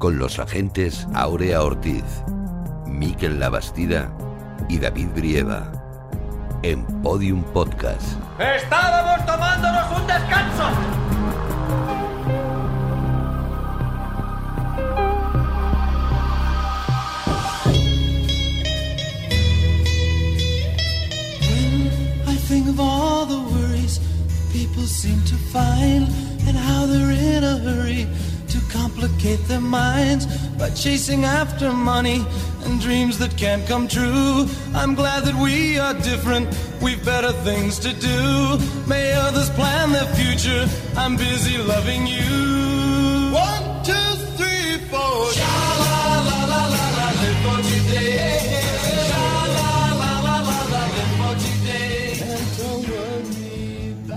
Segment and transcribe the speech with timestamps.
[0.00, 2.04] Con los agentes Aurea Ortiz,
[2.86, 4.10] Miquel Labastida
[4.66, 5.70] y David Brieva.
[6.62, 8.16] En Podium Podcast.
[8.38, 10.70] ¡Estábamos tomándonos un descanso!
[22.26, 24.00] I think of all the worries
[24.50, 26.08] people seem to find
[26.48, 28.08] and how they're in a hurry
[28.50, 30.26] to complicate their minds
[30.58, 32.24] by chasing after money
[32.64, 34.46] and dreams that can't come true.
[34.74, 36.48] I'm glad that we are different.
[36.82, 38.58] We've better things to do.
[38.86, 40.66] May others plan their future.
[40.96, 42.59] I'm busy loving you.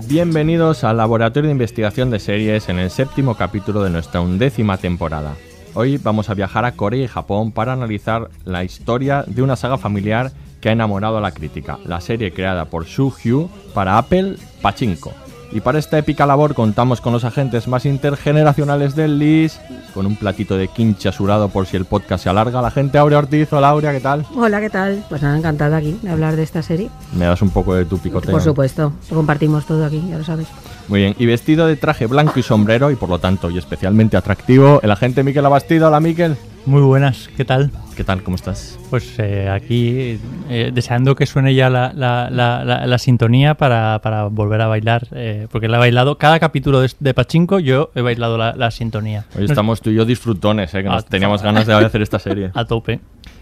[0.06, 5.34] Bienvenidos al Laboratorio de Investigación de Series en el séptimo capítulo de nuestra undécima temporada.
[5.72, 9.78] Hoy vamos a viajar a Corea y Japón para analizar la historia de una saga
[9.78, 14.36] familiar que ha enamorado a la crítica, la serie creada por Shu Hyu para Apple,
[14.60, 15.12] Pachinko.
[15.54, 19.60] Y para esta épica labor contamos con los agentes más intergeneracionales del LIS,
[19.94, 22.60] con un platito de quincha surado por si el podcast se alarga.
[22.60, 24.26] La gente Aurea Ortiz, hola Aurea, ¿qué tal?
[24.34, 25.04] Hola, ¿qué tal?
[25.08, 26.90] Pues nada, encantada aquí de hablar de esta serie.
[27.16, 28.32] Me das un poco de tu picoteo.
[28.32, 30.48] Por supuesto, lo compartimos todo aquí, ya lo sabes.
[30.88, 34.16] Muy bien, y vestido de traje blanco y sombrero, y por lo tanto, y especialmente
[34.16, 35.86] atractivo, el agente Miquel Abastido.
[35.86, 36.36] Hola, Miquel.
[36.66, 37.70] Muy buenas, ¿qué tal?
[37.96, 38.22] ¿Qué tal?
[38.24, 38.76] ¿Cómo estás?
[38.90, 40.18] Pues eh, aquí
[40.50, 44.66] eh, deseando que suene ya la, la- la- la- la sintonía para, para volver a
[44.66, 48.54] bailar, eh, porque la he bailado, cada capítulo de, de Pachinko yo he bailado la,
[48.56, 49.26] la sintonía.
[49.38, 50.82] Hoy estamos tú y yo disfrutones, ¿eh?
[50.82, 52.50] que nos Ah, teníamos ganas de hacer esta serie.
[52.54, 52.98] A tope.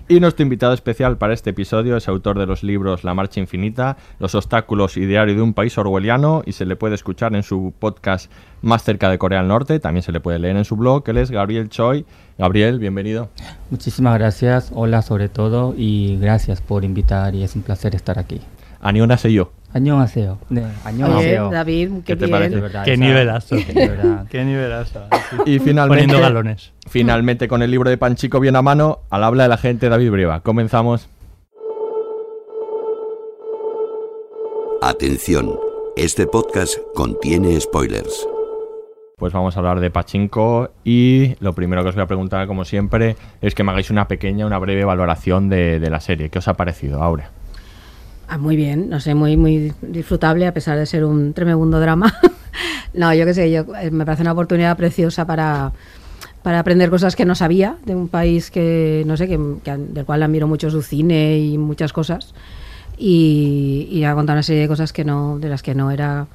[0.09, 3.97] Y nuestro invitado especial para este episodio es autor de los libros La Marcha Infinita,
[4.19, 7.73] Los Obstáculos y Diario de un País Orwelliano, y se le puede escuchar en su
[7.79, 8.31] podcast
[8.63, 11.19] Más cerca de Corea del Norte, también se le puede leer en su blog, él
[11.19, 12.05] es Gabriel Choi.
[12.37, 13.31] Gabriel, bienvenido.
[13.71, 18.41] Muchísimas gracias, hola sobre todo y gracias por invitar y es un placer estar aquí.
[18.81, 19.53] Aniona sé yo.
[19.74, 20.04] Añón
[20.50, 21.50] 네, Oye, 안녕하세요.
[21.52, 22.32] David, qué, ¿Qué te bien.
[22.32, 22.56] parece?
[22.56, 23.56] De verdad, Qué esa- nivelazo.
[23.58, 24.26] de verdad.
[24.30, 25.02] Qué nivelazo.
[25.46, 26.72] Y finalmente, Poniendo galones.
[26.88, 30.40] finalmente con el libro de Panchico bien a mano, al habla del agente David Brieva.
[30.40, 31.10] Comenzamos.
[34.82, 35.60] Atención,
[35.96, 38.28] este podcast contiene spoilers.
[39.18, 42.64] Pues vamos a hablar de Pachinko y lo primero que os voy a preguntar, como
[42.66, 46.30] siempre, es que me hagáis una pequeña, una breve valoración de, de la serie.
[46.30, 47.32] ¿Qué os ha parecido, Aurea?
[48.35, 52.15] Ah, muy bien, no sé, muy, muy disfrutable a pesar de ser un tremendo drama.
[52.95, 55.73] no, yo qué sé, yo, eh, me parece una oportunidad preciosa para,
[56.43, 60.07] para aprender cosas que no sabía de un país que, no sé, que, que- del
[60.07, 62.35] cual admiro mucho su cine y muchas cosas.
[62.99, 66.27] Y, y ha contado una serie de cosas que no, de las que no era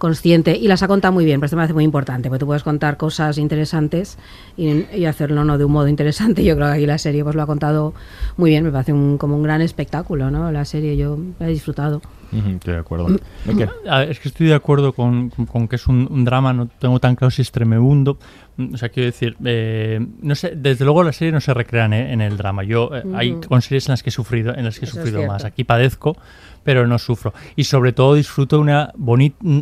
[0.00, 2.46] consciente y las ha contado muy bien, pero esto me parece muy importante, porque tú
[2.46, 4.18] puedes contar cosas interesantes
[4.56, 6.42] y, y hacerlo no de un modo interesante.
[6.42, 7.94] Yo creo que aquí la serie pues lo ha contado
[8.36, 10.50] muy bien, me parece un, como un gran espectáculo, ¿no?
[10.50, 12.00] La serie yo he disfrutado.
[12.32, 13.08] Estoy de acuerdo.
[13.44, 13.68] Ver,
[14.08, 16.98] es que estoy de acuerdo con, con- con que es un, un drama, no tengo
[17.00, 18.18] tan claro si es tremebundo.
[18.56, 21.86] Mm, O sea, quiero decir, eh, no sé, desde luego la serie no se recrea
[21.86, 22.62] en, en el drama.
[22.62, 23.48] Yo eh, hay Ujú.
[23.48, 25.44] con series en las que he sufrido, en las que he Eso sufrido más.
[25.44, 26.16] Aquí padezco,
[26.64, 27.32] pero no sufro.
[27.56, 28.92] Y sobre todo disfruto de una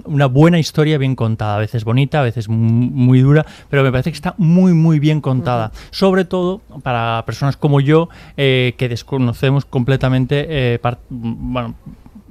[0.05, 1.57] una buena historia bien contada.
[1.57, 4.99] A veces bonita, a veces mu- muy dura, pero me parece que está muy, muy
[4.99, 5.73] bien contada.
[5.91, 11.75] Sobre todo para personas como yo eh, que desconocemos completamente, eh, bueno,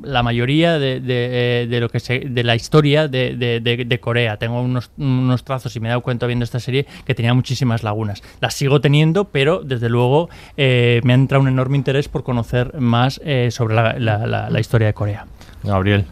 [0.04, 3.86] la mayoría de, de, eh, de lo que se, de la historia de, de- de-
[3.86, 4.38] de Corea.
[4.38, 7.84] Tengo unos, unos trazos y me he dado cuenta viendo esta serie que tenía muchísimas
[7.84, 8.22] lagunas.
[8.42, 12.80] Las sigo teniendo, pero desde luego eh, me ha entrado un enorme interés por conocer
[12.80, 15.26] más eh, sobre la, la- la- la historia de Corea.
[15.64, 16.06] Gabriel.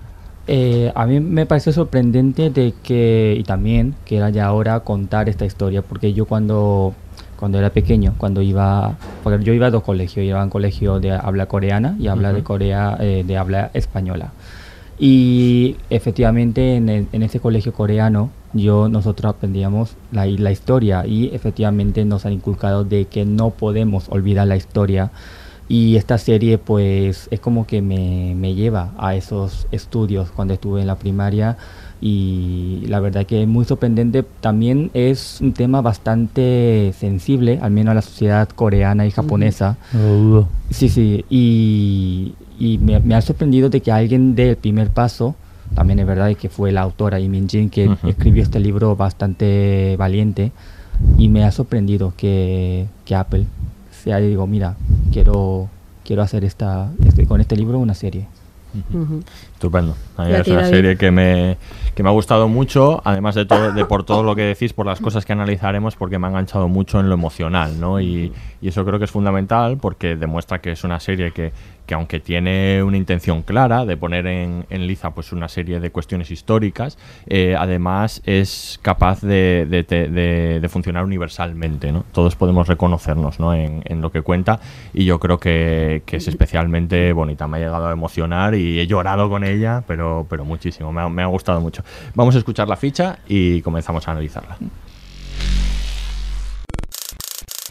[0.47, 5.27] Eh, a mí me pareció sorprendente de que, y también que era ya ahora contar
[5.27, 6.93] esta historia, porque yo cuando,
[7.39, 10.99] cuando era pequeño, cuando iba, porque yo iba a dos colegios, iba a un colegio
[10.99, 12.47] de habla coreana y habla de Ujú.
[12.47, 14.31] Corea, eh, de habla española.
[14.97, 21.35] Y efectivamente en, el- en ese colegio coreano yo nosotros aprendíamos la, la historia y
[21.35, 25.11] efectivamente nos han inculcado de que no podemos olvidar la historia
[25.67, 30.79] y esta serie pues es como que me, me lleva a esos estudios cuando estuve
[30.79, 31.57] en la primaria
[32.01, 34.23] y la verdad que es muy sorprendente.
[34.41, 39.77] También es un tema bastante sensible, al menos a la sociedad coreana y japonesa.
[40.69, 45.35] Sí, sí, y, y me, me ha sorprendido de que alguien dé el primer paso.
[45.73, 50.51] También es verdad que fue la autora Min Jin que escribió este libro bastante valiente
[51.17, 53.45] y me ha sorprendido que, que Apple
[54.03, 54.75] sea y digo, mira,
[55.11, 55.67] quiero
[56.05, 58.27] quiero hacer esta este- con este libro una serie.
[59.53, 59.95] Estupendo.
[60.17, 61.57] A mí ¿Y a es ti, una serie que me,
[61.95, 64.85] que me ha gustado mucho, además de todo, de por todo lo que decís, por
[64.85, 68.01] las cosas que analizaremos, porque me ha enganchado mucho en lo emocional, ¿no?
[68.01, 71.53] Y, y eso creo que es fundamental porque demuestra que es una serie que,
[71.85, 76.31] que aunque tiene una intención clara de poner en, liza pues una serie de cuestiones
[76.31, 76.97] históricas,
[77.27, 82.05] eh, además es capaz de, funcionar universalmente, ¿no?
[82.11, 83.53] Todos podemos reconocernos, ¿no?
[83.53, 84.59] En, lo que cuenta
[84.93, 87.47] y yo creo que, es especialmente bonita.
[87.47, 90.91] Me ha llegado a emocionar y he llorado con ella, pero, pero muchísimo.
[90.91, 91.83] Me ha gustado mucho.
[92.13, 94.57] Vamos a escuchar la ficha y comenzamos a analizarla.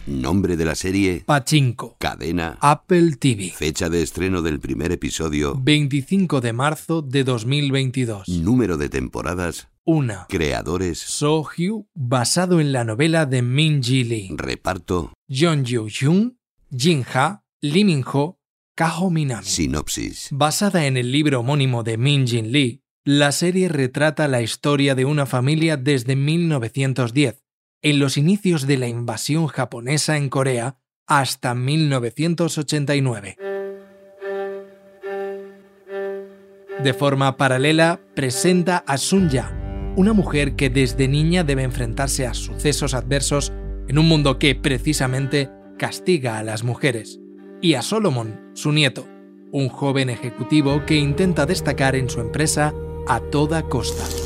[0.07, 1.95] Nombre de la serie, Pachinko.
[1.99, 3.51] cadena, Apple TV.
[3.55, 8.29] fecha de estreno del primer episodio, 25 de marzo de 2022.
[8.29, 10.27] número de temporadas, 1.
[10.29, 14.29] creadores, Sohyu, basado en la novela de Min Ji Lee.
[14.37, 16.33] reparto, Jeon Yoo Jung,
[16.75, 18.39] Jin Ha, Lee Min Ho,
[18.75, 19.45] Kaho Minami.
[19.45, 20.27] sinopsis.
[20.31, 25.05] Basada en el libro homónimo de Min Jin Lee, la serie retrata la historia de
[25.05, 27.43] una familia desde 1910,
[27.81, 30.77] en los inicios de la invasión japonesa en Corea,
[31.07, 33.37] hasta 1989.
[36.83, 42.93] De forma paralela, presenta a Sunya, una mujer que desde niña debe enfrentarse a sucesos
[42.93, 43.53] adversos
[43.87, 47.19] en un mundo que precisamente castiga a las mujeres,
[47.61, 49.07] y a Solomon, su nieto,
[49.51, 52.73] un joven ejecutivo que intenta destacar en su empresa
[53.07, 54.24] a toda costa.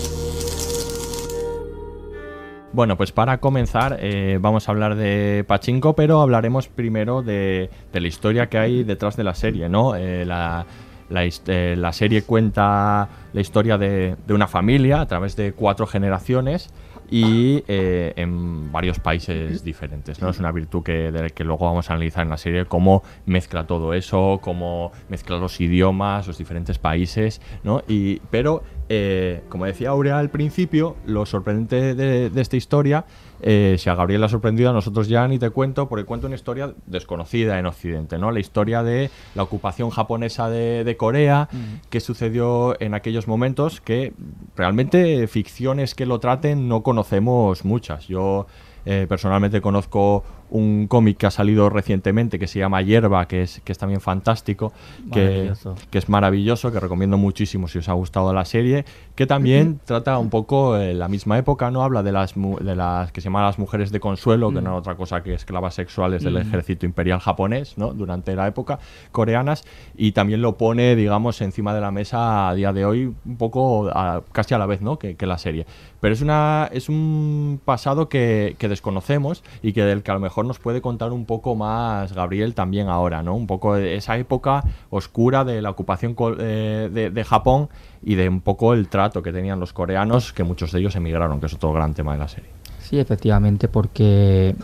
[2.71, 8.07] Bueno, pues para comenzar eh, vamos a hablar de Pachinko, pero hablaremos primero de, la
[8.07, 9.95] historia que hay detrás de la serie, ¿no?
[9.95, 10.67] Eh, la,
[11.11, 16.69] eh, la serie cuenta la historia de, de una familia a través de cuatro generaciones
[17.11, 20.29] y eh, en varios países diferentes, ¿no?
[20.29, 23.03] Es una virtud que, de la que luego vamos a analizar en la serie, cómo
[23.25, 27.83] mezcla todo eso, cómo mezcla los idiomas, los diferentes países, ¿no?
[27.87, 33.05] Y, pero, eh, como decía Aurea al principio, lo sorprendente de, de esta historia,
[33.41, 36.27] eh, si a Gabriel le ha sorprendido, a nosotros ya ni te cuento, porque cuento
[36.27, 38.31] una historia desconocida en Occidente, ¿no?
[38.31, 41.49] La historia de la ocupación japonesa de, de Corea,
[41.89, 44.13] que sucedió en aquellos momentos que
[44.55, 48.07] realmente ficciones que lo traten no conocemos muchas.
[48.07, 48.47] Yo
[48.85, 53.61] eh, personalmente conozco un cómic que ha salido recientemente que se llama Hierba, que es,
[53.63, 54.73] que es también fantástico,
[55.11, 55.51] que,
[55.91, 58.85] que es maravilloso, que recomiendo muchísimo si os ha gustado la serie,
[59.15, 61.83] que también trata un poco eh, la misma época, ¿no?
[61.83, 64.79] Habla de las, de las que se llaman las mujeres de consuelo, que no es
[64.79, 67.93] otra cosa que esclavas sexuales del ejército imperial japonés, ¿no?
[67.93, 68.79] Durante la época,
[69.11, 69.63] coreanas,
[69.97, 73.89] y también lo pone, digamos, encima de la mesa a día de hoy, un poco
[73.93, 74.97] a- casi a la vez, ¿no?
[74.97, 75.65] Que, que la serie.
[76.01, 80.19] Pero es, una, es un pasado que, que desconocemos y que del que a lo
[80.21, 83.35] mejor nos puede contar un poco más Gabriel también ahora, ¿no?
[83.35, 87.67] Un poco de esa época oscura de la ocupación co- eh, de, de Japón
[88.01, 91.39] y de un poco el trato que tenían los coreanos, que muchos de ellos emigraron,
[91.41, 92.49] que es otro gran tema de la serie.
[92.79, 94.55] Sí, efectivamente, porque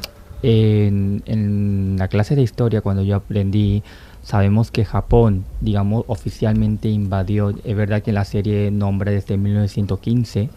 [0.41, 3.83] en, en la clase de historia, cuando yo aprendí,
[4.23, 10.49] sabemos que Japón, digamos, oficialmente invadió, es verdad que la serie nombra desde 1915,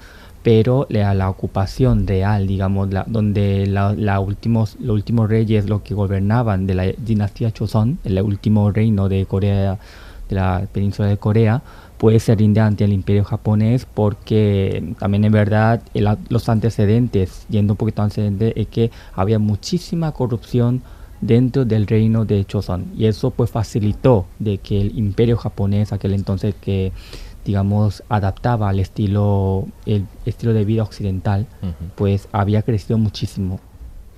[0.42, 5.95] pero la, la ocupación real, digamos, la- donde la, la los últimos reyes, los que
[5.95, 9.78] gobernaban de la dinastía Joseon, el último reino de Corea,
[10.28, 11.62] de la península de Corea,
[11.99, 15.83] pues se rinde ante el imperio japonés porque también en verdad
[16.28, 20.83] los antecedentes, yendo un poquito antecedentes, es que había muchísima corrupción
[21.21, 22.85] dentro del reino de Joseon.
[22.97, 26.92] Y eso pues facilitó de que el imperio japonés aquel entonces que
[27.45, 31.73] digamos adaptaba al estilo el estilo de vida occidental Ujú.
[31.97, 33.61] pues había crecido muchísimo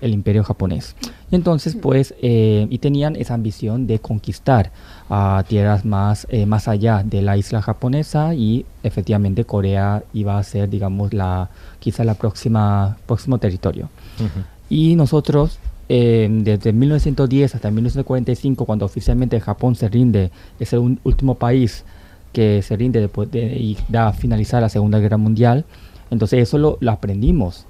[0.00, 0.97] el imperio japonés.
[1.31, 4.73] Y entonces, pues, eh, y tenían esa ambición de conquistar
[5.11, 10.43] a tierras más, eh, más allá de la isla japonesa y efectivamente Corea iba a
[10.43, 11.50] ser, digamos, la,
[11.81, 13.91] quizá la próxima, próximo territorio.
[14.19, 14.41] Ujú.
[14.71, 15.59] Y nosotros,
[15.91, 21.85] eh, desde 1910 hasta 1945, cuando oficialmente Japón se rinde, es el un- último país
[22.32, 25.66] que se rinde después de y da finalizar la Segunda Guerra Mundial,
[26.10, 27.66] entonces eso lo, lo aprendimos.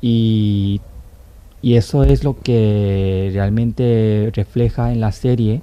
[0.00, 0.82] Y,
[1.62, 5.62] y eso es lo que realmente refleja en la serie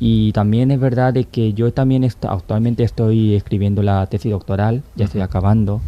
[0.00, 4.84] Y también es verdad de que yo también est- actualmente estoy escribiendo la tesis doctoral,
[4.96, 5.84] ya estoy acabando.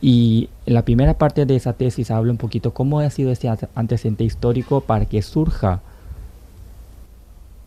[0.00, 3.48] Y en la primera parte de esa tesis hablo un poquito cómo ha sido ese
[3.48, 5.82] ante- antecedente histórico para que surja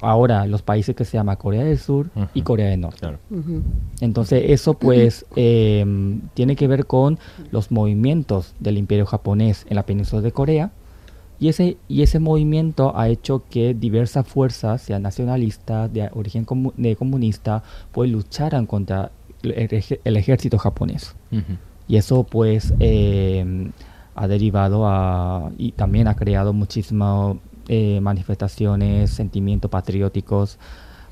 [0.01, 2.99] ahora los países que se llama Corea del Sur y Corea del Norte.
[4.01, 5.85] Entonces eso pues eh,
[6.33, 7.19] tiene que ver con
[7.51, 10.71] los movimientos del imperio japonés en la península de Corea
[11.39, 16.73] y ese, y ese movimiento ha hecho que diversas fuerzas, sean nacionalistas, de origen comu-
[16.75, 17.63] de comunista,
[17.93, 19.11] pues lucharan contra
[19.43, 21.15] el, ej- el ejército japonés.
[21.87, 23.71] Y eso pues eh,
[24.15, 27.37] ha derivado a, y también ha creado muchísimas
[27.69, 30.57] eh, manifestaciones, sentimientos patrióticos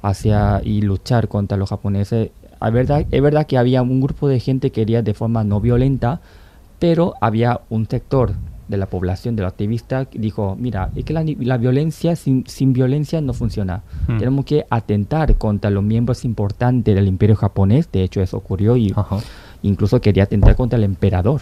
[0.01, 2.31] hacia y luchar contra los japoneses.
[2.59, 5.61] Es verdad, es verdad que había un grupo de gente que quería de forma no
[5.61, 6.19] violenta,
[6.79, 8.33] pero había un sector
[8.67, 12.45] de la población, de los activistas, que dijo, mira, es que la, la violencia sin,
[12.47, 13.83] sin violencia no funciona.
[14.07, 14.17] Hmm.
[14.17, 18.93] Tenemos que atentar contra los miembros importantes del imperio japonés, de hecho eso ocurrió y
[19.61, 21.41] incluso quería atentar contra el emperador,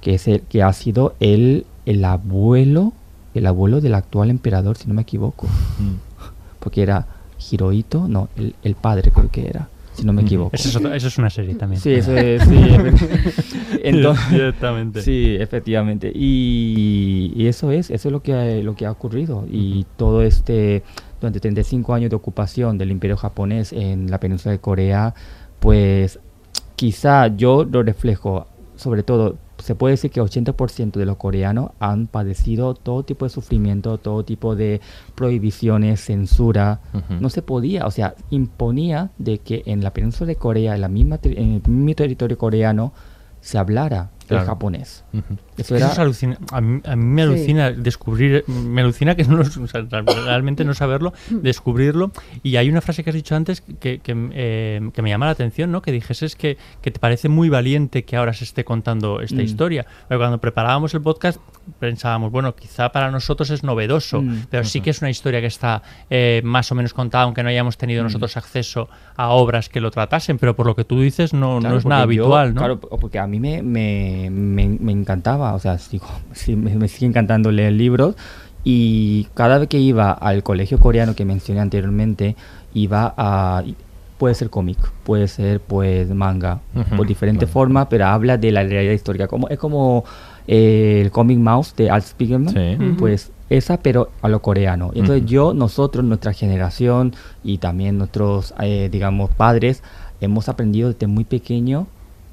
[0.00, 2.92] que es el que ha sido el, el abuelo,
[3.34, 5.46] el abuelo del actual emperador, si no me equivoco.
[6.60, 7.06] Porque era
[7.50, 10.50] Hirohito, no, el, el padre creo que era, si no me equivoco.
[10.54, 11.80] Eso es, otra- eso es una serie también.
[11.80, 15.02] Sí, eso es, sí, efe- entonces, Directamente.
[15.02, 16.10] Sí, efectivamente.
[16.14, 19.44] Y, y eso es, eso es lo que ha, lo que ha ocurrido.
[19.50, 20.82] Y todo este,
[21.20, 25.14] durante 35 años de ocupación del imperio japonés en la península de Corea,
[25.60, 26.18] pues
[26.76, 32.06] quizá yo lo reflejo, sobre todo, se puede decir que 80% de los coreanos han
[32.06, 34.80] padecido todo tipo de sufrimiento, todo tipo de
[35.14, 36.80] prohibiciones, censura.
[37.20, 40.88] No se podía, o sea, imponía de que en la península de Corea, en, la
[40.88, 42.92] misma, en el mismo territorio coreano,
[43.40, 44.42] se hablara Claro.
[44.42, 45.04] el japonés.
[45.58, 45.92] Eso era...
[45.92, 47.28] es alucina- a, mí, a mí me Sí.
[47.28, 49.82] alucina descubrir, me alucina que no o sea,
[50.24, 52.12] realmente no saberlo, descubrirlo.
[52.42, 55.32] Y hay una frase que has dicho antes que, que, eh, que me llama la
[55.32, 55.82] atención, ¿no?
[55.82, 59.40] Que dijeses que, que te parece muy valiente que ahora se esté contando esta Mm.
[59.40, 59.86] historia.
[60.08, 61.38] Porque cuando preparábamos el podcast
[61.80, 64.46] pensábamos, bueno, quizá para nosotros es novedoso, Mm.
[64.50, 67.48] pero sí que es una historia que está eh, más o menos contada, aunque no
[67.50, 71.32] hayamos tenido nosotros acceso a obras que lo tratasen, pero por lo que tú dices
[71.34, 72.58] no, Claro, no es nada yo- habitual, ¿no?
[72.60, 76.88] Claro, porque a mí me, me, me, me encantaba, o sea, sigo- sí, me, me
[76.88, 78.14] sigue encantando leer libros
[78.64, 82.36] y cada vez que iba al colegio coreano que mencioné anteriormente,
[82.74, 83.62] iba a...
[84.18, 86.58] Puede ser cómic, puede ser pues manga,
[86.96, 87.52] por diferentes claro.
[87.52, 89.28] formas, pero habla de la realidad histórica.
[89.28, 90.04] Como, es como
[90.48, 92.76] eh, el Comic Mouse de Art Spiegelman, Sí.
[92.98, 94.90] Pues esa, pero a lo coreano.
[94.92, 97.14] Y Entonces yo, nosotros, nuestra generación
[97.44, 99.84] y también nuestros, eh, digamos, padres,
[100.20, 101.86] hemos aprendido desde muy pequeño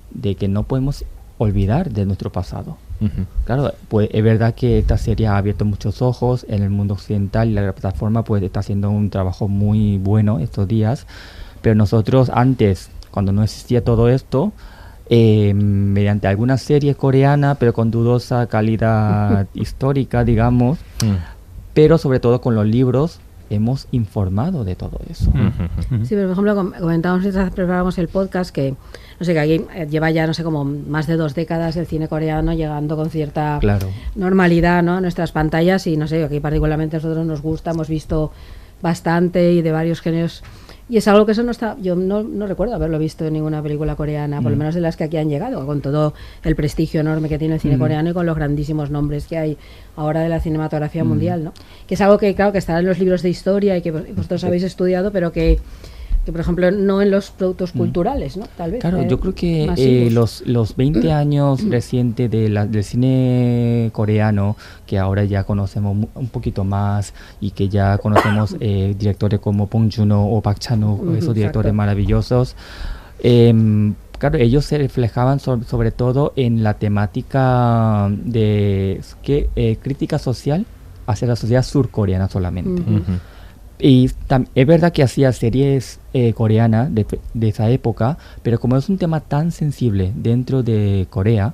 [0.10, 1.06] de que no podemos
[1.38, 2.78] olvidar de nuestro pasado.
[3.02, 3.26] Ujú.
[3.46, 7.50] Claro, pues es verdad que esta serie ha abierto muchos ojos en el mundo occidental
[7.50, 11.06] y la plataforma pues está haciendo un trabajo muy bueno estos días,
[11.62, 14.54] pero nosotros antes, cuando no existía todo esto,
[15.10, 21.16] eh, mediante alguna serie coreana, pero con dudosa calidad histórica, digamos, Mm.
[21.74, 25.32] pero sobre todo con los libros, hemos informado de todo eso.
[26.04, 28.76] Sí, pero por ejemplo, com- comentábamos mientras preparábamos el podcast que,
[29.20, 31.86] no sé, que aquí eh, lleva ya, no sé, como más de dos décadas el
[31.88, 33.88] cine coreano llegando con cierta Claro.
[34.16, 34.96] normalidad ¿no?
[34.98, 38.32] a nuestras pantallas y, no sé, aquí particularmente a nosotros nos gusta, hemos visto
[38.82, 40.44] bastante y de varios géneros.
[40.88, 43.62] Y es algo que eso no está, yo no, no recuerdo haberlo visto en ninguna
[43.64, 44.60] película coreana, por lo Mm.
[44.60, 46.14] menos de las que aquí han llegado, con todo
[46.44, 47.80] el prestigio enorme que tiene el cine Mm.
[47.80, 49.58] coreano y con los grandísimos nombres que hay
[49.96, 51.08] ahora de la cinematografía Mm.
[51.08, 51.54] mundial, ¿no?
[51.88, 54.04] Que es algo que, claro, que estará en los libros de historia y que vos-
[54.16, 55.60] vosotros habéis estudiado, pero que,
[56.26, 58.46] que, por ejemplo, no en los productos culturales, ¿no?
[58.58, 58.80] Tal vez.
[58.80, 58.82] Mm.
[58.82, 63.90] Claro, eh, yo creo que eh, los, los 20 años recientes de la- del cine
[63.94, 69.68] coreano, que ahora ya conocemos un poquito más y que ya conocemos eh, directores como
[69.68, 71.74] Bong Joon-ho o Park Chan-wook, Ujú, esos directores exacto.
[71.78, 72.56] maravillosos,
[73.20, 79.50] em, claro, ellos se reflejaban so- sobre todo en la temática de ¿qué?
[79.56, 80.66] Eh, crítica social
[81.08, 82.82] hacia la sociedad surcoreana solamente.
[83.80, 84.10] Y
[84.56, 88.98] es verdad que hacía series eh, coreanas de, de esa época, pero como es un
[88.98, 91.54] tema tan sensible dentro de Corea,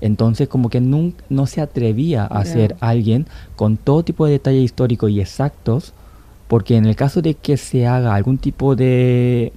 [0.00, 3.26] entonces como que nun- no se atrevía a hacer alguien
[3.56, 5.92] con todo tipo de detalles históricos y exactos,
[6.48, 9.52] porque en el caso de que se haga algún tipo de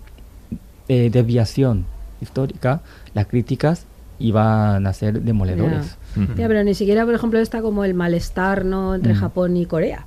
[0.90, 1.86] eh, desviación
[2.22, 2.82] histórica,
[3.14, 3.86] las críticas
[4.20, 5.98] iban a ser demoledores.
[6.38, 9.18] Ya, pero ni siquiera, por ejemplo, está como el malestar no entre Mm.
[9.18, 10.06] Japón y Corea.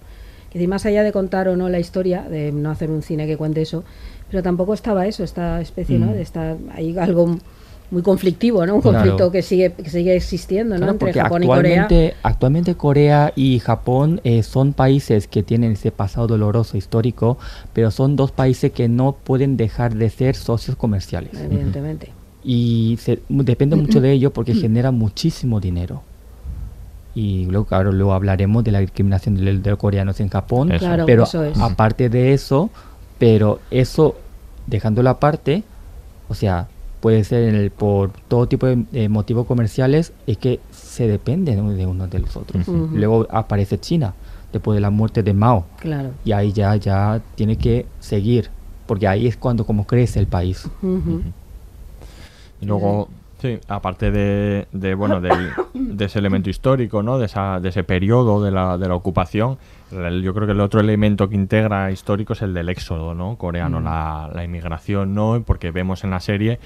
[0.50, 3.26] Que decir, más allá de contar o no la historia, de no hacer un cine
[3.26, 3.84] que cuente eso,
[4.30, 6.06] pero tampoco estaba eso, esta especie, ¿no?
[6.06, 6.12] Mm.
[6.14, 7.36] De estar ahí algo
[7.90, 8.74] muy conflictivo, ¿no?
[8.76, 8.96] Un Claro.
[8.98, 10.78] conflicto que sigue que sigue existiendo, ¿no?
[10.80, 11.82] Claro, Entre Japón y Corea.
[11.82, 17.38] actualmente, actualmente Corea y Japón eh, son países que tienen ese pasado doloroso histórico,
[17.72, 21.30] pero son dos países que no pueden dejar de ser socios comerciales.
[21.40, 22.10] Evidentemente.
[22.42, 26.02] Y se- depende mucho de ello porque genera muchísimo dinero.
[27.16, 30.70] Y luego, claro, luego hablaremos de la discriminación de, de los coreanos en Japón.
[30.70, 30.84] Eso.
[30.84, 31.58] Claro, pero eso es.
[31.58, 32.68] aparte de eso,
[33.18, 34.16] pero eso,
[34.66, 35.64] dejándolo aparte,
[36.28, 36.68] o sea,
[37.00, 41.56] puede ser en el- por todo tipo de eh, motivos comerciales, es que se depende
[41.56, 42.68] de uno de los otros.
[42.68, 44.12] Luego aparece China,
[44.52, 45.64] después de la muerte de Mao.
[45.80, 46.10] Claro.
[46.22, 48.50] Y ahí ya, ya tiene que seguir,
[48.86, 50.68] porque ahí es cuando como crece el país.
[52.60, 53.08] Y luego,
[53.38, 57.18] sí, aparte de, de, bueno, del- de ese elemento histórico, ¿no?
[57.18, 59.58] De, esa, de ese periodo de la, de la ocupación,
[59.92, 63.36] el- yo creo que el otro elemento que integra histórico es el del éxodo, ¿no?
[63.36, 65.42] Coreano, la, la inmigración, ¿no?
[65.46, 66.58] Porque vemos en la serie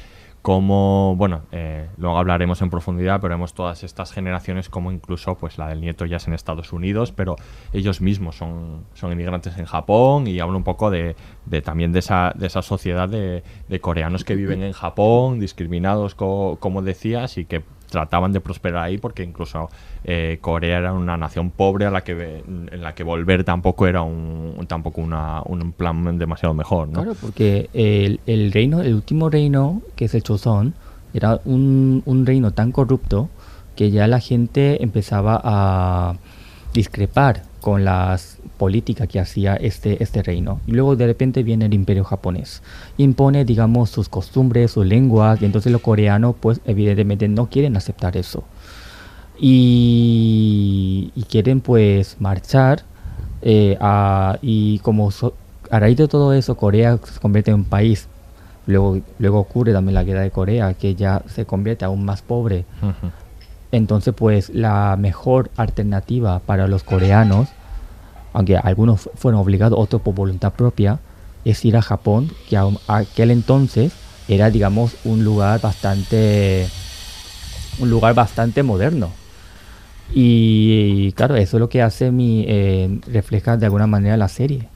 [0.42, 5.58] cómo, bueno, eh, luego hablaremos en profundidad, pero vemos todas estas generaciones como incluso, pues
[5.58, 7.36] la del nieto ya es en Estados Unidos, pero
[7.72, 11.14] ellos mismos son, son inmigrantes en Japón y habla un poco de,
[11.62, 16.56] también de esa, de esa sociedad de, de coreanos que viven en Japón, discriminados, co-
[16.60, 19.68] como decías, y que trataban de prosperar ahí porque incluso
[20.04, 24.02] eh, Corea era una nación pobre a la que en la que volver tampoco era
[24.02, 27.02] un, tampoco una, un plan demasiado mejor ¿no?
[27.02, 30.74] Claro, porque el, el reino, el último reino, que es el Chozón,
[31.12, 33.28] era un, un reino tan corrupto
[33.76, 36.14] que ya la gente empezaba a
[36.72, 40.60] discrepar con las políticas que hacía este, este reino.
[40.66, 42.62] Y luego de repente viene el imperio japonés.
[42.98, 48.16] Impone, digamos, sus costumbres, sus lenguas, y entonces los coreanos, pues evidentemente no quieren aceptar
[48.16, 48.44] eso.
[49.42, 52.82] Y, quieren pues marchar
[53.42, 55.10] eh, a- y como
[55.70, 58.08] a raíz de todo eso Corea se convierte en un país
[58.66, 62.64] luego luego ocurre también la guerra de Corea que ya se convierte aún más pobre.
[63.72, 67.48] Entonces pues la mejor alternativa para los coreanos
[68.32, 70.98] aunque algunos fu- fueron obligados otros por voluntad propia
[71.44, 73.92] es ir a Japón que a a aquel entonces
[74.28, 76.68] era digamos un lugar bastante
[77.80, 79.08] un lugar bastante moderno.
[80.12, 84.68] Y claro, eso es lo que hace mi eh, refleja de alguna manera la serie.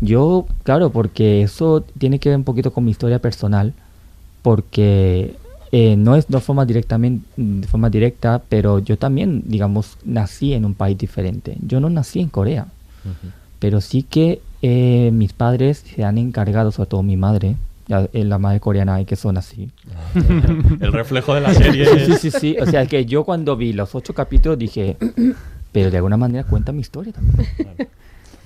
[0.00, 3.74] Yo, claro, porque eso tiene que ver un poquito con mi historia personal,
[4.42, 5.36] porque
[5.72, 10.64] eh, no es de forma directamente, de forma directa, pero yo también, digamos, nací en
[10.64, 11.56] un país diferente.
[11.66, 12.66] Yo no nací en Corea,
[13.58, 17.56] pero sí que eh, mis padres se han encargado, sobre todo mi madre,
[17.88, 19.70] eh, la madre coreana, hay que son así.
[20.80, 22.56] el reflejo de la serie Sí, sí, sí, sí.
[22.60, 24.96] O sea, que yo cuando vi los ocho capítulos dije,
[25.72, 27.46] pero de alguna manera cuenta mi historia también.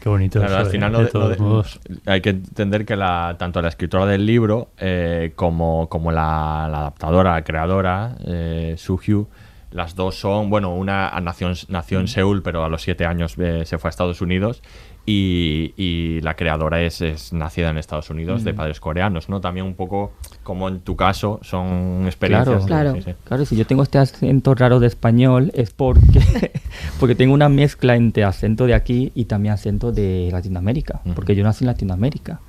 [0.00, 0.38] Qué bonito.
[0.38, 1.80] Claro, eso, al final no de de- no todos de- modos.
[2.06, 6.78] hay que entender que la, tanto la escritora del libro eh, como, como la, la
[6.78, 9.26] adaptadora, la creadora, eh, Soo-Hyo,
[9.70, 13.64] las dos son, bueno, una nació, nació en Seúl, pero a los siete años eh,
[13.66, 14.62] se fue a Estados Unidos.
[15.10, 19.40] Y, y la creadora es, es nacida en Estados Unidos de padres coreanos, ¿no?
[19.40, 22.66] También un poco como en tu caso son experiencias.
[22.66, 23.04] Claro, de- Claro.
[23.06, 23.16] sí, sí.
[23.24, 26.20] Claro, si yo tengo este acento raro de español es porque,
[27.00, 31.42] porque tengo una mezcla entre acento de aquí y también acento de Latinoamérica, porque yo
[31.42, 32.40] nací en Latinoamérica.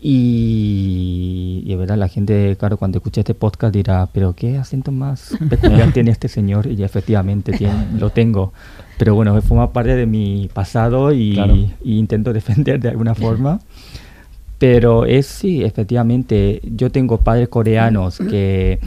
[0.00, 4.92] Y, y es verdad, la gente, claro, cuando escuche este podcast dirá, pero ¿qué acento
[4.92, 6.66] más peculiar tiene este señor?
[6.66, 8.52] Y efectivamente tiene, lo tengo.
[8.98, 11.54] Pero bueno, forma parte de mi pasado y, Claro.
[11.54, 13.60] y intento defender de alguna forma.
[14.58, 18.78] Pero es sí, efectivamente, yo tengo padres coreanos que,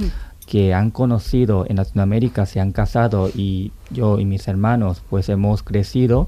[0.47, 5.61] que han conocido en Latinoamérica, se han casado y yo y mis hermanos pues hemos
[5.61, 6.27] crecido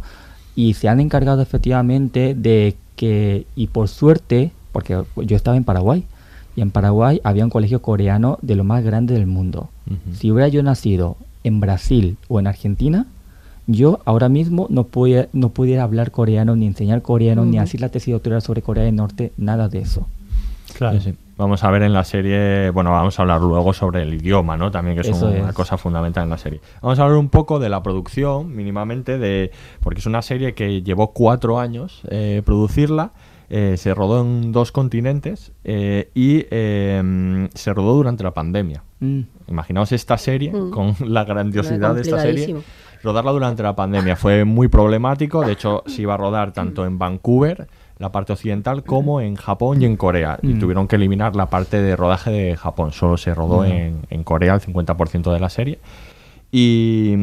[0.55, 6.05] y se han encargado efectivamente de que, y por suerte, porque yo estaba en Paraguay,
[6.55, 9.69] y en Paraguay había un colegio coreano de lo más grande del mundo.
[10.13, 13.07] Si hubiera yo nacido en Brasil o en Argentina,
[13.73, 17.89] yo ahora mismo no pudiera, no pudiera hablar coreano, ni enseñar coreano, ni hacer la
[17.89, 20.07] tesis doctoral sobre Corea del Norte, nada de eso.
[20.77, 20.99] Claro.
[20.99, 21.17] Sí, sí.
[21.37, 24.69] Vamos a ver en la serie, bueno, vamos a hablar luego sobre el idioma, ¿no?
[24.69, 25.55] También que es Eso una es.
[25.55, 26.61] cosa fundamental en la serie.
[26.81, 30.83] Vamos a hablar un poco de la producción, mínimamente, de porque es una serie que
[30.83, 33.11] llevó cuatro años eh, producirla.
[33.49, 38.83] eh, se rodó en dos continentes eh, y eh, se rodó durante la pandemia.
[39.01, 39.21] Mm.
[39.49, 40.69] Imaginaos esta serie Mm.
[40.71, 42.55] con la grandiosidad de esta serie.
[43.03, 45.41] Rodarla durante la pandemia fue muy problemático.
[45.43, 49.81] De hecho, se iba a rodar tanto en Vancouver, la parte occidental, como en Japón
[49.81, 50.39] y en Corea.
[50.41, 50.59] Y Mm.
[50.59, 52.91] tuvieron que eliminar la parte de rodaje de Japón.
[52.93, 53.65] Solo se rodó Mm.
[53.71, 55.79] en, en Corea el 50% de la serie.
[56.51, 57.15] Y,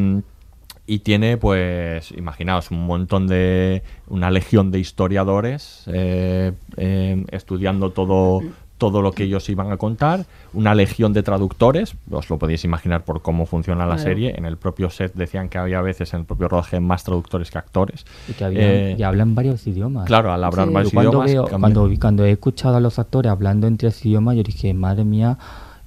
[0.87, 3.83] y tiene, pues, imaginaos, un montón de.
[4.09, 8.41] una legión de historiadores eh, eh, estudiando todo,
[8.79, 13.05] todo lo que ellos iban a contar, una legión de traductores, os lo podéis imaginar
[13.05, 14.03] por cómo funciona la Claro.
[14.09, 17.51] serie, en el propio set decían que había veces en el propio rodaje más traductores
[17.51, 18.07] que actores.
[18.29, 20.07] Y que habían- Eh, y hablan varios idiomas.
[20.07, 21.33] Claro, al hablar varios cuando idiomas.
[21.33, 24.73] veo- cuando, vi- cuando he escuchado a los actores hablando en tres idiomas, yo dije,
[24.75, 25.37] madre mía,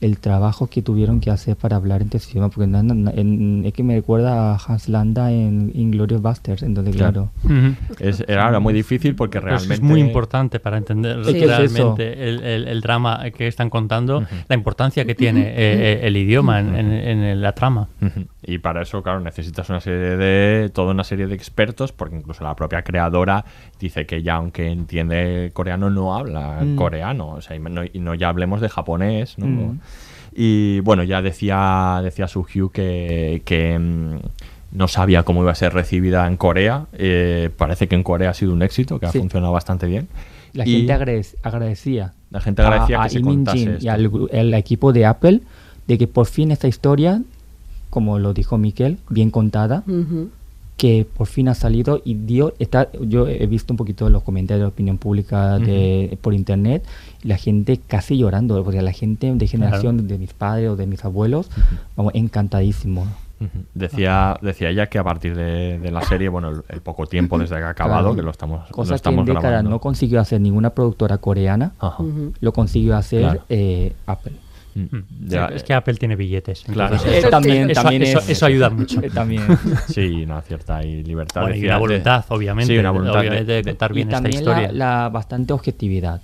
[0.01, 3.63] el trabajo que tuvieron que hacer para hablar en tres idiomas, porque no- no- en-
[3.65, 7.31] es que me recuerda a Hans Landa en Inglorious Basterds, entonces claro.
[7.99, 9.75] Es- era, era muy difícil porque Pero realmente...
[9.75, 11.45] es muy importante para entender Sí.
[11.45, 16.17] Realmente el, el- el drama que están contando, la importancia que tiene eh, eh, el
[16.17, 17.87] idioma en, en- en la trama.
[18.43, 20.69] Y para eso, claro, necesitas una serie de.
[20.73, 23.45] toda una serie de expertos, porque incluso la propia creadora
[23.81, 26.75] dice que ya, aunque entiende coreano, no habla Mm.
[26.75, 27.29] coreano.
[27.31, 29.45] O sea, y no, y no ya hablemos de japonés, ¿no?
[29.47, 29.79] Mm.
[30.33, 34.15] Y bueno, ya decía, decía Soo-Hyu que, que mm,
[34.77, 36.85] no sabía cómo iba a ser recibida en Corea.
[36.93, 39.19] Eh, parece que en Corea ha sido un éxito, que ha Sí.
[39.19, 40.07] funcionado bastante bien.
[40.53, 42.13] La Y- gente agradec- agradecía.
[42.29, 45.41] La gente agradecía a, que a se contase Jin y al el equipo de Apple
[45.87, 47.21] de que por fin esta historia,
[47.89, 50.29] como lo dijo Miquel, bien contada, Ujú.
[50.81, 54.63] Que por fin ha salido y dio está yo he visto un poquito los comentarios
[54.63, 56.83] de opinión pública de, por internet
[57.23, 60.87] y la gente casi llorando porque la gente de generación de mis padres o de
[60.87, 61.51] mis abuelos
[61.95, 63.05] vamos encantadísimo.
[63.75, 67.37] Decía, decía ella que a partir de, de la serie, bueno, el, el poco tiempo
[67.37, 68.15] desde que ha acabado, Claro.
[68.15, 69.69] que lo estamos, lo cosa que en estamos décadas grabando.
[69.69, 71.73] no consiguió hacer ninguna productora coreana
[72.39, 73.41] lo consiguió hacer Claro.
[73.49, 74.33] eh, Apple.
[75.27, 76.63] Ya, es que Apple tiene billetes.
[76.63, 76.95] Claro.
[76.95, 79.01] entonces Eh, también eso, también eso- es- eso ayuda mucho.
[79.01, 79.43] eh, también
[79.87, 81.41] Sí, una cierta y libertad.
[81.41, 82.73] Bueno, y una voluntad, obviamente.
[82.73, 84.71] Sí, una voluntad de- obviamente de, de- contar y bien esta también historia.
[84.71, 86.21] la, la bastante objetividad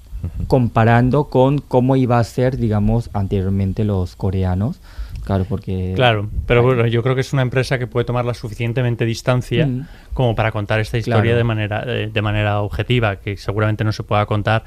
[0.47, 4.79] comparando con cómo iba a ser digamos anteriormente los coreanos
[5.23, 8.33] claro porque Claro, pero bueno, yo creo que es una empresa que puede tomar la
[8.33, 9.85] suficientemente distancia Mm.
[10.13, 11.37] como para contar esta historia Claro.
[11.37, 14.63] de manera eh, de manera objetiva, que seguramente no se pueda contar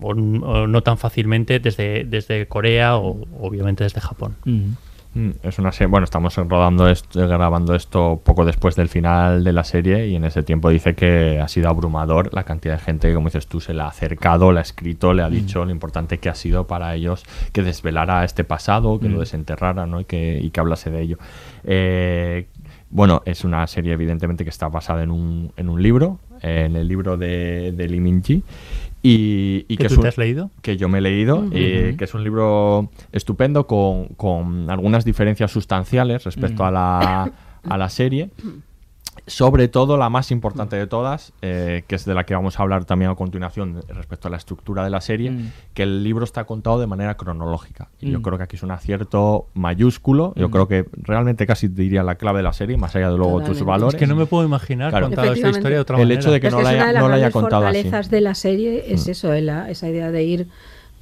[0.00, 4.36] o, no tan fácilmente desde, desde Corea o obviamente desde Japón.
[4.44, 4.70] Mm.
[5.14, 9.52] Mm, Es una serie, bueno, estamos rodando esto, grabando esto poco después del final de
[9.54, 13.08] la serie y en ese tiempo dice que ha sido abrumador la cantidad de gente
[13.08, 15.70] que, como dices tú, se le ha acercado, le ha escrito, le ha dicho lo
[15.70, 19.20] importante que ha sido para ellos que desvelara este pasado, que lo Mm.
[19.20, 19.98] desenterrara ¿no?
[20.00, 21.18] y, que, y que hablase de ello.
[21.64, 22.46] Eh,
[22.90, 26.86] bueno, es una serie evidentemente que está basada en un, en un libro, en el
[26.86, 28.42] libro de, de Lee Min-ji.
[29.02, 30.50] Y, y ¿Que tú un- te has leído?
[30.60, 35.50] que yo me he leído, eh, que es un libro estupendo con, con algunas diferencias
[35.52, 37.32] sustanciales respecto a, la,
[37.68, 38.30] a la serie.
[39.26, 42.62] Sobre todo la más importante de todas, eh, que es de la que vamos a
[42.62, 45.52] hablar también a continuación respecto a la estructura de la serie, Mm.
[45.74, 47.88] que el libro está contado de manera cronológica.
[48.00, 48.22] Y yo Mm.
[48.22, 50.32] creo que aquí es un acierto mayúsculo.
[50.36, 53.40] Yo creo que realmente casi diría la clave de la serie, más allá de luego
[53.42, 53.94] tus valores.
[53.94, 55.06] Es que no me puedo imaginar Claro.
[55.06, 56.20] contado esta historia de otra El manera.
[56.20, 57.32] hecho de que Es no que la haya- una de las no la haya grandes
[57.42, 57.76] contado así.
[57.82, 59.10] fortalezas de la serie es Mm.
[59.10, 60.48] eso, la- esa idea de ir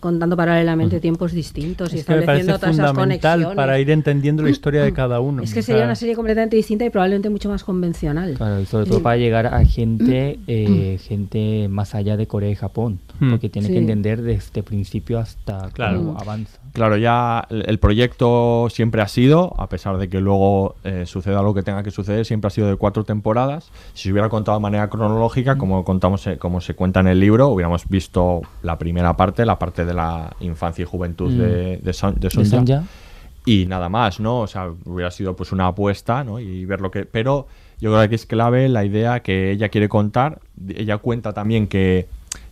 [0.07, 3.49] contando paralelamente tiempos distintos y Es me estableciendo todas esas conexiones.
[3.57, 5.42] para ir entendiendo la historia de cada uno.
[5.42, 8.35] Es que sería sea, una serie completamente distinta y probablemente mucho más convencional.
[8.35, 9.03] Claro, y sobre todo Sí.
[9.03, 13.31] para llegar a gente eh, gente más allá de Corea y Japón Mm.
[13.31, 13.73] porque tiene Sí.
[13.75, 15.99] que entender desde principio hasta Claro.
[15.99, 20.77] cómo avanza Claro, ya el el proyecto siempre ha sido, a pesar de que luego
[20.85, 23.71] eh, suceda lo que tenga que suceder, siempre ha sido de cuatro temporadas.
[23.95, 27.19] Si se hubiera contado de manera cronológica, como contamos, eh, como se cuenta en el
[27.19, 31.39] libro, hubiéramos visto la primera parte, la parte de la infancia y juventud Mm.
[31.39, 32.85] de, de, Son- de ¿De Sonja,
[33.45, 34.41] y nada más, ¿no?
[34.41, 36.41] O sea, hubiera sido pues una apuesta, ¿no?
[36.41, 37.05] Y ver lo que...
[37.05, 37.47] Pero
[37.81, 40.41] yo creo que es clave la idea que ella quiere contar.
[40.69, 42.07] Ella cuenta también que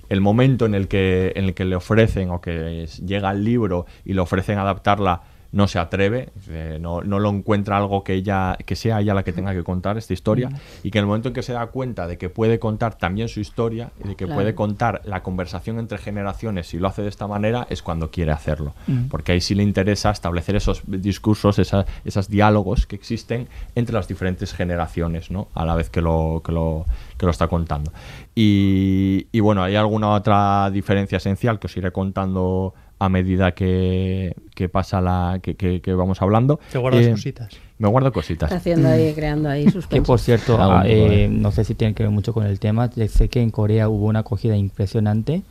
[0.09, 3.87] el momento en el que, en el que le ofrecen o que llega el libro
[4.05, 5.23] y le ofrecen adaptarla
[5.55, 9.23] no se atreve, eh, no, no lo encuentra algo que ella que sea ella la
[9.23, 10.51] que tenga que contar esta historia
[10.83, 13.29] y que en el momento en que se da cuenta de que puede contar también
[13.29, 14.35] su historia y de que Claro.
[14.41, 18.33] puede contar la conversación entre generaciones si lo hace de esta manera es cuando quiere
[18.33, 19.05] hacerlo Mm.
[19.09, 24.09] porque ahí sí le interesa establecer esos discursos esa- esos diálogos que existen entre las
[24.09, 25.49] diferentes generaciones ¿no?
[25.55, 26.85] a la vez que lo, que lo,
[27.17, 27.93] que lo está contando
[28.35, 34.35] y, y bueno hay alguna otra diferencia esencial que os iré contando a medida que,
[34.55, 37.49] que pasa la que, que- que vamos hablando Te guardas Eh, cositas.
[37.79, 39.89] me guardo cositas Está haciendo ahí, creando ahí suspenso.
[39.89, 42.47] que por cierto Ah, ah, bueno, eh, no sé si tiene que ver mucho con
[42.47, 45.43] el tema sé que en Corea hubo una acogida impresionante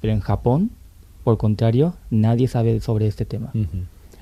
[0.00, 0.70] pero en Japón
[1.24, 3.50] por contrario nadie sabe sobre este tema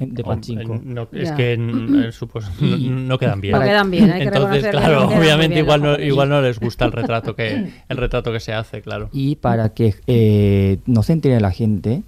[0.00, 1.36] de Pachinko no, es Ya.
[1.36, 3.52] que eh, supos- no, no quedan bien.
[3.52, 6.86] No quedan bien, hay que Entonces, claro, obviamente bien igual no, igual no les gusta
[6.86, 9.10] el retrato que el retrato que se hace, claro.
[9.12, 12.02] Y para que eh, no se entere la gente,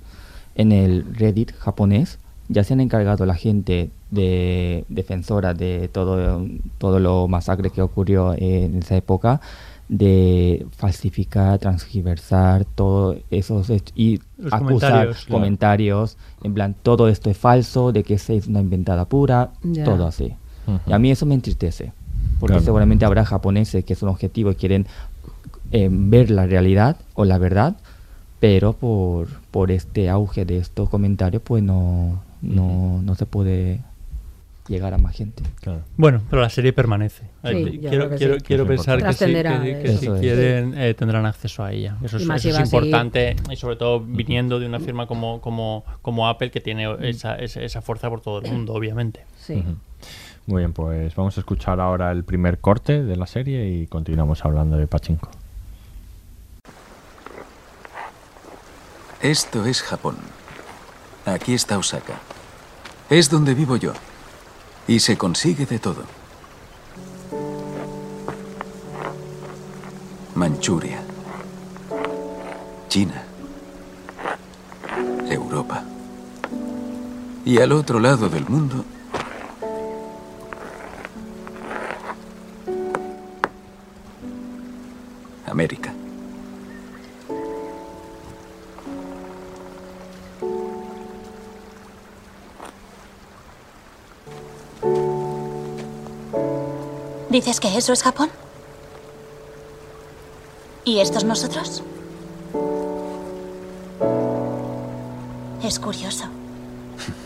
[0.55, 6.45] en el Reddit japonés ya se han encargado la gente de defensora de todo,
[6.79, 9.41] todo lo masacre que ocurrió en esa época
[9.89, 16.29] de falsificar, transgiversar todo esos y Los acusar comentarios, claro.
[16.45, 19.51] en plan todo esto es falso, de que esa es una inventada pura,
[19.85, 20.35] todo así.
[20.87, 21.93] Y a mí eso me entristece,
[22.41, 22.65] porque Claro.
[22.65, 24.87] seguramente habrá japoneses que son objetivos y quieren
[25.73, 27.77] eh, ver la realidad o la verdad,
[28.43, 33.79] pero por, por este auge de estos comentarios, pues no, no, no se puede
[34.67, 35.45] llegar a más gente.
[35.61, 35.83] Claro.
[35.97, 37.23] Bueno, pero la serie permanece.
[37.45, 38.41] Sí, Eh, quiero quiero, sí.
[38.41, 40.21] quiero pensar que, sí, que, que eso si es.
[40.21, 41.97] quieren eh, tendrán acceso a ella.
[42.03, 46.51] Eso, es- eso importante y sobre todo viniendo de una firma como, como, como Apple
[46.51, 49.21] que tiene esa, esa, esa fuerza por todo el mundo, obviamente.
[49.39, 49.63] Sí.
[50.47, 54.45] Muy bien, pues vamos a escuchar ahora el primer corte de la serie y continuamos
[54.45, 55.29] hablando de Pachinko.
[59.23, 60.17] Esto es Japón.
[61.25, 62.19] Aquí está Osaka.
[63.09, 63.93] Es donde vivo yo.
[64.89, 66.03] Y se consigue de todo.
[70.35, 71.01] Manchuria.
[72.89, 73.23] China.
[75.31, 75.85] Europa.
[77.45, 78.85] Y al otro lado del mundo...
[85.47, 85.95] América.
[97.33, 98.29] ¿Dices que eso es Japón?
[100.85, 101.83] ¿Y estos nosotros?
[105.63, 106.27] Es curioso.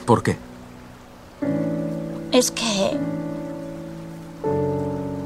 [0.07, 0.37] ¿Por qué?
[2.31, 2.97] Es que...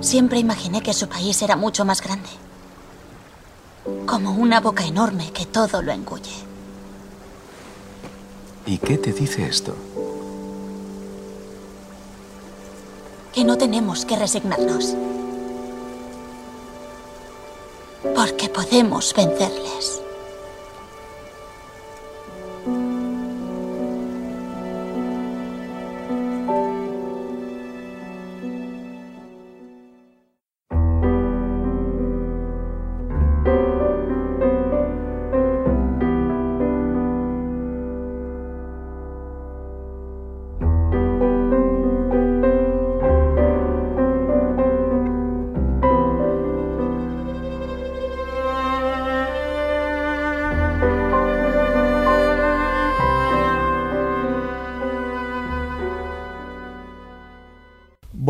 [0.01, 2.31] Siempre imaginé que su país era mucho más grande.
[4.07, 6.33] Como una boca enorme que todo lo engulle.
[8.65, 9.77] ¿Y qué te dice esto?
[13.41, 14.95] Que no tenemos que resignarnos.
[18.15, 20.03] Porque podemos vencerles.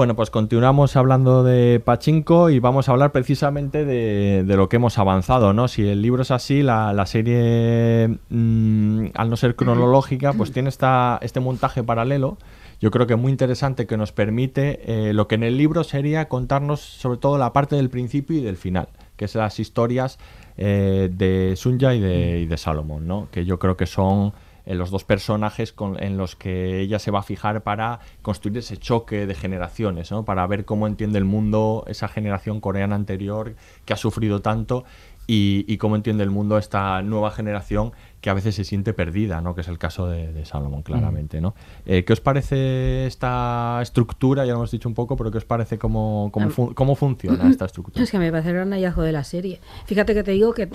[0.01, 4.77] Bueno, pues continuamos hablando de Pachinko y vamos a hablar precisamente de, de lo que
[4.77, 5.69] hemos avanzado, ¿no?
[5.69, 11.19] Si el libro es así, la, serie, mm, al no ser cronológica, pues tiene esta,
[11.21, 12.39] este montaje paralelo.
[12.81, 16.31] Yo creo que muy interesante que nos permite eh, lo que en el libro sería
[16.31, 20.19] contarnos sobre todo la parte del principio y del final, que es las historias
[20.57, 23.29] eh, de Sunja y de, y de Salomón, ¿no?
[23.31, 24.33] Que yo creo que son
[24.71, 28.59] eh, los dos personajes con- en los que ella se va a fijar para construir
[28.59, 30.25] ese choque de generaciones, ¿no?
[30.25, 33.55] para ver cómo entiende el mundo esa generación coreana anterior
[33.85, 34.85] que ha sufrido tanto
[35.27, 39.41] y, y cómo entiende el mundo esta nueva generación que a veces se siente perdida,
[39.41, 39.55] ¿no?
[39.55, 41.41] que es el caso de, de Salomón, claramente.
[41.41, 41.55] ¿no?
[41.87, 44.45] Eh, ¿Qué os parece esta estructura?
[44.45, 46.97] Ya lo hemos dicho un poco, pero ¿qué os parece cómo, cómo, Am- fun- cómo
[46.97, 48.03] funciona esta estructura?
[48.03, 49.61] Es que me parece el gran hallazgo de la serie.
[49.87, 50.69] Fíjate que te digo que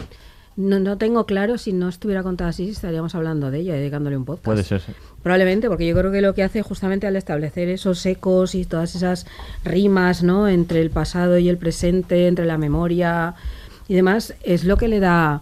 [0.58, 3.80] no, no tengo claro si no estuviera contada así, si estaríamos hablando de ella y
[3.80, 4.46] dedicándole un podcast.
[4.46, 4.82] Puede ser.
[4.82, 4.94] sí.
[5.22, 8.96] Probablemente, porque yo creo que lo que hace justamente al establecer esos ecos y todas
[8.96, 9.26] esas
[9.64, 10.48] rimas, ¿no?
[10.48, 13.34] Entre el pasado y el presente, entre la memoria
[13.88, 15.42] y demás, es lo que le da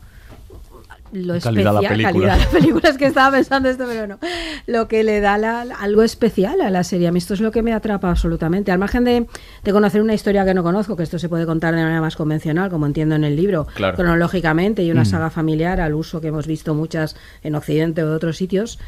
[1.14, 4.20] lo Calidad la calidad a la película, es que estaba pensando esto, pero no.
[4.68, 7.08] Lo que le da la- algo especial a la serie.
[7.08, 8.72] A mí esto es lo que me atrapa absolutamente.
[8.72, 9.28] Al margen de,
[9.64, 12.16] de conocer una historia que no conozco, que esto se puede contar de manera más
[12.16, 13.96] convencional, como entiendo en el libro, Claro.
[13.96, 15.06] cronológicamente, y una Mm.
[15.06, 18.80] saga familiar al uso que hemos visto muchas en Occidente o de otros sitios.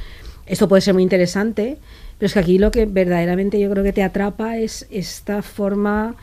[0.48, 1.78] Esto puede ser muy interesante,
[2.18, 6.16] pero es que aquí lo que verdaderamente yo creo que te atrapa es esta forma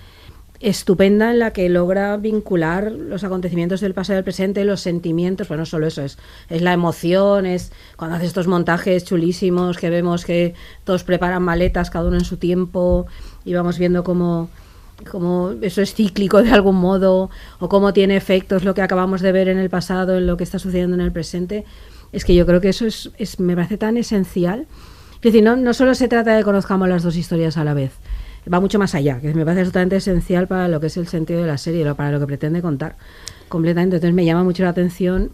[0.62, 5.48] estupenda en la que logra vincular los acontecimientos del pasado y del presente, los sentimientos,
[5.48, 9.90] pues no solo eso, es, es la emoción, es cuando hace estos montajes chulísimos que
[9.90, 13.06] vemos que todos preparan maletas, cada uno en su tiempo,
[13.44, 14.50] y vamos viendo cómo,
[15.10, 19.32] cómo eso es cíclico de algún modo, o cómo tiene efectos lo que acabamos de
[19.32, 21.64] ver en el pasado, en lo que está sucediendo en el presente,
[22.12, 24.66] es que yo creo que eso es, es me parece tan esencial.
[25.16, 27.74] Es decir, no, no solo se trata de que conozcamos las dos historias a la
[27.74, 27.92] vez,
[28.52, 31.40] va mucho más allá, que me parece absolutamente esencial para lo que es el sentido
[31.40, 32.96] de la serie, para lo que pretende contar
[33.48, 33.96] completamente.
[33.96, 35.30] Entonces me llama mucho la atención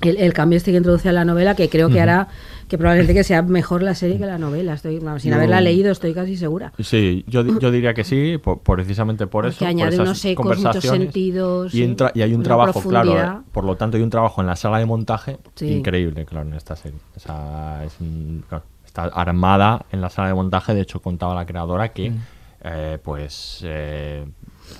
[0.00, 2.28] el, el cambio este que introduce a la novela, que creo que hará
[2.68, 4.74] que probablemente que sea mejor la serie que la novela.
[4.74, 6.72] Estoy, sin Yo- haberla leído, estoy casi segura.
[6.80, 9.58] Sí, yo, yo diría que sí, por, precisamente por Porque eso.
[9.60, 11.00] por añade esas unos ecos, muchos conversaciones.
[11.02, 14.10] sentidos, Y, un tra- y hay un trabajo, claro, eh, por lo tanto hay un
[14.10, 15.68] trabajo en la sala de montaje Sí.
[15.72, 16.98] increíble, claro, en esta serie.
[17.16, 17.94] O sea, es
[18.48, 22.18] claro, está armada en la sala de montaje, de hecho contaba la creadora que Mm.
[22.64, 24.26] Eh, pues eh,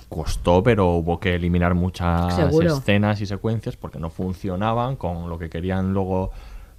[0.09, 2.77] costó, pero hubo que eliminar muchas Seguro.
[2.77, 6.31] escenas y secuencias porque no funcionaban con lo que querían luego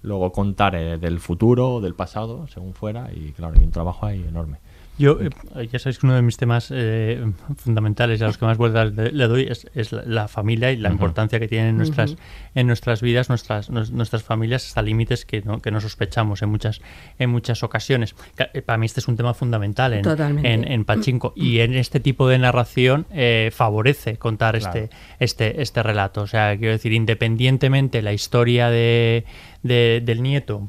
[0.03, 4.07] luego contar eh, del futuro o del pasado, según fuera, y claro, hay un trabajo
[4.07, 4.59] ahí enorme.
[4.99, 7.23] Yo, eh, ya sabéis que uno de mis temas eh,
[7.57, 10.77] fundamentales y a los que más vueltas le, doy es, es la, la familia y
[10.79, 12.17] la importancia que tienen en nuestras,
[12.55, 16.49] en nuestras vidas, nuestras, nos- nuestras familias, hasta límites que no, que no sospechamos en
[16.49, 16.81] muchas,
[17.19, 18.15] en muchas ocasiones.
[18.37, 20.03] Ca- eh, Para mí este es un tema fundamental en,
[20.47, 24.79] en, en Pachinko y en este tipo de narración eh, favorece contar Claro.
[24.79, 26.23] este, este, este relato.
[26.23, 29.25] O sea, quiero decir, independientemente la historia de,
[29.63, 30.69] de- del nieto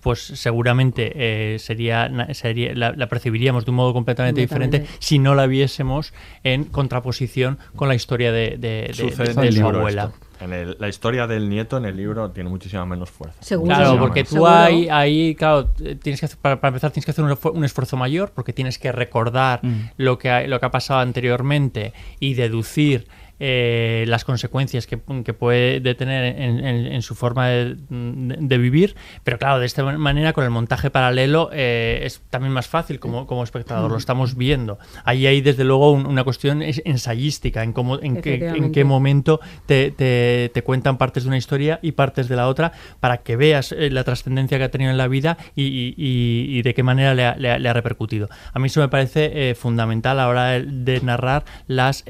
[0.00, 5.34] pues seguramente eh, sería, sería la, la percibiríamos de un modo completamente diferente si no
[5.34, 6.12] la viésemos
[6.44, 10.04] en contraposición con la historia de, de, de- su abuela.
[10.12, 10.26] esto.
[10.44, 13.42] En el- la historia del nieto en el libro tiene muchísima menos fuerza.
[13.42, 13.74] Seguro.
[13.74, 15.66] Claro, porque tú ahí, ahí, claro,
[16.02, 18.92] tienes que hacer, para, para empezar tienes que hacer un esfuerzo mayor porque tienes que
[18.92, 19.90] recordar Mm.
[19.96, 23.06] lo, que ha, lo que ha pasado anteriormente y deducir
[23.38, 28.58] eh, las consecuencias que, que puede de tener en, en- en su forma de, de
[28.58, 28.96] vivir.
[29.24, 33.26] Pero claro, de esta manera, con el montaje paralelo, eh, es también más fácil como,
[33.26, 34.78] como espectador, lo estamos viendo.
[35.04, 38.84] Ahí hay, desde luego, un- una cuestión es- ensayística en, cómo, en, qué, en qué
[38.84, 43.18] momento te, te- te cuentan partes de una historia y partes de la otra para
[43.18, 46.82] que veas eh, la trascendencia que ha tenido en la vida y, y- de qué
[46.82, 48.28] manera le ha, le ha- le ha repercutido.
[48.52, 52.02] A mí eso me parece eh, fundamental a la hora de, de narrar las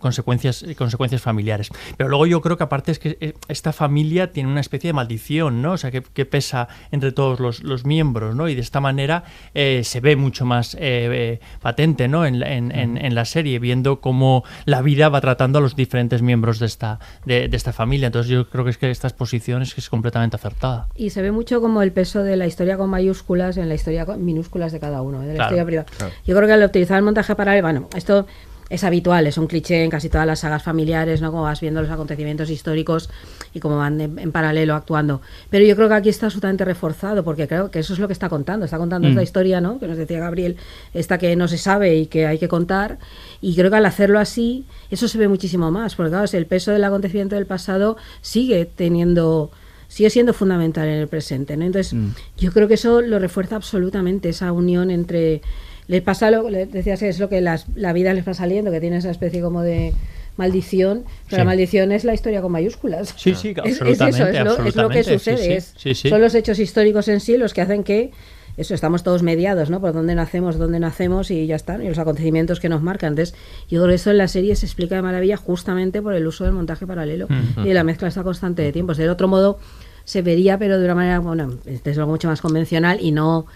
[0.00, 1.70] consecuencias, consecuencias familiares.
[1.96, 4.92] Pero luego yo creo que aparte es que eh, esta familia tiene una especie de
[4.92, 5.72] maldición, ¿no?
[5.72, 8.48] O sea, que, que pesa entre todos los, los miembros, ¿no?
[8.48, 12.24] Y de esta manera eh, se ve mucho más eh, eh, patente, ¿no?
[12.26, 15.76] En, la- en- en- en la serie, viendo cómo la vida va tratando a los
[15.76, 18.06] diferentes miembros de esta, de, de esta familia.
[18.06, 20.88] Entonces yo creo que es que esta exposición es que es completamente acertada.
[20.96, 24.06] Y se ve mucho como el peso de la historia con mayúsculas en la historia
[24.06, 25.26] con minúsculas de cada uno, ¿eh?
[25.26, 25.86] de la Claro, historia privada.
[25.96, 26.12] claro.
[26.26, 28.26] Yo creo que al utilizar el montaje paralelo, bueno, esto
[28.70, 31.30] es habitual, es un cliché en casi todas las sagas familiares, ¿no?
[31.30, 33.08] Como vas viendo los acontecimientos históricos
[33.54, 35.22] y cómo van en, en paralelo actuando.
[35.48, 38.12] Pero yo creo que aquí está absolutamente reforzado, porque creo que eso es lo que
[38.12, 38.64] está contando.
[38.66, 39.12] Está contando Mm.
[39.12, 39.78] esta historia, ¿no?
[39.78, 40.56] Que nos decía Gabriel,
[40.92, 42.98] esta que no se sabe y que hay que contar.
[43.40, 46.70] Y creo que al hacerlo así, eso se ve muchísimo más, porque claro, el peso
[46.70, 49.50] del acontecimiento del pasado sigue teniendo
[49.90, 51.56] sigue siendo fundamental en el presente.
[51.56, 51.64] ¿no?
[51.64, 52.08] Entonces, Mm.
[52.36, 55.40] yo creo que eso lo refuerza absolutamente, esa unión entre...
[55.88, 58.70] Le pasa lo le decías que es lo que las- la vida les va saliendo,
[58.70, 59.92] que tiene esa especie como de
[60.36, 61.36] maldición, pero Sí.
[61.38, 63.14] la maldición es la historia con mayúsculas.
[63.16, 64.18] Sí, sí, Es- es, absolutamente.
[64.18, 65.60] eso, es lo, es lo que absolutamente, sí, sucede.
[65.60, 66.08] sí, sí, sí.
[66.10, 68.12] Son los hechos históricos en sí los que hacen que
[68.56, 69.80] eso estamos todos mediados, ¿no?
[69.80, 73.10] Por dónde nacemos, dónde nacemos y ya está, y los acontecimientos que nos marcan.
[73.12, 73.34] Entonces,
[73.70, 76.44] yo creo que eso en la serie se explica de maravilla justamente por el uso
[76.44, 77.62] del montaje paralelo Ujú.
[77.64, 78.96] y de la mezcla esta constante de tiempos.
[78.96, 79.58] De otro modo
[80.04, 83.46] se vería, pero de una manera, bueno, desde luego mucho más convencional y no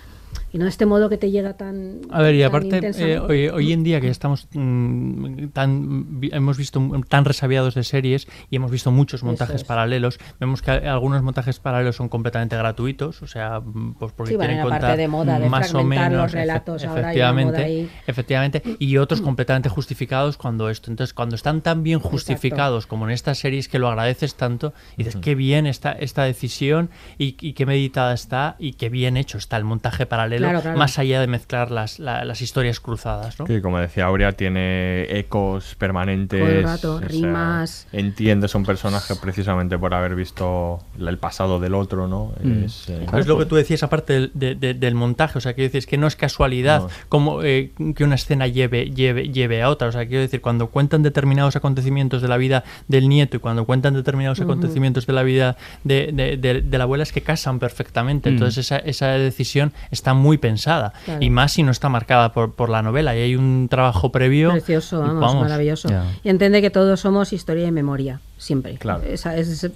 [0.53, 3.49] y no de este modo que te llega tan A ver, y aparte, eh, hoy,
[3.49, 8.71] hoy en día que estamos mm, tan, hemos visto tan resabiados de series y hemos
[8.71, 9.65] visto muchos montajes es.
[9.65, 14.33] paralelos, vemos que a- algunos montajes paralelos son completamente gratuitos, o sea, mm, pues porque
[14.33, 16.89] Sí, quieren en la parte contar de moda, de más o menos, los relatos, efe-
[16.89, 17.91] ahora hay una moda efectivamente, ahí.
[18.07, 20.91] efectivamente, y otros completamente justificados cuando esto.
[20.91, 25.05] Entonces, cuando están tan bien justificados como en estas series que lo agradeces tanto, y
[25.05, 29.39] dices, qué bien está esta decisión y, y qué meditada está y qué bien hecho
[29.39, 30.79] está el montaje paralelo, Claro, claro.
[30.79, 33.47] más allá de mezclar las, la- las historias cruzadas, ¿no?
[33.47, 36.41] Que como decía Aurea, tiene ecos permanentes.
[36.41, 37.87] Todo el rato, o sea, rimas.
[37.93, 42.33] entiendes a un personaje precisamente por haber visto el pasado del otro, ¿no?
[42.43, 42.65] Mm.
[42.65, 45.55] Es, eh, Es lo que tú decías aparte del, de- de- del montaje, o sea,
[45.55, 46.89] quiero decir, es que no es casualidad No.
[47.09, 50.69] como eh, que una escena lleve, lleve, lleve a otra, o sea, quiero decir, cuando
[50.69, 55.23] cuentan determinados acontecimientos de la vida del nieto y cuando cuentan determinados acontecimientos de la
[55.23, 58.33] vida de, de- de- de la abuela es que casan perfectamente, Mm.
[58.35, 61.23] entonces esa, esa decisión está muy pensada Claro.
[61.23, 64.51] y más si no está marcada por, por la novela y hay un trabajo previo
[64.53, 65.89] Precioso, vamos, maravilloso.
[66.23, 68.75] Y entiende que todos somos historia y memoria, siempre.
[68.77, 69.03] Claro.
[69.05, 69.67] Esa- es-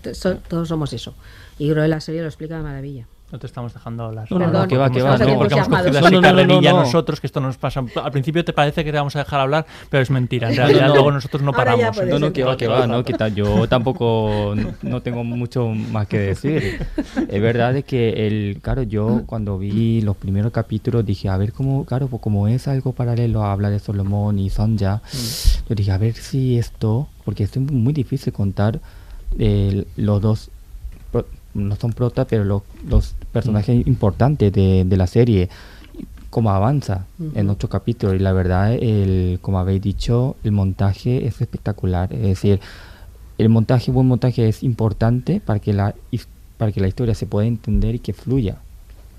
[0.49, 1.15] todos somos eso.
[1.59, 3.07] Y creo que la serie lo explica de maravilla.
[3.33, 4.31] No te estamos dejando hablar.
[4.31, 5.39] No, no, que va, que estamos va, no.
[5.39, 6.81] Porque hemos cogido así No, no, no, no, carrerilla no.
[6.81, 7.85] nosotros, que esto nos pasa.
[8.03, 10.49] Al principio te parece que te vamos a dejar hablar, pero es mentira.
[10.49, 10.95] En realidad, no.
[10.95, 11.97] luego nosotros no paramos.
[12.07, 13.35] No, no, que va, que va, no, que tal.
[13.35, 16.87] Yo tampoco no, no tengo mucho más que decir.
[17.29, 21.53] Es verdad de que el, claro, yo cuando vi los primeros capítulos dije, a ver
[21.53, 25.03] cómo, claro, pues como es algo paralelo a hablar de Solomón y Sonja,
[25.69, 28.79] yo dije, a ver si esto, porque esto es muy difícil contar
[29.39, 30.51] eh, los dos
[31.57, 35.49] no son prota, pero lo- los personajes importantes de, de la serie,
[36.31, 38.17] cómo avanza en ocho capítulos.
[38.17, 42.13] Y la verdad, el, como habéis dicho, el montaje es espectacular.
[42.13, 42.61] Es decir,
[43.39, 45.95] el montaje, buen montaje es importante para que la,
[46.59, 48.59] para que la historia se pueda entender y que fluya.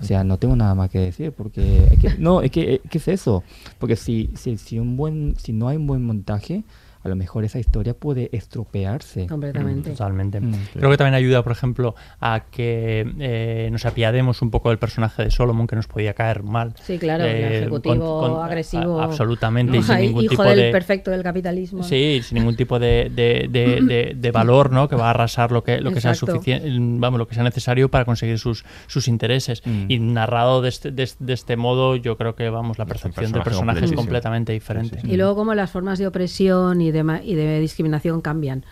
[0.00, 2.98] O sea, no tengo nada más que decir porque es que, no, es que, ¿qué
[2.98, 3.42] es eso?
[3.80, 6.62] Porque si, si, si, un buen, si no hay un buen montaje,
[7.02, 9.26] a lo mejor esa historia puede estropearse.
[9.26, 9.90] Completamente.
[9.90, 10.40] Totalmente.
[10.40, 14.78] Mm, Creo que también ayuda, por ejemplo, a que eh, nos apiademos un poco del
[14.78, 16.74] personaje de Solomon, que nos podía caer mal.
[16.82, 19.00] Sí, claro, el Eh, ejecutivo con- con- agresivo.
[19.00, 20.70] a- absolutamente, y sin ningún hijo tipo del de...
[20.72, 21.82] perfecto del capitalismo.
[21.82, 24.88] Sí, sin ningún tipo de, de- de- de- de valor, ¿no?
[24.88, 26.68] Que va a arrasar lo que, lo que sea suficiente,
[27.00, 29.62] vamos, lo que sea necesario para conseguir sus, sus intereses.
[29.64, 29.84] Mm.
[29.88, 33.32] Y narrado de este, de, este- de este modo, yo creo que, vamos, la percepción
[33.32, 35.00] del personaje es completamente diferente.
[35.04, 38.64] Y luego como las formas de opresión y de, ma- y de discriminación cambian.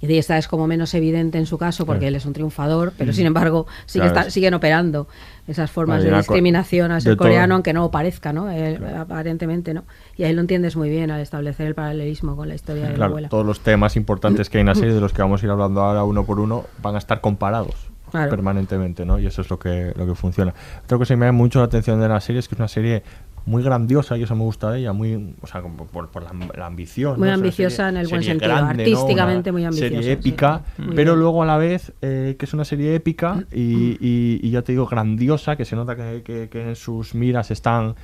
[0.00, 2.08] Y de esta es como menos evidente en su caso porque Claro.
[2.08, 5.08] él es un triunfador, pero sin embargo sigue Claro, está- es- siguen operando
[5.46, 7.26] esas formas de discriminación al de ser todo.
[7.26, 8.50] coreano, aunque no parezca, ¿no?
[8.50, 9.84] Eh, aparentemente, ¿no?
[10.16, 12.94] Y ahí lo entiendes muy bien al establecer el paralelismo con la historia de la
[12.96, 13.28] Claro, abuela.
[13.28, 15.50] todos los temas importantes que hay en la serie, de los que vamos a ir
[15.50, 17.74] hablando ahora uno por uno, van a estar comparados
[18.10, 18.30] Claro.
[18.30, 19.18] permanentemente, ¿no?
[19.18, 20.54] Y eso es lo que, lo que funciona.
[20.84, 22.68] Otra cosa que me llama mucho la atención de la serie es que es una
[22.68, 23.02] serie
[23.46, 26.66] muy grandiosa y eso me gusta de ella, muy, o sea, por, por la, la
[26.66, 27.18] ambición.
[27.18, 30.62] Muy ambiciosa serie- en el buen sentido, artísticamente muy ambiciosa, Serie épica,
[30.94, 31.18] pero bien.
[31.20, 34.72] luego a la vez eh, que es una serie épica y, y- y ya te
[34.72, 37.94] digo, grandiosa, que se nota que, que- que en sus miras están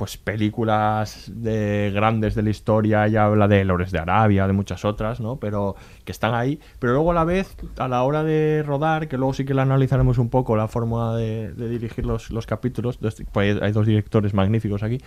[0.00, 4.86] pues películas de grandes de la historia, ya habla de Lores de Arabia, de muchas
[4.86, 5.36] otras, ¿no?
[5.36, 5.76] Pero
[6.06, 9.34] que están ahí, pero luego a la vez, a la hora de rodar, que luego
[9.34, 12.98] sí que la analizaremos un poco, la forma de, de dirigir los, los capítulos,
[13.30, 15.02] pues hay dos directores magníficos aquí,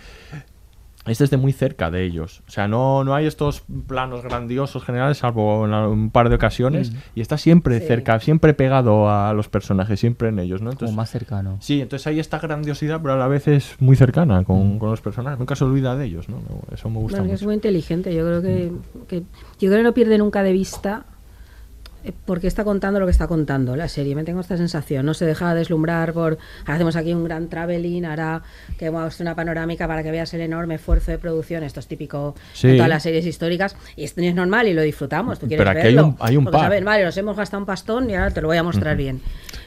[1.06, 2.42] es desde muy cerca de ellos.
[2.48, 6.92] O sea, no, no hay estos planos grandiosos generales, salvo en un par de ocasiones,
[6.92, 6.96] Mm.
[7.16, 7.86] y está siempre Sí.
[7.86, 10.72] cerca, siempre pegado a los personajes, siempre en ellos, ¿no?
[10.74, 11.58] Como más cercano.
[11.60, 15.00] Sí, entonces hay esta grandiosidad, pero a la vez es muy cercana con, con los
[15.00, 15.38] personajes.
[15.38, 16.38] Nunca se olvida de ellos, ¿no?
[16.72, 18.14] Eso me gusta Bueno, es muy inteligente.
[18.14, 18.72] Yo creo que,
[19.08, 19.20] que-
[19.58, 21.04] yo creo que no pierde nunca de vista
[22.12, 24.14] por qué está contando lo que está contando la serie.
[24.14, 25.06] Me tengo esta sensación.
[25.06, 28.42] No se deja deslumbrar por ahora hacemos aquí un gran traveling, hará
[28.78, 31.62] que hacer una panorámica para que veas el enorme esfuerzo de producción.
[31.64, 32.68] Esto es típico Sí.
[32.68, 35.38] en todas las series históricas y esto no es normal y lo disfrutamos.
[35.38, 36.08] Tú quieres Pero aquí hay verlo.
[36.08, 36.66] un- hay un Porque, par.
[36.66, 39.20] sabes, vale, nos hemos gastado un pastón y ahora te lo voy a mostrar bien.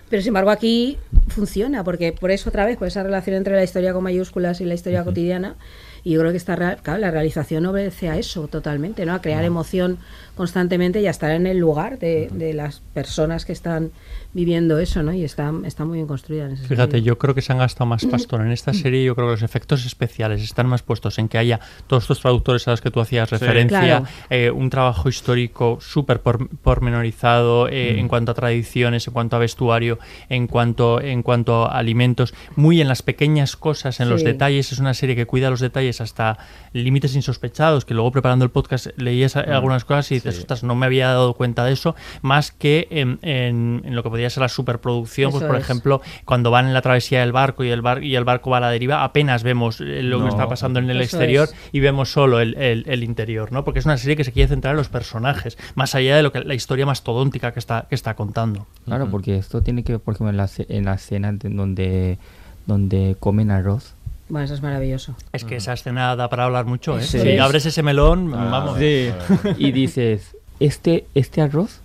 [0.09, 3.63] Pero sin embargo aquí funciona, porque por eso otra vez, por esa relación entre la
[3.63, 5.55] historia con mayúsculas y la historia cotidiana,
[6.03, 9.13] y yo creo que esta claro, la realización obedece a eso totalmente, ¿no?
[9.13, 9.97] A crear emoción
[10.37, 13.91] constantemente y a estar en el lugar de, de las personas que están
[14.33, 15.11] viviendo eso, ¿no?
[15.13, 17.05] Y está, está muy bien construida en ese Fíjate, sentido.
[17.05, 19.03] yo creo que se han gastado más pastón en esta serie.
[19.03, 22.67] Yo creo que los efectos especiales están más puestos en que haya todos estos traductores
[22.67, 23.35] a los que tú hacías Sí.
[23.35, 24.05] referencia, Claro.
[24.29, 27.99] eh, un trabajo histórico súper por- pormenorizado eh, Mm.
[27.99, 29.97] en cuanto a tradiciones, en cuanto a vestuario,
[30.29, 34.71] en cuanto, en cuanto a alimentos, muy en las pequeñas cosas, en los detalles.
[34.71, 36.37] Es una serie que cuida los detalles hasta
[36.73, 39.51] límites insospechados, que luego preparando el podcast leías Mm.
[39.51, 40.39] algunas cosas y dices, Sí.
[40.41, 44.09] "Ostras, no me había dado cuenta de eso, más que en, en- en lo que
[44.09, 45.61] podría ser la superproducción, pues por es.
[45.63, 48.57] ejemplo, cuando van en la travesía del barco y el, bar y el barco va
[48.57, 51.55] a la deriva, apenas vemos eh, lo que está pasando en el exterior es.
[51.71, 53.63] y vemos solo el, el- el interior, ¿no?
[53.63, 56.31] Porque es una serie que se quiere centrar en los personajes, más allá de lo
[56.31, 58.65] que la historia mastodóntica que está, que está contando.
[58.85, 62.17] Claro, porque esto tiene que ver, por ejemplo, en la, en la escena de- donde,
[62.65, 63.93] donde comen arroz.
[64.29, 65.15] Bueno, eso es maravilloso.
[65.31, 67.03] Es que esa escena da para hablar mucho, ¿eh?
[67.03, 67.39] Si es.
[67.39, 68.77] abres ese melón, Ah, vamos.
[68.79, 69.09] sí.
[69.57, 71.79] Y dices, este, este arroz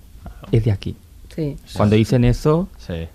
[0.50, 0.96] es de aquí.
[1.34, 1.56] Sí.
[1.74, 3.06] Cuando dicen eso, Sí.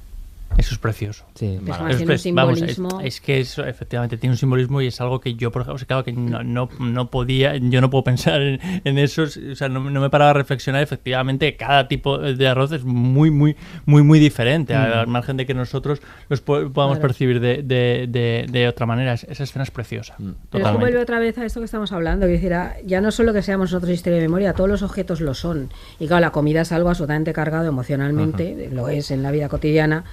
[0.58, 1.26] Eso es precioso.
[1.36, 1.56] sí.
[1.56, 1.84] Es Vale.
[1.84, 3.02] más, Es tiene un pre- vamos, es- simbolismo.
[3.02, 5.78] es, que eso efectivamente tiene un simbolismo y es algo que yo, por ejemplo, o
[5.78, 9.56] sea, claro, que no, no, no podía, yo no puedo pensar en, en eso, o
[9.56, 13.56] sea, no, no me paraba a reflexionar, efectivamente, cada tipo de arroz es muy, muy,
[13.86, 17.08] muy, muy diferente, al margen de que nosotros los po- podamos Claro.
[17.10, 19.14] percibir de, de, de, de otra manera.
[19.14, 20.16] Es- Esa escena es preciosa.
[20.18, 20.80] Pero es que Totalmente.
[20.86, 23.42] vuelve otra vez a esto que estamos hablando, que decir, ah, ya no solo que
[23.42, 25.70] seamos nosotros historia de memoria, todos los objetos lo son.
[26.00, 30.04] Y claro, la comida es algo absolutamente cargado emocionalmente, lo es en la vida cotidiana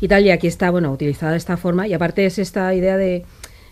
[0.00, 2.96] y tal, y aquí está, bueno, utilizada de esta forma, y aparte es esta idea
[2.96, 3.24] de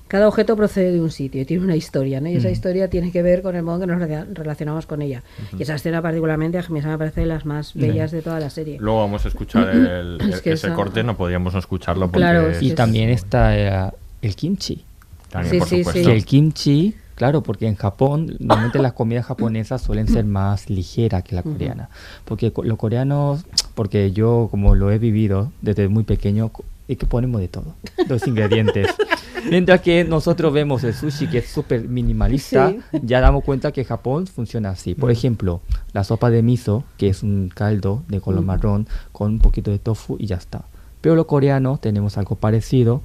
[0.08, 2.28] cada objeto procede de un sitio y tiene una historia, ¿no?
[2.28, 5.00] Y esa historia tiene que ver con el modo en que nos relacion- relacionamos con
[5.00, 5.22] ella.
[5.58, 8.50] Y esa escena particularmente a mí me parece de las más bellas de toda la
[8.50, 8.76] serie.
[8.78, 12.06] Luego vamos a escuchar el, Es el- que ese esa- corte, no podíamos no escucharlo
[12.08, 14.84] porque Claro, es- sí, Y es- también está eh, el kimchi.
[15.30, 16.00] también, Sí, por sí, supuesto.
[16.00, 16.06] sí.
[16.06, 21.22] Que el kimchi, claro, porque en Japón, normalmente las comidas japonesas suelen ser más ligeras
[21.22, 21.88] que la coreana.
[22.24, 23.44] Porque los coreanos,
[23.74, 26.50] porque yo como lo he vivido desde muy pequeño,
[26.88, 27.74] es que ponemos de todo,
[28.08, 28.88] los ingredientes.
[29.50, 32.78] Mientras que nosotros vemos el sushi que es súper minimalista, Sí.
[33.02, 34.94] ya damos cuenta que Japón funciona así.
[34.94, 35.12] Por Mm.
[35.12, 35.60] ejemplo,
[35.92, 38.46] la sopa de miso, que es un caldo de color Mm.
[38.46, 40.62] marrón con un poquito de tofu y ya está.
[41.00, 43.02] Pero los coreanos tenemos algo parecido,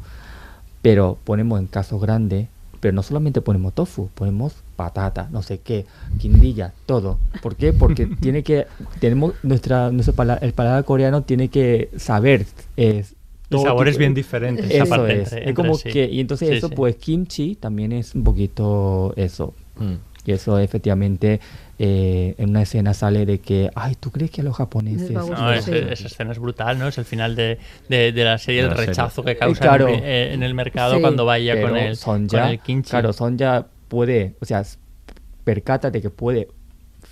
[0.84, 2.49] pero ponemos en caso grande,
[2.88, 5.85] pero no solamente ponemos tofu, ponemos patata, no sé qué,
[6.19, 7.19] quindilla, todo.
[7.41, 7.73] ¿Por qué?
[7.73, 8.65] Porque tiene que,
[9.01, 12.45] tenemos nuestra, nuestro pala- el paladar coreano tiene que saber
[12.77, 13.03] eh,
[13.49, 15.33] todo sabores tipo- bien diferentes, Eso aparte, es.
[15.33, 15.89] entre- es como sí.
[15.89, 16.75] que, y entonces Sí, eso sí.
[16.77, 19.53] pues kimchi también es un poquito eso.
[19.77, 19.95] Mm.
[20.25, 21.41] Y eso efectivamente
[21.80, 25.11] eh, en una escena sale de que, ay, ¿tú crees que a los japoneses...
[25.11, 25.71] No, es- Sí.
[25.73, 26.88] esa escena es brutal, ¿no?
[26.88, 27.59] Es el final de,
[27.89, 28.88] de- de la serie, el la serie.
[28.89, 29.88] rechazo que Eh, causa claro.
[29.89, 31.01] en, el- eh, en el mercado Sí.
[31.01, 32.89] cuando vaya con el, Sonja, con el kimchi.
[32.89, 34.63] Claro, Sonja puede, o sea,
[35.91, 36.47] de que puede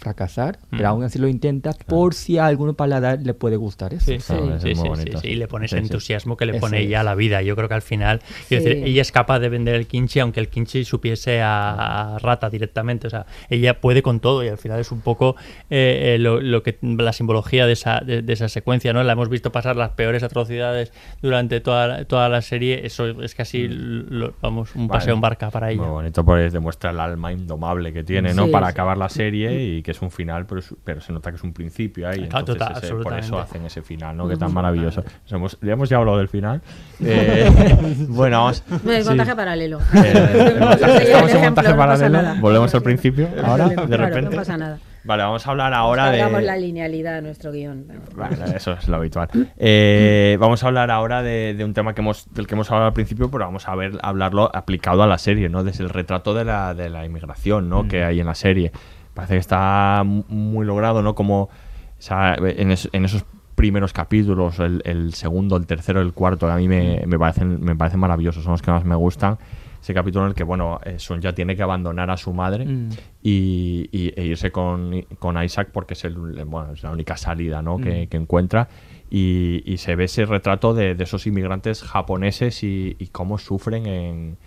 [0.06, 0.86] fracasar, pero Mm.
[0.88, 4.06] aún así lo intenta por si a algún paladar le puede gustar eso.
[4.06, 5.18] Sí, sí, Claro, sí, es muy sí, bonito.
[5.20, 5.86] sí, sí, Y le pone ese Sí, sí.
[5.88, 7.42] entusiasmo que le pone ella a la vida.
[7.42, 8.70] Yo creo que al final, quiero Sí.
[8.70, 12.50] decir, ella es capaz de vender el kimchi, aunque el kimchi supiese a, a rata
[12.52, 13.08] directamente.
[13.08, 15.36] O sea, ella puede con todo y al final es un poco
[15.72, 19.04] eh, eh, lo, lo que la simbología de esa, de, de esa secuencia, ¿no?
[19.04, 20.94] La hemos visto pasar las peores atrocidades
[21.24, 22.86] durante toda, la- toda la serie.
[22.86, 25.00] Eso es casi, lo- vamos, un Vale.
[25.00, 25.82] paseo en barca para ella.
[25.82, 28.46] Muy bonito, pues demuestra el alma indomable que tiene, ¿no?
[28.46, 28.72] Sí, Para sí.
[28.72, 31.44] acabar la serie y que es un final, pero, es- pero se nota que es
[31.44, 32.28] un principio ahí.
[32.28, 34.28] Claro, entonces total, ese- por eso hacen ese final, ¿no?
[34.28, 35.04] Que tan maravilloso.
[35.28, 35.38] Ya
[35.74, 36.62] hemos ya hablado del final.
[37.02, 37.50] Eh,
[38.10, 38.64] bueno, vamos.
[38.86, 39.10] El sí.
[39.10, 39.80] montaje paralelo.
[39.94, 42.22] Eh, el estamos en El montaje ejemplo, no paralelo.
[42.22, 42.40] nada.
[42.40, 43.28] Volvemos al principio.
[43.44, 44.30] Ahora, de repente.
[44.30, 44.80] no pasa nada.
[45.04, 46.42] Vale, vamos a hablar ahora de.
[46.42, 47.86] la linealidad de nuestro guion.
[48.16, 49.28] Bueno, eso es lo habitual.
[49.58, 52.88] Eh, vamos a hablar ahora de, de un tema que hemos, del que hemos hablado
[52.88, 55.64] al principio, pero vamos a ver hablarlo aplicado a la serie, ¿no?
[55.64, 57.88] Desde el retrato de la, de la inmigración, ¿no?
[57.88, 58.72] Que hay en la serie.
[59.16, 61.16] Parece que está mu- muy logrado, ¿no?
[61.16, 61.50] Como o
[61.98, 66.52] sea, en, es- en esos primeros capítulos, el, el segundo, el tercero, el cuarto, que
[66.52, 69.38] a mí me, me parecen, me parecen maravillosos, son los que más me gustan.
[69.82, 72.66] Ese capítulo en el que, bueno, eh, Son ya tiene que abandonar a su madre
[72.66, 72.90] Mm.
[73.24, 77.62] y, y- e irse con, con Isaac porque es, el, bueno, es la única salida
[77.62, 77.78] ¿no?
[77.78, 78.08] que, Mm.
[78.10, 78.68] que encuentra.
[79.10, 83.86] Y, y se ve ese retrato de, de esos inmigrantes japoneses y, y cómo sufren
[83.86, 84.38] en,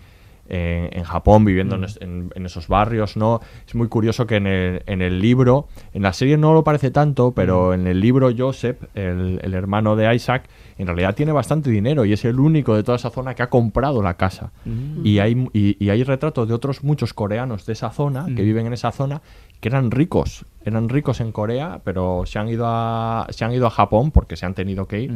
[0.49, 1.79] en, en Japón, viviendo Mm.
[1.79, 3.15] en, es- en- en esos barrios.
[3.17, 3.39] ¿no?
[3.67, 6.91] Es muy curioso que en el, en el libro, en la serie no lo parece
[6.91, 7.33] tanto, Mm.
[7.33, 10.43] pero en el libro Joseph, el, el hermano de Isaac,
[10.77, 13.49] en realidad tiene bastante dinero y es el único de toda esa zona que ha
[13.49, 14.51] comprado la casa.
[14.65, 15.05] Mm.
[15.05, 18.45] Y hay, y, y hay retratos de otros muchos coreanos de esa zona, que Mm.
[18.45, 19.21] viven en esa zona,
[19.59, 20.45] que eran ricos.
[20.63, 24.35] Eran ricos en Corea, pero se han ido a, se han ido a Japón porque
[24.37, 25.13] se han tenido que ir.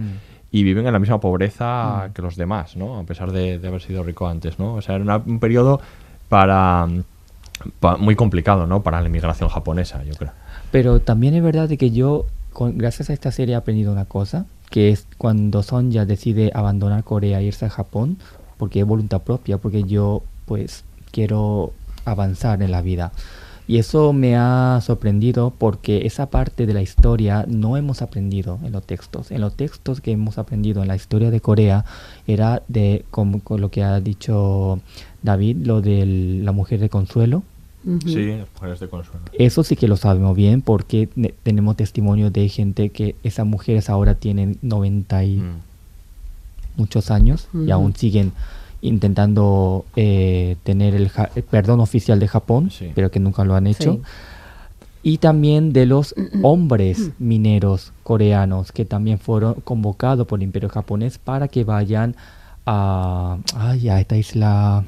[0.54, 0.58] Mm.
[0.58, 3.00] Y viven en la misma pobreza que los demás, ¿no?
[3.00, 4.76] A pesar de, de haber sido rico antes, ¿no?
[4.76, 5.82] O sea, era una- un periodo
[6.30, 6.88] para,
[7.80, 8.84] pa- muy complicado, ¿no?
[8.84, 10.32] Para la inmigración japonesa, yo creo.
[10.72, 14.06] Pero también es verdad de que yo, con- gracias a esta serie, he aprendido una
[14.06, 18.18] cosa, que es cuando Sonja decide abandonar Corea e irse a Japón,
[18.58, 21.74] porque es voluntad propia, porque yo, pues, quiero
[22.06, 23.12] avanzar en la vida.
[23.68, 28.74] Y eso me ha sorprendido porque esa parte de la historia no hemos aprendido en
[28.74, 29.32] los textos.
[29.32, 31.86] En los textos que hemos aprendido en la historia de Corea
[32.28, 34.80] era de, como con lo que ha dicho
[35.22, 36.06] David, lo de
[36.44, 37.44] la mujer de consuelo.
[38.06, 39.20] Sí, mujeres de consuelo.
[39.34, 43.90] eso sí que lo sabemos bien porque ne- tenemos testimonio de gente que esas mujeres
[43.90, 45.56] ahora tienen 90 y Mm.
[46.78, 47.74] muchos años y Ujú.
[47.74, 48.32] aún siguen
[48.84, 52.92] intentando eh, tener el, ja- el perdón oficial de Japón, Sí.
[52.94, 53.94] pero que nunca lo han hecho.
[53.94, 54.02] Sí.
[55.06, 56.14] Y también de los
[56.44, 62.16] hombres mineros coreanos que también fueron convocados por el imperio japonés para que vayan
[62.66, 64.84] a, ay, a esta isla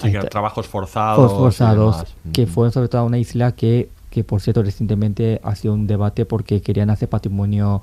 [0.00, 1.32] Sí, que trabajos forzados.
[1.32, 2.48] forzados, que Mm.
[2.48, 6.24] fueron sobre todo a una isla que, que por cierto recientemente ha sido un debate
[6.26, 7.82] porque querían hacer patrimonio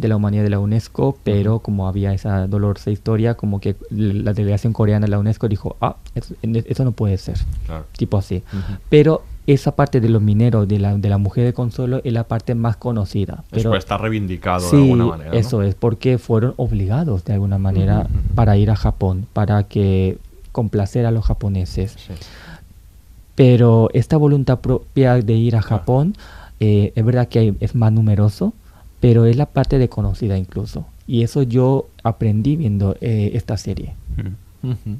[0.00, 4.32] de la humanidad de la UNESCO, pero como había esa dolorosa historia, como que la
[4.32, 7.36] delegación coreana de la UNESCO dijo, ah, eso, eso no puede ser,
[7.66, 7.84] Claro.
[7.96, 8.42] tipo así.
[8.88, 12.24] Pero esa parte de los mineros, de la, de la mujer de consuelo, es la
[12.24, 13.44] parte más conocida.
[13.50, 15.30] Pero por estar reivindicado de alguna manera.
[15.32, 15.36] ¿no?
[15.36, 20.18] eso es, porque fueron obligados de alguna manera para ir a Japón, para que
[20.52, 21.92] complacer a los japoneses.
[21.98, 22.12] Sí.
[23.34, 25.62] Pero esta voluntad propia de ir a.
[25.62, 26.14] Japón,
[26.60, 28.52] eh, es verdad que es más numeroso,
[29.00, 30.86] pero es la parte desconocida incluso.
[31.06, 33.94] Y eso yo aprendí viendo eh, esta serie.
[34.62, 34.94] Mm.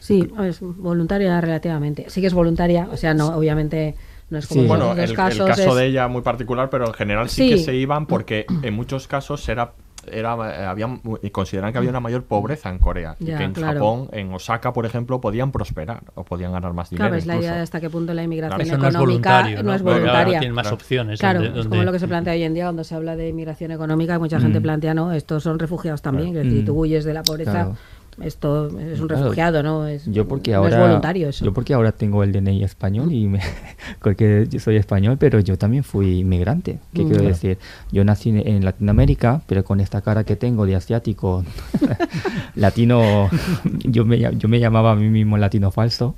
[0.00, 2.06] Sí, es voluntaria relativamente.
[2.08, 3.94] Sí que es voluntaria, o sea, no, obviamente
[4.30, 4.64] no es como Sí.
[4.64, 7.64] en Bueno, el, caso es- de ella muy particular, pero en general sí, que Sí.
[7.64, 9.72] se iban porque en muchos casos era
[10.10, 10.88] era eh, había
[11.22, 13.74] y consideran que había una mayor pobreza en Corea y que en claro.
[13.80, 17.04] Japón, en Osaka, por ejemplo, podían prosperar o podían ganar más dinero.
[17.08, 19.80] Claro, es la idea de hasta qué punto la inmigración no es económica no es
[19.82, 20.38] ahora voluntaria.
[20.40, 20.76] tienen más Claro.
[20.76, 21.20] opciones.
[21.20, 23.16] Claro, donde- es como donde- lo que se plantea hoy en día cuando se habla
[23.16, 24.62] de inmigración económica, mucha gente Mm.
[24.62, 26.40] plantea, no, estos son refugiados también, Claro.
[26.40, 26.66] es decir, Mm.
[26.66, 27.76] tú huyes de la pobreza Claro.
[28.20, 29.86] Esto es un Claro, refugiado, ¿no?
[29.86, 31.44] Es, yo porque no ahora es voluntario eso.
[31.44, 33.40] yo porque ahora tengo el DNI español y me,
[34.02, 37.06] porque yo soy español pero yo también fui inmigrante qué Mm.
[37.06, 37.28] quiero Claro.
[37.28, 37.58] decir
[37.92, 41.44] yo nací en- Latinoamérica pero con esta cara que tengo de asiático
[42.56, 43.28] latino
[43.84, 46.14] yo me yo me llamaba a mí mismo latino falso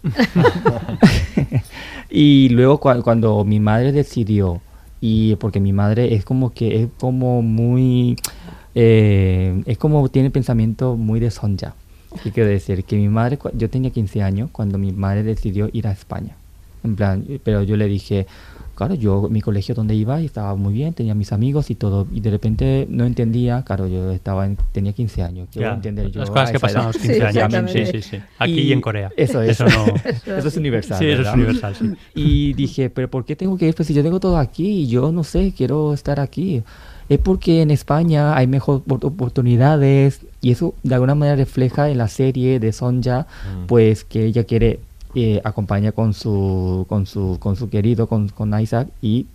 [2.11, 4.61] y luego cua- cuando mi madre decidió
[5.01, 8.16] y porque mi madre es como que es como muy
[8.74, 11.74] eh, es como tiene pensamiento muy de sonja
[12.22, 12.84] ¿Qué quiero decir?
[12.84, 16.36] Que mi madre, yo tenía 15 años cuando mi madre decidió ir a España.
[16.84, 18.26] En plan, eh, pero yo le dije,
[18.76, 22.06] claro, yo, mi colegio donde iba estaba muy bien, tenía mis amigos y todo.
[22.12, 25.48] Y de repente no entendía, claro, yo estaba en- tenía 15 años.
[25.52, 27.70] ¿qué voy a Ya, entender yo las cosas que pasan a los 15 años.
[27.72, 28.18] Sí, sí, sí.
[28.38, 29.10] Aquí y en Corea.
[29.16, 29.60] Eso es.
[29.60, 30.98] Eso no- eso es universal.
[31.00, 31.92] Sí, eso es universal, sí.
[32.14, 33.74] Y dije, pero ¿por qué tengo que ir?
[33.74, 36.62] Pues si yo tengo todo aquí y yo no sé, quiero estar aquí.
[37.09, 41.98] Es porque en España hay mejor opor- oportunidades y eso de alguna manera refleja en
[41.98, 43.26] la serie de Sonja,
[43.62, 43.66] Mm.
[43.66, 44.80] pues que ella quiere
[45.14, 49.26] eh, acompañar con su, con su, con su querido, con, con Isaac y,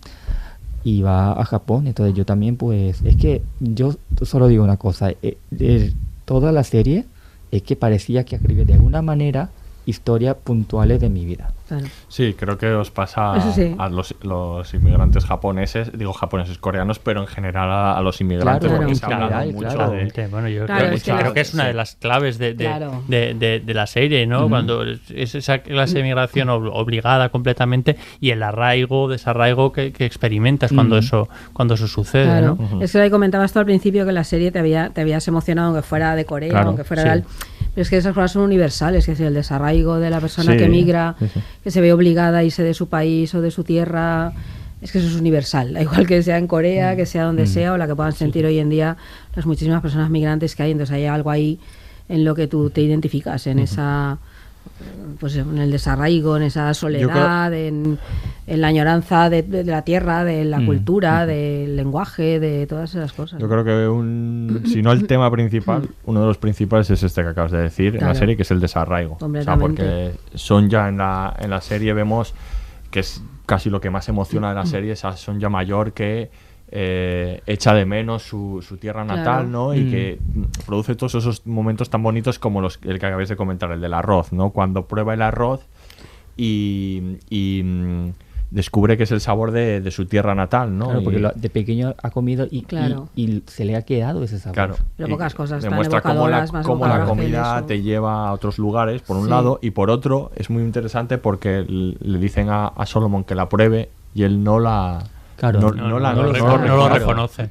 [0.84, 1.88] y va a Japón.
[1.88, 5.92] Entonces yo también, pues, es que yo solo digo una cosa, eh, eh,
[6.24, 7.04] toda la serie
[7.50, 9.50] es que parecía que de alguna manera
[9.86, 11.52] historias puntuales de mi vida.
[11.68, 11.86] Claro.
[12.08, 13.74] Sí, creo que os pasa sí.
[13.78, 18.68] a los, los inmigrantes japoneses, digo japoneses coreanos, pero en general a, a los inmigrantes,
[18.68, 19.78] Claro, porque en se ha hablado general, mucho claro.
[19.78, 20.26] de Totalmente.
[20.28, 22.38] Bueno, yo Claro, creo, es que, que creo la- que es una de las claves
[22.38, 23.02] de, de, Claro.
[23.08, 24.48] de- de- de la serie, ¿no?
[24.50, 30.04] Cuando es esa clase de migración ob- obligada completamente y el arraigo, desarraigo que, que
[30.04, 32.58] experimentas cuando eso cuando eso sucede, Claro.
[32.60, 32.82] ¿no?
[32.82, 35.68] Es que ahí comentabas tú al principio que la serie te había te habías emocionado
[35.68, 37.08] aunque fuera de Corea, Claro, aunque fuera sí.
[37.08, 37.24] de al-
[37.76, 40.64] es que esas cosas son universales, es decir, el desarraigo de la persona Sí, que
[40.64, 41.40] emigra, sí, sí.
[41.62, 44.32] que se ve obligada a irse de su país o de su tierra.
[44.80, 47.46] Es que eso es universal, igual que sea en Corea, que sea donde Mm.
[47.46, 48.96] sea o la que puedan sentir hoy en día
[49.34, 50.72] las muchísimas personas migrantes que hay.
[50.72, 51.58] Entonces hay algo ahí
[52.08, 54.18] en lo que tú te identificas, en esa
[55.18, 57.98] pues en el desarraigo, en esa soledad, en,
[58.46, 62.94] en la añoranza de, de la tierra, de la Mm, cultura, del lenguaje, de todas
[62.94, 63.40] esas cosas.
[63.40, 67.22] Yo creo que un, si no el tema principal, uno de los principales es este
[67.22, 69.16] que acabas de decir en la serie, que es el desarraigo.
[69.20, 72.34] O sea, porque Sonja en la, en la serie vemos
[72.90, 76.30] que es casi lo que más emociona de la serie, esa Sonja mayor que
[76.76, 79.48] eh, echa de menos su, su tierra natal, Claro.
[79.48, 79.74] ¿no?
[79.74, 79.90] Y Mm.
[79.90, 80.18] que
[80.66, 83.94] produce todos esos momentos tan bonitos como los el que acabáis de comentar, el del
[83.94, 84.50] arroz, ¿no?
[84.50, 85.64] Cuando prueba el arroz
[86.36, 88.12] y, y, mm,
[88.50, 90.86] descubre que es el sabor de, de su tierra natal, ¿no?
[90.86, 93.08] Claro, porque Y- lo- de pequeño ha comido y, Claro.
[93.16, 94.54] y se le ha quedado ese sabor.
[94.54, 94.74] Claro.
[94.96, 99.02] Pero pocas cosas tan demuestra cómo la, más cómo comida te lleva a otros lugares,
[99.02, 99.30] por un Sí.
[99.30, 103.48] lado, y por otro, es muy interesante porque le dicen a, a Solomon que la
[103.48, 105.02] pruebe y él no la.
[105.36, 105.60] Claro.
[105.60, 107.50] no, No, no la- no no lo reconoce.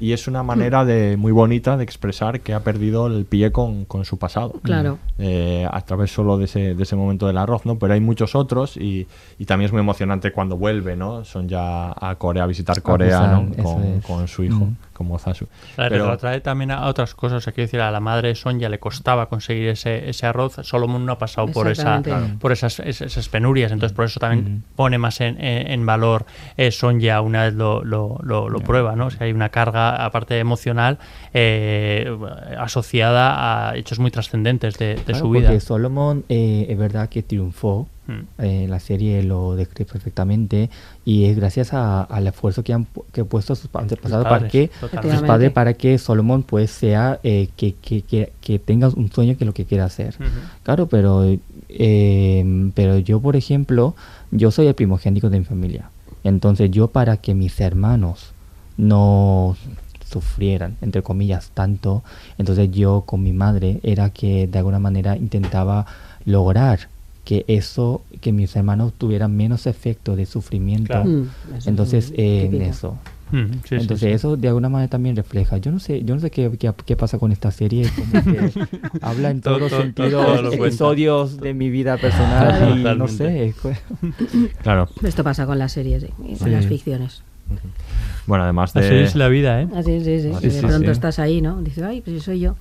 [0.00, 3.84] Y es una manera de muy bonita de expresar que ha perdido el pie con,
[3.84, 4.54] con su pasado.
[4.62, 4.98] Claro.
[5.18, 7.78] Eh, a través solo de ese, de ese momento del arroz, ¿no?
[7.78, 9.06] Pero hay muchos otros y,
[9.38, 11.24] y también es muy emocionante cuando vuelve, ¿no?
[11.24, 13.54] Son ya a Corea a visitar Corea, Busan, ¿no?
[13.54, 14.04] eso Con, es.
[14.04, 14.76] con su hijo, Mm.
[15.00, 15.46] Como Zasu.
[15.78, 17.38] La Pero- retrotrae también a otras cosas.
[17.38, 20.56] O sea, quiero decir, a la madre de Sonja le costaba conseguir ese, ese arroz.
[20.62, 22.02] Solomon no ha pasado por, esa,
[22.38, 23.72] por esas, esas, esas penurias.
[23.72, 26.26] Entonces, por eso también pone más en, en- en valor
[26.58, 28.94] eh, Sonja una vez lo, lo, lo, lo prueba.
[28.94, 29.06] ¿no?
[29.06, 30.98] O sea, hay una carga, aparte emocional,
[31.32, 32.14] eh,
[32.58, 35.48] asociada a hechos muy trascendentes de, de Claro, su vida.
[35.48, 37.88] Porque Solomon eh, es verdad que triunfó.
[38.10, 38.42] Mm.
[38.42, 40.68] eh, la serie lo describe perfectamente
[41.04, 44.70] y es gracias a- al esfuerzo que han que puesto sus antepasados para que
[45.12, 49.36] sus padres para que Solomon pues sea eh, que, que, que, que tenga un sueño
[49.36, 50.16] que lo que quiera hacer.
[50.64, 51.24] Claro pero
[51.68, 53.94] eh, pero yo por ejemplo
[54.30, 55.90] yo soy el primogénito de mi familia.
[56.24, 58.32] Entonces yo para que mis hermanos
[58.76, 59.56] no
[60.10, 62.02] sufrieran entre comillas tanto
[62.36, 65.86] entonces yo con mi madre era que de alguna manera intentaba
[66.24, 66.88] lograr
[67.30, 71.08] que eso que mis hermanos tuvieran menos efecto de sufrimiento Claro.
[71.08, 71.28] Mm,
[71.66, 72.98] entonces es eh, en eso
[73.32, 74.06] Mm, sí, entonces sí.
[74.08, 75.56] eso de alguna manera también refleja.
[75.58, 78.50] Yo no sé, yo no sé qué, qué, qué pasa con esta serie, como que
[79.02, 80.66] habla en Todo- todos los todo- sentidos, todo lo cuenta.
[80.66, 83.54] episodios de mi vida personal y no sé.
[84.64, 84.88] Claro.
[85.04, 86.50] Esto pasa con las series y con Sí.
[86.50, 87.22] las ficciones.
[88.30, 88.80] Bueno, además de.
[88.80, 89.66] Así es la vida, ¿eh?
[89.74, 90.32] Así, sí, sí.
[90.40, 90.92] Sí, y sí, de pronto sí.
[90.92, 91.60] estás ahí, ¿no?
[91.62, 92.54] Dices, ay, pues soy yo.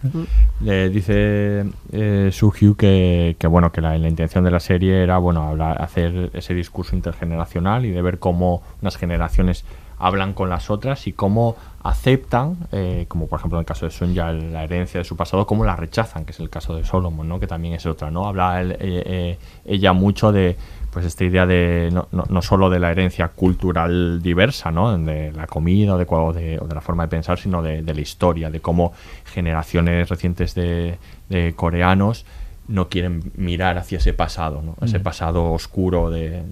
[0.60, 5.18] Le dice eh, Soo-hyo que, que, bueno que la, la intención de la serie era
[5.18, 9.64] bueno hablar, hacer ese discurso intergeneracional y de ver cómo unas generaciones
[9.98, 13.90] hablan con las otras y cómo aceptan, eh, como por ejemplo en el caso de
[13.90, 17.28] Sonja, la herencia de su pasado, cómo la rechazan, que es el caso de Solomon,
[17.28, 17.38] ¿no?
[17.38, 18.10] que también es otra.
[18.10, 18.26] ¿no?
[18.26, 20.56] Habla él- eh, eh, ella mucho de
[20.92, 24.96] pues esta idea de no, no, no solo de la herencia cultural diversa, ¿no?
[24.98, 27.82] de la comida o de, o de, o de la forma de pensar, sino de,
[27.82, 28.92] de la historia, de cómo
[29.24, 32.26] generaciones recientes de, de coreanos
[32.68, 34.76] no quieren mirar hacia ese pasado, ¿no?
[34.84, 35.02] ese Mm.
[35.02, 36.42] pasado oscuro de,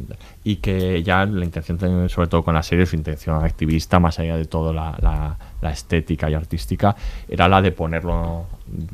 [0.43, 4.37] y que ya la intención, sobre todo con la serie, su intención activista, más allá
[4.37, 6.97] de todo la, la- la estética y artística,
[7.29, 8.47] era la de ponerlo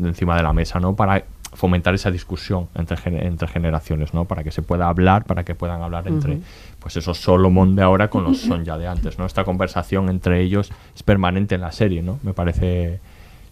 [0.03, 0.95] encima de la mesa, ¿no?
[0.95, 1.23] Para
[1.55, 4.27] fomentar esa discusión entre, entre generaciones, ¿no?
[4.27, 6.41] Para que se pueda hablar, para que puedan hablar entre,
[6.79, 9.27] pues esos Solomon de ahora con los Son ya de antes, ¿no?
[9.27, 12.19] Esta conversación entre ellos es permanente en la serie, ¿no?
[12.23, 13.01] Me parece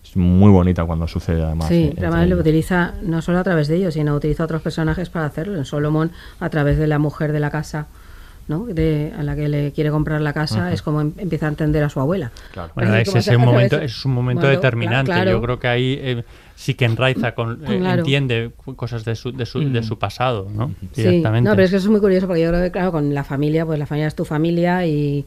[0.05, 1.69] es muy bonita cuando sucede además.
[1.69, 5.09] Sí, eh, además lo utiliza no solo a través de ellos, sino utiliza otros personajes
[5.11, 5.57] para hacerlo.
[5.57, 7.87] En Solomon, a través de la mujer de la casa,
[8.49, 8.67] ¿no?
[8.67, 10.75] De, a la que le quiere comprar la casa, Ujú.
[10.75, 12.31] es como em- empieza a entender a su abuela.
[12.75, 15.13] Bueno, ese como es se- un momento, es un momento Bueno, determinante.
[15.13, 15.31] claro.
[15.31, 16.25] Yo creo que ahí eh,
[16.55, 18.01] sí que enraiza con, eh, Claro.
[18.01, 19.85] entiende cosas de su, de su, de Mm.
[19.85, 20.75] su pasado, ¿no?
[20.93, 21.49] Sí, Directamente.
[21.49, 23.25] no, pero es que eso es muy curioso porque yo creo que, claro, con la
[23.25, 25.25] familia, pues la familia es tu familia y,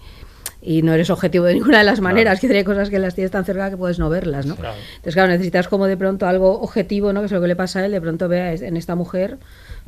[0.62, 3.32] y no eres objetivo de ninguna de las maneras, que hay cosas que las tienes
[3.32, 4.56] tan cerca que puedes no verlas, ¿no?
[4.56, 4.76] Claro.
[4.96, 7.20] Entonces, claro, necesitas como de pronto algo objetivo, ¿no?
[7.22, 9.38] Que es lo que le pasa a él, de pronto vea en esta mujer,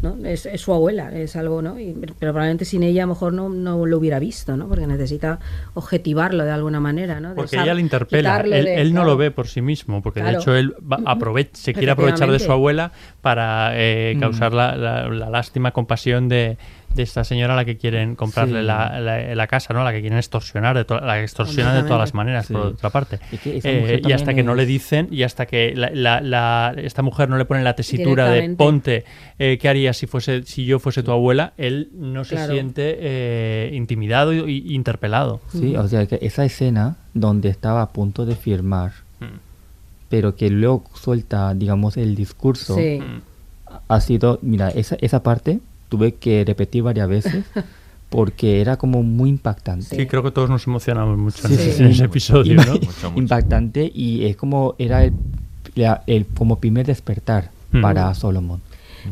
[0.02, 0.16] ¿no?
[0.26, 1.80] Es, es su abuela, es algo, ¿no?
[1.80, 4.68] Y- pero probablemente sin ella a lo mejor no, no lo hubiera visto, ¿no?
[4.68, 5.40] Porque necesita
[5.74, 7.30] objetivarlo de alguna manera, ¿no?
[7.30, 9.12] De Porque ella le interpela, él, de- él no claro.
[9.12, 10.38] lo ve por sí mismo, porque Claro.
[10.38, 12.92] de hecho él va- aprove- se quiere aprovechar de su abuela
[13.22, 14.20] para eh, Mm.
[14.20, 16.58] causar la, la- la lástima, compasión de,
[16.98, 18.66] de esta señora a la que quieren comprarle Sí.
[18.66, 19.84] la, la- la casa, ¿no?
[19.86, 22.90] La que quieren extorsionar, de to- la que extorsionan de todas las maneras, por otra
[22.90, 23.20] parte.
[23.42, 26.74] Que esa Eh, y hasta que no le dicen, y hasta que la, la- la-
[26.78, 29.06] esta mujer no le pone la tesitura de ponte,
[29.40, 31.54] eh, ¿qué harías si fuese si yo fuese tu abuela?
[31.58, 32.52] Él no se Claro.
[32.54, 35.40] siente eh, intimidado y, y interpelado.
[35.50, 39.26] Sí, o sea que esa escena donde estaba a punto de firmar, Mm.
[40.10, 43.00] pero que luego suelta, digamos, el discurso, Sí.
[43.88, 45.60] ha sido, mira, esa, esa parte
[45.90, 47.46] tuve que repetir varias veces
[48.10, 49.96] porque era como muy impactante.
[49.96, 51.84] Sí, creo que todos nos emocionamos mucho Sí, en, sí, ese- sí.
[51.84, 52.74] en ese episodio, ¿no?
[52.74, 53.20] Mucho, mucho.
[53.20, 55.14] Impactante y es como era el,
[55.76, 57.82] la- el como primer despertar Mm.
[57.82, 58.62] para Solomon.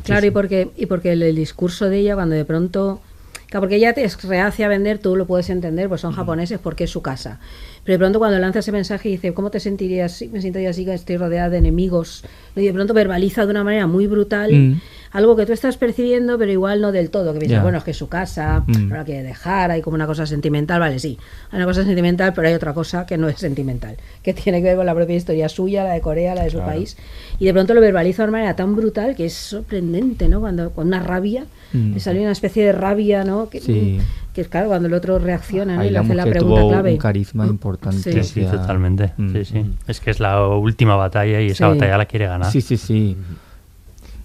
[0.05, 3.01] Claro, y porque, y porque el, el discurso de ella, cuando de pronto.
[3.47, 6.57] Claro, porque ella te es reacia a vender, tú lo puedes entender, pues son japoneses
[6.59, 7.39] porque es su casa.
[7.86, 10.11] Pero de pronto cuando lanza ese mensaje y dice, ¿cómo te sentirías?
[10.11, 12.23] si- Me siento así, que estoy rodeada de enemigos.
[12.55, 14.81] Y de pronto verbaliza de una manera muy brutal Mm.
[15.11, 17.31] algo que tú estás percibiendo, pero igual no del todo.
[17.33, 18.89] Que piensas, bueno, es que es su casa, Mm.
[18.89, 20.79] no la quiere dejar, hay como una cosa sentimental.
[20.79, 21.17] Vale, sí,
[21.51, 24.69] hay una cosa sentimental, pero hay otra cosa que no es sentimental, que tiene que
[24.69, 26.71] ver con la propia historia suya, la de Corea, la de su Claro.
[26.73, 26.97] país.
[27.38, 30.39] Y de pronto lo verbaliza de una manera tan brutal que es sorprendente, ¿no?
[30.39, 31.93] Cuando con una rabia, Mm.
[31.93, 33.47] le sale una especie de rabia, ¿no?
[33.49, 33.99] Que, Sí.
[34.36, 35.83] Que es claro, cuando el otro reacciona ¿no?
[35.86, 36.91] y le hace la pregunta tuvo clave.
[36.91, 37.97] un carisma importante.
[37.97, 38.11] Sí.
[38.11, 39.13] Sí, o sí, totalmente.
[39.17, 39.31] mm.
[39.31, 39.75] Sí, sí.
[39.88, 41.73] Es que es la última batalla y esa Sí.
[41.77, 42.51] batalla la quiere ganar.
[42.51, 43.17] Sí, sí, sí.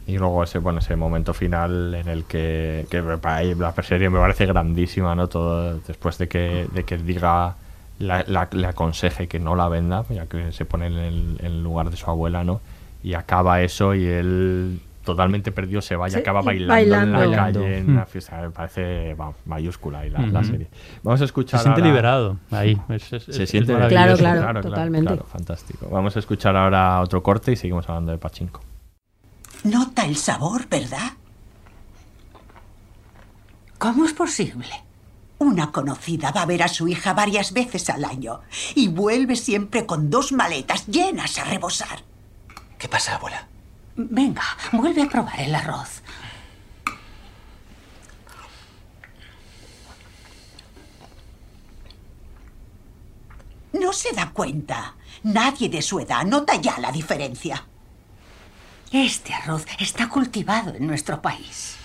[0.06, 4.44] Y luego ese, bueno, ese momento final en el que, que la serie me parece
[4.46, 5.28] grandísima, ¿no?
[5.28, 7.54] Todo después de que, de que diga,
[8.00, 11.46] la, la- le aconseje que no la venda, ya que se pone en el, en
[11.46, 12.60] el lugar de su abuela, ¿no?
[13.04, 14.80] Y acaba eso y él
[15.10, 17.22] totalmente perdido se va y Sí, acaba y bailando, bailando.
[17.22, 17.90] en la calle, en Mm.
[17.94, 18.40] una fiesta.
[18.42, 20.68] Me parece mayúscula ahí la, serie.
[21.02, 22.80] Vamos a Se escuchar siente ahora- liberado ahí.
[22.88, 24.16] Es, es- Se es siente maravilloso.
[24.18, 25.06] Claro, claro, totalmente.
[25.08, 25.88] claro, fantástico.
[25.90, 28.60] Vamos a escuchar ahora otro corte y seguimos hablando de Pachinko.
[29.64, 31.12] Nota el sabor, ¿verdad?
[33.78, 34.68] ¿Cómo es posible?
[35.38, 38.40] Una conocida va a ver a su hija varias veces al año
[38.74, 42.00] y vuelve siempre con dos maletas llenas a rebosar.
[42.78, 43.46] ¿Qué pasa, abuela?
[44.08, 44.42] Venga,
[44.72, 46.02] vuelve a probar el arroz.
[53.72, 54.94] No se da cuenta.
[55.22, 57.66] Nadie de su edad nota ya la diferencia.
[58.90, 61.76] Este arroz está cultivado en nuestro país.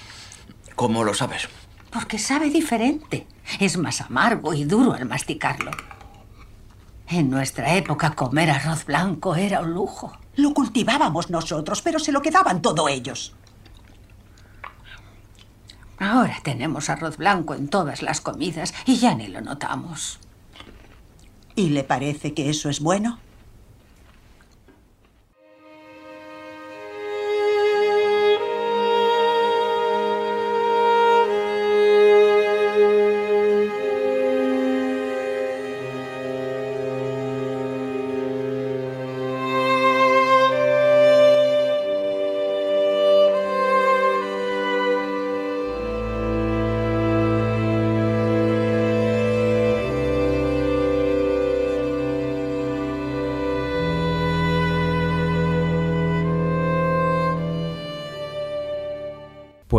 [0.75, 1.49] ¿Cómo lo sabes?
[1.91, 3.27] Porque sabe diferente.
[3.59, 5.71] Es más amargo y duro al masticarlo.
[7.07, 10.17] En nuestra época comer arroz blanco era un lujo.
[10.35, 13.35] Lo cultivábamos nosotros, pero se lo quedaban todo ellos.
[15.99, 20.19] Ahora tenemos arroz blanco en todas las comidas y ya ni lo notamos.
[21.55, 23.19] ¿Y le parece que eso es bueno?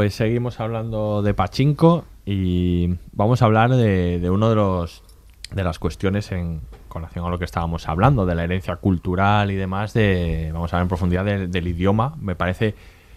[0.07, 5.02] Pues seguimos hablando de Pachinko y vamos a hablar de, de uno de los
[5.52, 9.50] de las cuestiones en con relación a lo que estábamos hablando, de la herencia cultural
[9.50, 12.14] y demás, de vamos a ver en profundidad del, del idioma.
[12.20, 12.76] Me parece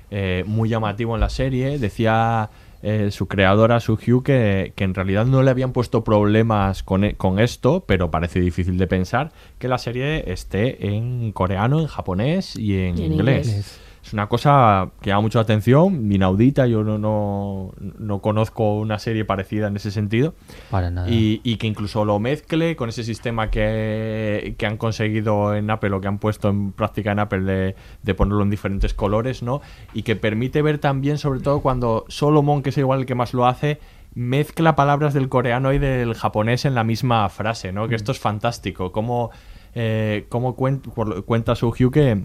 [0.09, 1.77] eh, muy llamativo en la serie.
[1.77, 2.49] Decía
[2.81, 7.03] eh, su creadora, Su Hugh, que, que en realidad no le habían puesto problemas con,
[7.03, 11.85] e- con esto, pero parece difícil de pensar que la serie esté en coreano, en
[11.87, 13.47] japonés y en, Y en inglés.
[13.47, 13.81] inglés.
[14.09, 16.65] Es una cosa que llama mucho la atención, inaudita.
[16.65, 20.33] Yo no, no, no conozco una serie parecida en ese sentido.
[20.71, 21.07] Para nada.
[21.11, 25.91] Y, y que incluso lo mezcle con ese sistema que, que han conseguido en Apple
[25.93, 29.61] o que han puesto en práctica en Apple de, de ponerlo en diferentes colores, ¿no?
[29.93, 33.35] Y que permite ver también, sobre todo cuando Solomon, que es igual el que más
[33.35, 33.79] lo hace,
[34.15, 37.87] mezcla palabras del coreano y del japonés en la misma frase, ¿no?
[37.87, 38.91] Que esto es fantástico.
[38.91, 39.29] Cómo,
[39.75, 40.81] eh, cómo cuen-
[41.25, 42.23] cuenta Hugh que,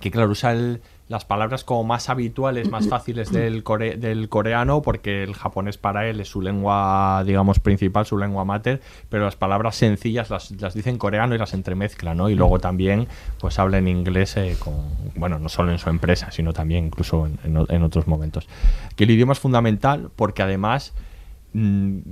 [0.00, 4.82] que claro, usa el- las palabras como más habituales, más fáciles del, core- del coreano,
[4.82, 9.36] porque el japonés para él es su lengua, digamos, principal, su lengua mater, pero las
[9.36, 12.28] palabras sencillas las, las dice en coreano y las entremezcla, ¿no?
[12.28, 13.06] Y luego también,
[13.38, 14.74] pues habla en inglés, eh, con,
[15.14, 18.48] bueno, no solo en su empresa, sino también incluso en, en en otros momentos.
[18.96, 20.92] Que el idioma es fundamental porque además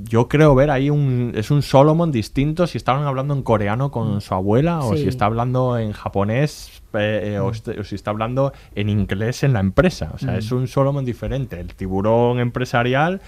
[0.04, 4.20] yo creo ver ahí un es un Solomon distinto si estaban hablando en coreano con
[4.22, 5.02] su abuela o Sí.
[5.02, 9.42] si está hablando en japonés eh, eh, o, este- o si está hablando en inglés
[9.42, 10.12] en la empresa.
[10.14, 10.38] O sea, Mm.
[10.38, 11.58] es un Solomon diferente.
[11.60, 13.20] El tiburón empresarial,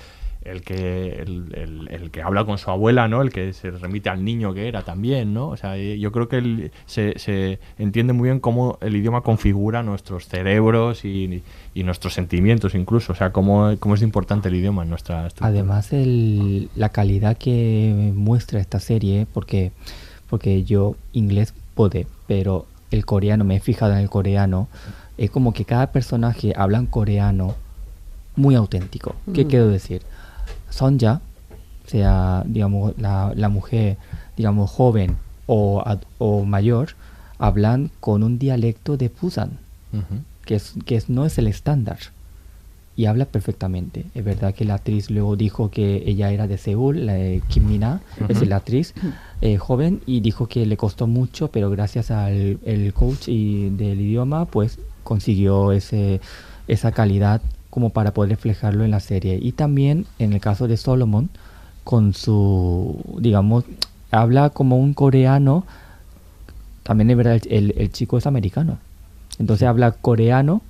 [0.46, 3.22] el que, el, el- el que habla con su abuela, ¿no?
[3.22, 5.48] El que se remite al niño que era también, ¿no?
[5.48, 9.20] O sea, eh, yo creo que el- se, se entiende muy bien cómo el idioma
[9.22, 11.42] configura nuestros cerebros y,
[11.74, 13.12] y nuestros sentimientos incluso.
[13.12, 15.48] O sea, cómo, cómo es importante el idioma en nuestra estructura.
[15.50, 19.72] Además, el- la calidad que muestra esta serie, porque,
[20.30, 24.68] porque yo inglés pude, pero el coreano, me he fijado en el coreano,
[25.18, 27.54] es como que cada personaje habla en coreano
[28.36, 29.14] muy auténtico.
[29.34, 29.48] ¿Qué Mm.
[29.48, 30.02] quiero decir?
[30.70, 31.20] Sonja,
[31.86, 33.96] sea, digamos, la, la mujer,
[34.36, 35.84] digamos, joven o,
[36.18, 36.88] o mayor,
[37.38, 39.58] hablan con un dialecto de Busan
[39.92, 40.20] Ujú.
[40.44, 41.98] que, es, que es- no es el estándar.
[42.98, 44.06] Y habla perfectamente.
[44.14, 47.66] Es verdad que la actriz luego dijo que ella era de Seúl, la de Kim
[47.68, 48.94] Mina, es la actriz
[49.42, 54.00] eh, joven, y dijo que le costó mucho, pero gracias al el coach y del
[54.00, 56.22] idioma, pues consiguió ese,
[56.68, 57.42] esa calidad
[57.76, 59.38] como para poder reflejarlo en la serie.
[59.38, 61.28] Y también en el caso de Solomon,
[61.84, 63.64] con su, digamos,
[64.10, 65.66] habla como un coreano,
[66.84, 68.78] también es verdad, el, el chico es americano.
[69.38, 70.62] Entonces habla coreano,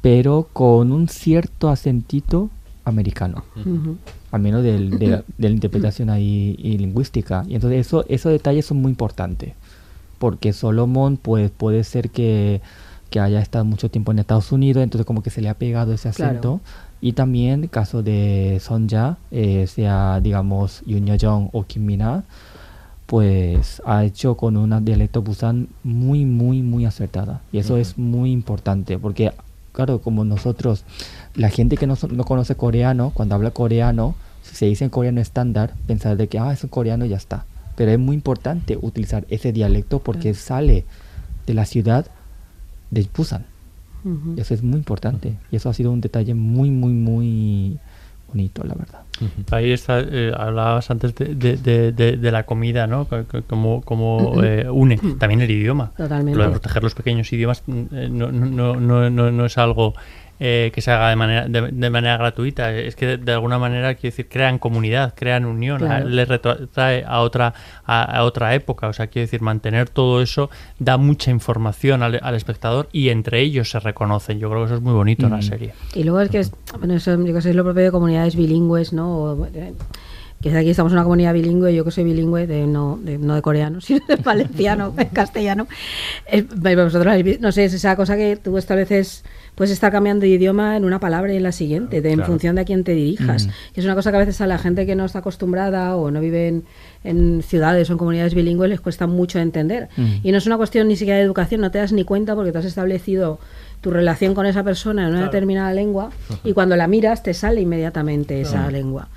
[0.00, 2.50] pero con un cierto acentito
[2.84, 3.42] americano.
[4.30, 7.44] Al menos del- de, la, de la interpretación ahí y lingüística.
[7.48, 9.54] Y entonces eso, esos detalles son muy importantes.
[10.20, 12.60] Porque Solomon pues puede ser que,
[13.10, 15.92] que haya estado mucho tiempo en Estados Unidos, entonces como que se le ha pegado
[15.92, 16.30] ese Claro.
[16.30, 16.60] acento.
[17.00, 22.24] Y también el caso de Sonja, eh, sea digamos Yoon Yo-jong o Kim Mina,
[23.06, 27.40] pues ha hecho con una dialecto Busan muy, muy, muy acertada.
[27.52, 27.80] Y eso Ujú.
[27.82, 29.32] es muy importante, porque,
[29.72, 30.84] claro, como nosotros,
[31.34, 35.20] la gente que no, no conoce coreano, cuando habla coreano, si se dice en coreano
[35.20, 37.46] estándar, pensar de que, ah, es un coreano y ya está.
[37.76, 40.84] Pero es muy importante utilizar ese dialecto porque sale
[41.46, 42.06] de la ciudad
[42.90, 43.44] de Busan.
[44.38, 45.34] Eso es muy importante.
[45.50, 47.78] Y eso ha sido un detalle muy, muy, muy
[48.28, 49.00] bonito, la verdad.
[49.50, 53.06] Ahí está, eh, hablabas antes de, de- de- de- de la comida, ¿no?
[53.06, 55.90] Co- co- Como, como eh, une también el idioma.
[55.96, 56.38] Totalmente.
[56.38, 58.76] Lo de proteger los pequeños idiomas mm, eh, no, no,
[59.10, 59.94] no- no es algo
[60.40, 62.72] eh, que se haga de manera, de, de manera gratuita.
[62.72, 66.06] Es que de, de alguna manera, quiero decir, crean comunidad, crean unión, Claro.
[66.06, 68.88] a- le retrotrae a otra, a, a otra época.
[68.88, 73.40] O sea, quiero decir, mantener todo eso da mucha información al, al espectador y entre
[73.40, 74.38] ellos se reconocen.
[74.38, 75.42] Yo creo que eso es muy bonito en la Mm.
[75.42, 75.72] serie.
[75.94, 79.16] Y luego es que es, bueno, eso yo que lo propio de comunidades bilingües, ¿no?
[79.16, 79.72] O, eh,
[80.40, 83.34] que aquí estamos en una comunidad bilingüe, yo que soy bilingüe, de, no, de, no
[83.34, 85.66] de coreano, sino de valenciano, en castellano.
[86.76, 89.24] Vosotros, no sé, es esa cosa que tú estableces,
[89.58, 92.54] puedes estar cambiando de idioma en una palabra y en la siguiente, de, en función
[92.54, 93.46] de a quién te dirijas.
[93.46, 93.50] Mm.
[93.74, 96.12] Que es una cosa que a veces a la gente que no está acostumbrada o
[96.12, 96.64] no vive en,
[97.02, 99.88] en ciudades o en comunidades bilingües les cuesta mucho entender.
[99.96, 100.06] Mm.
[100.22, 102.52] Y no es una cuestión ni siquiera de educación, no te das ni cuenta porque
[102.52, 103.40] tú has establecido
[103.80, 106.10] tu relación con esa persona en una determinada lengua
[106.44, 109.08] y cuando la miras te sale inmediatamente esa lengua.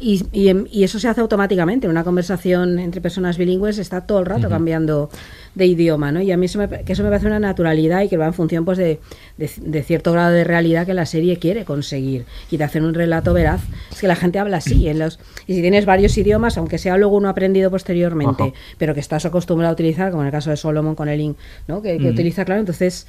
[0.00, 1.88] Y, y, em- y eso se hace automáticamente.
[1.88, 5.10] Una conversación entre personas bilingües está todo el rato cambiando
[5.56, 6.20] de idioma, ¿no?
[6.20, 8.32] Y a mí eso me, que eso me parece una naturalidad y que va en
[8.34, 9.00] función pues de,
[9.38, 12.94] de, de cierto grado de realidad que la serie quiere conseguir y de hacer un
[12.94, 13.60] relato veraz.
[13.90, 14.88] Es que la gente habla así.
[14.88, 18.52] En los, y si tienes varios idiomas, aunque sea luego uno aprendido posteriormente, Ajá.
[18.78, 21.36] pero que estás acostumbrado a utilizar, como en el caso de Solomon con el IN,
[21.66, 21.82] ¿no?
[21.82, 23.06] Que, utiliza, claro, entonces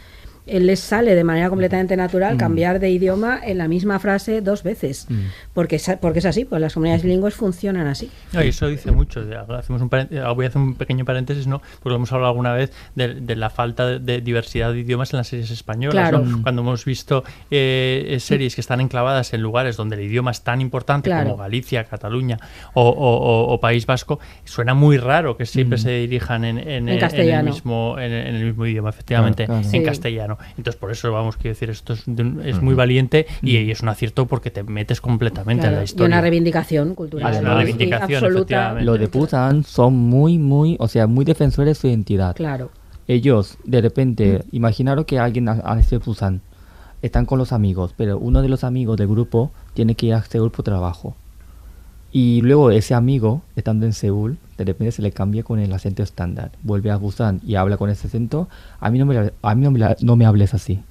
[0.49, 2.37] él les sale de manera completamente natural Mm.
[2.37, 5.05] cambiar de idioma en la misma frase dos veces.
[5.09, 5.15] Mm.
[5.53, 8.09] Porque, es, porque es así, pues las comunidades bilingües funcionan así.
[8.33, 9.21] No, y eso dice mucho.
[9.57, 11.59] Hacemos un paren- voy a hacer un pequeño paréntesis, ¿no?
[11.59, 15.13] Porque lo hemos hablado alguna vez de, de la falta de, de diversidad de idiomas
[15.13, 16.09] en las series españolas.
[16.09, 16.19] Claro.
[16.25, 16.41] ¿no?
[16.41, 20.41] Cuando hemos visto eh, eh, series que están enclavadas en lugares donde el idioma es
[20.41, 21.31] tan importante Claro.
[21.31, 22.37] como Galicia, Cataluña
[22.73, 25.81] o, o- o- o País Vasco, suena muy raro que siempre Mm.
[25.81, 27.49] se dirijan en, en- En en castellano.
[27.49, 29.75] el mismo en, en el mismo idioma, efectivamente, Claro, claro.
[29.75, 29.85] en Sí.
[29.85, 30.37] castellano.
[30.57, 33.71] Entonces, por eso vamos, quiero decir, esto es, de un- es muy valiente y, y
[33.71, 36.05] es un acierto porque te metes completamente Claro, en la y historia.
[36.07, 37.33] una reivindicación cultural.
[37.33, 38.73] Y una reivindicación, absoluta.
[38.81, 42.35] Los de Busan son muy, muy, o sea, muy defensores de su identidad.
[42.35, 42.71] Claro.
[43.07, 46.41] Ellos, de repente, imaginaros que alguien ha- hace Busan,
[47.01, 50.21] están con los amigos, pero uno de los amigos del grupo tiene que ir a
[50.23, 51.15] Seúl por trabajo.
[52.11, 56.01] Y luego ese amigo, estando en Seúl, de repente se le cambia con el acento
[56.01, 56.51] estándar.
[56.63, 58.49] Vuelve a Busan y habla con ese acento.
[58.79, 60.81] A mí no me, a mí no me, no me hables así.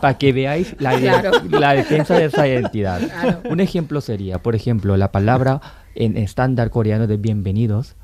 [0.00, 1.30] Para que veáis la, claro.
[1.50, 3.00] la, defensa de esa identidad.
[3.00, 3.40] Claro.
[3.50, 5.60] Un ejemplo sería, por ejemplo, la palabra
[5.94, 7.94] en estándar coreano de bienvenidos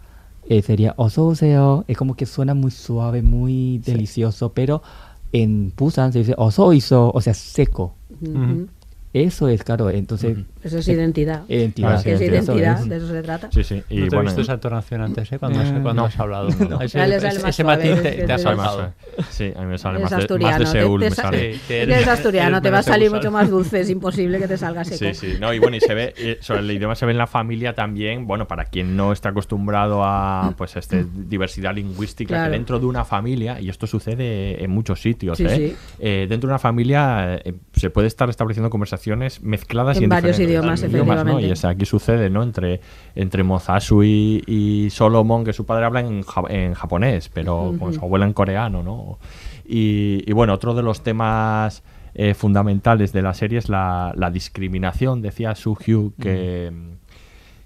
[0.48, 1.84] eh, sería osouseo.
[1.88, 3.92] Es como que suena muy suave, muy sí.
[3.92, 4.82] delicioso, pero
[5.32, 7.94] en Busan se dice osoiso, o sea, seco.
[8.20, 8.68] Uh -huh.
[9.12, 10.38] Eso es, claro, entonces...
[10.62, 11.42] Eso es identidad.
[11.48, 11.94] Identidad.
[11.94, 12.88] Ah, sí, es identidad, identidad, eso es.
[12.90, 13.48] de eso se trata.
[13.50, 13.82] Sí, sí.
[13.90, 15.38] Y no te he bueno, visto esa entonación antes, ¿eh?
[15.40, 16.04] Cuando, has, Eh, cuando no.
[16.06, 16.48] has hablado.
[16.70, 16.80] No.
[16.80, 18.92] Ese, sale ese- ese matiz te, es- te ha es- salvado.
[19.30, 21.00] Sí, a mí me sale más de, más de Seúl.
[21.00, 21.54] te me sa- sale.
[21.54, 24.84] Sí, Eres asturiano, te va a salir mucho más dulce, es imposible que te salga
[24.84, 24.98] seco.
[24.98, 27.18] Sí, sí, no, y bueno, y se ve, eh, sobre el idioma se ve en
[27.18, 32.52] la familia también, bueno, para quien no está acostumbrado a, pues, este, diversidad lingüística, Claro.
[32.52, 35.56] que dentro de una familia, y esto sucede en muchos sitios, Sí, ¿eh?
[35.56, 35.76] sí.
[35.98, 40.10] Eh, dentro de una familia eh, se puede estar estableciendo conversaciones mezcladas En y en
[40.80, 41.40] varios idiomas, ¿no?
[41.40, 42.42] Y es- aquí sucede, ¿no?
[42.42, 42.80] Entre,
[43.14, 47.92] entre Mozasu y, y Solomon, que su padre habla en, ja- en japonés, pero con
[47.92, 49.18] su abuela en coreano, ¿no?
[49.66, 51.82] Y, y bueno, otro de los temas
[52.14, 56.72] eh, fundamentales de la serie es la, la discriminación, decía Su Hyu, que,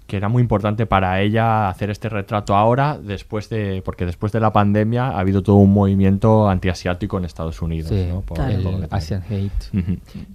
[0.07, 4.39] que era muy importante para ella hacer este retrato ahora, después de porque después de
[4.39, 7.89] la pandemia ha habido todo un movimiento antiasiático en Estados Unidos.
[7.89, 8.21] Sí, ¿no?
[8.21, 9.51] Por- por Asian Hate.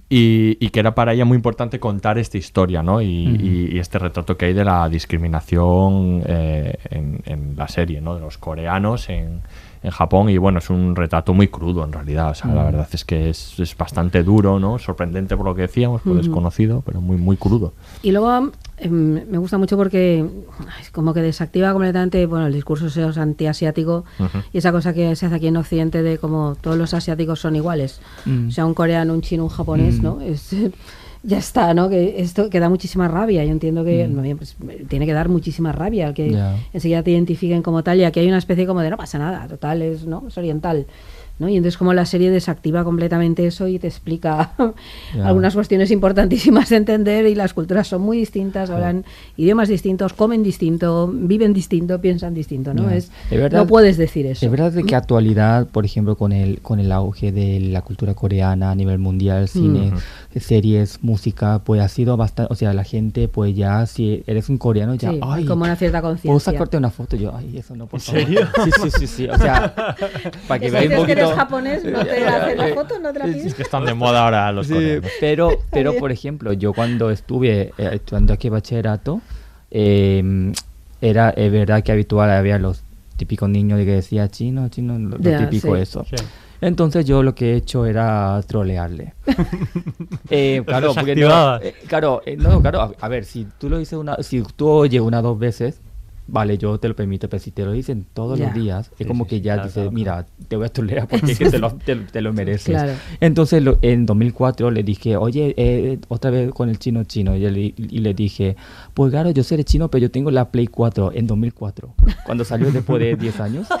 [0.09, 3.01] Y, y que era para ella muy importante contar esta historia, ¿no?
[3.01, 3.45] Y, Ujú.
[3.45, 8.15] y- y este retrato que hay de la discriminación eh, en, en la serie, ¿no?
[8.15, 9.41] De los coreanos en,
[9.83, 10.29] en Japón.
[10.29, 12.31] Y bueno, es un retrato muy crudo en realidad.
[12.31, 12.65] O sea, la Mm.
[12.65, 14.77] verdad es que es, es bastante duro, ¿no?
[14.79, 16.21] Sorprendente por lo que decíamos, por Ujú.
[16.21, 17.73] desconocido, pero muy, muy crudo.
[18.03, 20.25] Y luego em, me gusta mucho porque
[20.59, 24.39] ay, como que desactiva completamente bueno el discurso ese antiasiático Ujú.
[24.53, 27.55] y esa cosa que se hace aquí en Occidente de como todos los asiáticos son
[27.55, 28.01] iguales.
[28.25, 28.47] Mm.
[28.47, 30.03] O sea, un coreano, un chino, un japonés, Mm.
[30.03, 30.21] ¿no?
[30.21, 30.55] Es,
[31.23, 31.87] ya está, ¿no?
[31.89, 33.43] Que esto que da muchísima rabia.
[33.45, 34.37] Yo entiendo que Mm.
[34.37, 34.55] pues,
[34.87, 36.31] tiene que dar muchísima rabia que
[36.73, 39.47] enseguida te identifiquen como tal y aquí hay una especie como de no pasa nada,
[39.47, 40.23] total, es, ¿no?
[40.27, 40.85] es oriental.
[41.41, 41.49] ¿No?
[41.49, 44.53] Y entonces como la serie desactiva completamente eso y te explica
[45.15, 45.27] Ya.
[45.27, 49.03] algunas cuestiones importantísimas de entender y las culturas son muy distintas, hablan
[49.35, 52.89] idiomas distintos, comen distinto, viven distinto, piensan distinto, ¿no?
[52.89, 52.95] Ya.
[52.95, 54.45] Es, Es verdad- no puedes decir eso.
[54.45, 58.13] Es verdad de que actualidad, por ejemplo, con el con el auge de la cultura
[58.13, 59.91] coreana a nivel mundial, cine,
[60.39, 64.57] series, música, pues ha sido bastante, o sea, la gente pues ya si eres un
[64.57, 66.51] coreano ya, Sí, ay, como una cierta puedo conciencia.
[66.53, 68.21] sacarte una foto yo, ay, eso no, por ¿En favor.
[68.21, 68.47] serio?
[68.63, 69.73] Sí, sí, sí, sí, o sea,
[70.47, 73.25] para que veáis un poquito eres japonés, no te hacen la foto, no te la
[73.25, 73.47] piden.
[73.47, 75.11] Es que están de moda ahora los Sí, coreanos.
[75.19, 79.21] pero, pero por ejemplo, yo cuando estuve eh, estudiando aquí bachillerato,
[79.69, 80.51] eh,
[81.01, 82.83] era es verdad que habitual había los
[83.17, 85.81] típicos niños de que decía chino, chino, lo, típico sí.
[85.81, 86.05] eso.
[86.09, 86.15] Sí.
[86.61, 89.13] Entonces yo lo que he hecho era trolearle.
[90.29, 93.69] Eh, claro, Los porque no, eh, claro, eh, no, claro, a, a ver, si tú
[93.69, 95.81] lo dices una, si tú oyes una o dos veces,
[96.31, 98.45] vale, yo te lo permito, pero si te lo dicen todos Ya.
[98.45, 100.65] los días, es Sí, como sí, que sí, ya claro, dices, claro, mira, te voy
[100.65, 102.73] a trolear porque es que te, lo, te, te lo mereces.
[102.73, 102.93] Claro.
[103.19, 107.39] Entonces lo- en 2004 le dije, oye, eh, otra vez con el chino chino, y
[107.49, 108.55] le, y le dije,
[108.93, 111.93] pues claro, yo seré chino, pero yo tengo la Play 4 en 2004,
[112.25, 113.67] cuando salió después de 10 años.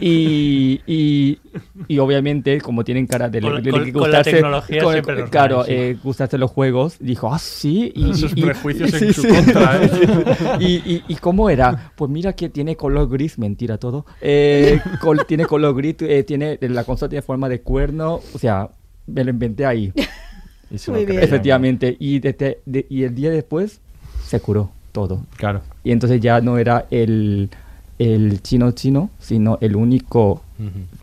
[0.00, 1.38] y, y,
[1.88, 5.24] y obviamente, como tienen cara de, Con- de con- con la gustarse, tecnología con- siempre
[5.30, 7.92] claro, eh, gustarse los juegos, dijo, ah, sí.
[7.94, 9.28] Y, Esos y- y- prejuicios en sí, su sí.
[9.28, 9.90] contra, ¿eh?
[10.60, 11.92] y, y, ¿Y cómo era?
[11.96, 14.04] Pues mira que tiene color gris, mentira todo.
[14.20, 18.68] Eh, col- tiene color gris, eh, tiene, la consola tiene forma de cuerno, o sea,
[19.06, 19.92] me lo inventé ahí.
[20.88, 21.22] Muy bien.
[21.22, 21.96] Efectivamente.
[22.00, 23.80] Y, desde- de- y el día después
[24.26, 25.24] se curó todo.
[25.36, 25.60] Claro.
[25.84, 27.50] Y entonces ya no era el,
[27.98, 30.42] el chino chino, sino el único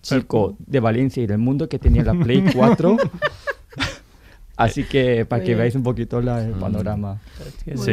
[0.02, 2.98] chico de Valencia y del mundo que tenía la Play 4
[4.58, 5.58] Así que para Muy que bien.
[5.60, 7.20] veáis un poquito la- el panorama.
[7.66, 7.92] Sí,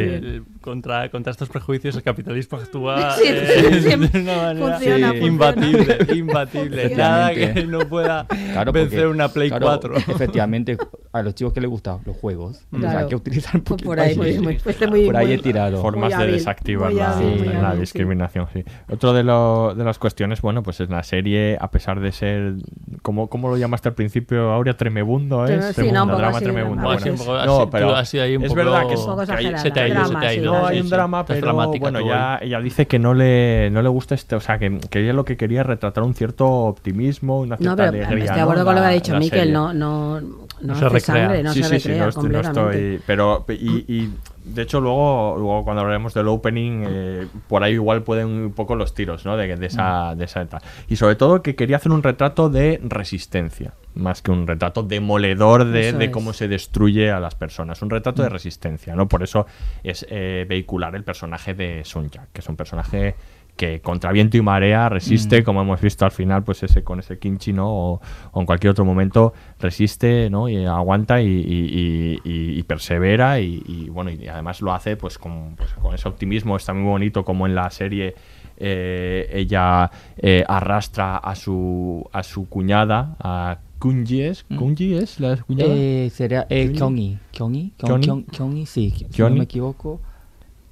[0.61, 5.15] contra, contra estos prejuicios el capitalismo actúa Sí, eh, sí, sí, de una manera funciona,
[5.15, 6.95] imbatible, imbatible.
[6.95, 9.95] Nada que no pueda Claro, vencer porque, una Play claro, 4.
[9.97, 10.77] Efectivamente,
[11.13, 12.99] a los chicos que les gustan los juegos, Claro.
[12.99, 15.37] hay que utilizar un poquito por ahí, muy- muy- fuiste muy- por ahí muy- he
[15.39, 15.81] tirado.
[15.81, 17.79] formas de desactivar la, hábil, muy la hábil, sí.
[17.81, 18.47] discriminación.
[18.53, 18.63] Sí.
[18.91, 22.53] Otro de, lo- de las cuestiones, bueno, pues es la serie, a pesar de ser,
[23.01, 24.51] ¿cómo, cómo lo llamaste al principio?
[24.51, 25.59] Aurea Tremebundo, ¿eh?
[25.73, 26.83] Tremenda, no, un poco drama así, Tremebundo.
[26.83, 27.11] Bueno, veces.
[27.19, 29.25] Un poco no, así, pero sido ahí un es poco- verdad que es poco que
[29.25, 29.31] se
[29.71, 30.49] te ha ido, se te ha ido.
[30.59, 30.95] Sí, no, hay Sí, un sí.
[30.95, 32.47] drama, pero bueno, hoy.
[32.47, 35.25] ella dice que no le, no le gusta este, o sea, que, que ella lo
[35.25, 38.25] que quería es retratar un cierto optimismo, una No, cierta pero alegría.
[38.25, 38.65] estoy de acuerdo ¿no?
[38.65, 40.27] con lo que ha dicho Miquel, no, no, no,
[40.61, 41.01] No hace se recrea.
[41.27, 42.93] sangre, no sí, se sí, sí, recrea no, estoy- no completamente.
[42.95, 43.03] estoy.
[43.07, 44.13] Pero, y, y,
[44.53, 48.75] de hecho, luego, luego cuando hablaremos del opening, eh, por ahí igual pueden un poco
[48.75, 49.37] los tiros, ¿no?
[49.37, 50.65] De, de esa, de esa etapa.
[50.87, 55.65] Y sobre todo que quería hacer un retrato de resistencia, más que un retrato demoledor
[55.65, 57.81] de, de cómo se destruye a las personas.
[57.81, 59.07] Un retrato de resistencia, ¿no?
[59.07, 59.45] Por eso
[59.83, 63.15] es eh, vehicular el personaje de Sun Jak, que es un personaje
[63.59, 67.19] que contra viento y marea resiste, como hemos visto al final, pues ese con ese
[67.19, 67.67] kimchi, ¿no?
[67.69, 68.01] O,
[68.31, 70.47] o en cualquier otro momento resiste, ¿no?
[70.47, 75.55] Y aguanta y, y- y- y persevera y, bueno, y además lo hace pues con,
[75.57, 76.55] pues, con ese optimismo.
[76.55, 78.15] Está muy bonito como en la serie
[78.57, 85.35] eh, ella eh, arrastra a su a su cuñada, a Kunji es, Kunji es la
[85.37, 85.73] cuñada.
[85.73, 86.71] Eh, sería eh.
[86.73, 87.17] Kyongi.
[87.31, 88.65] Kyongi.
[88.65, 88.93] Sí.
[89.09, 89.99] Si no me equivoco.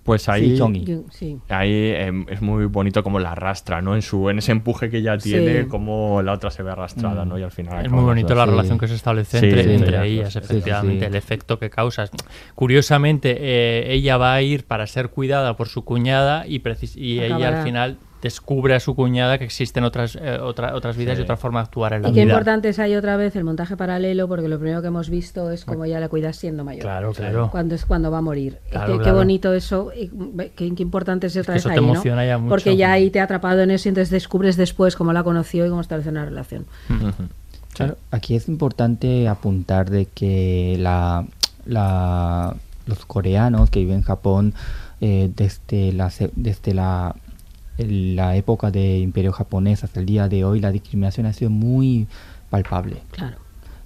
[0.08, 1.38] Pues ahí, Sí, sí.
[1.49, 3.93] ahí em, es muy bonito como la arrastra, ¿no?
[3.93, 5.68] En su en ese empuje que ella tiene, Sí.
[5.68, 7.30] como la otra se ve arrastrada, Mm.
[7.30, 7.38] ¿no?
[7.38, 8.49] Y al final Es muy bonito la Sí.
[8.51, 11.05] relación que se establece Sí, entre, sí, entre sí, ellas, efectivamente, sí.
[11.08, 12.10] el efecto que causas.
[12.55, 17.20] Curiosamente, eh, ella va a ir para ser cuidada por su cuñada y, precis- y
[17.20, 21.22] ella al final descubre a su cuñada que existen otras, eh, otra- otras vidas Sí.
[21.22, 22.34] y otra forma de actuar en la Y qué vida.
[22.34, 25.65] importante es ahí otra vez el montaje paralelo, porque lo primero que hemos visto es
[25.65, 26.82] cómo ella la cuida siendo mayor.
[26.82, 27.49] Claro, claro.
[27.51, 28.57] Cuando es cuando va a morir.
[28.72, 29.18] Claro, qué, qué claro.
[29.18, 30.09] bonito eso, y
[30.55, 31.91] qué, qué importante es otra que vez eso te ahí, ¿no?
[31.93, 32.49] emociona ya mucho.
[32.49, 35.65] Porque ya ahí te ha atrapado en eso y entonces descubres después cómo la conoció
[35.65, 36.65] y cómo estableció una relación.
[37.74, 41.26] Claro, aquí es importante apuntar de que la,
[41.65, 42.55] la-
[42.88, 44.53] los coreanos que viven en Japón
[45.01, 47.15] eh, desde la desde la,
[47.78, 52.07] la época de imperio japonés hasta el día de hoy la discriminación ha sido muy
[52.49, 52.97] palpable.
[53.11, 53.38] Claro.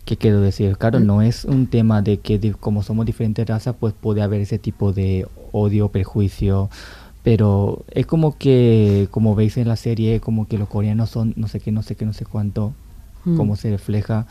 [0.06, 0.78] ¿Qué quiero decir?
[0.78, 4.58] Claro, no es un tema de que como somos diferentes razas, pues puede haber ese
[4.58, 6.70] tipo de odio, prejuicio,
[7.24, 11.48] pero es como que, como veis en la serie, como que los coreanos son no
[11.48, 12.74] sé qué, no sé qué, no sé cuánto,
[13.24, 13.38] Mm.
[13.38, 14.26] cómo se refleja.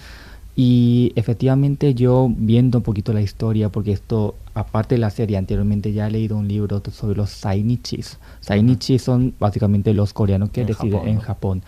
[0.56, 5.92] Y efectivamente yo viendo un poquito la historia, porque esto, aparte de la serie, anteriormente
[5.92, 8.18] ya he leído un libro sobre los Sainichis.
[8.40, 11.20] Sainichis son básicamente los coreanos que En residen Japón, en ¿no?
[11.22, 11.62] Japón.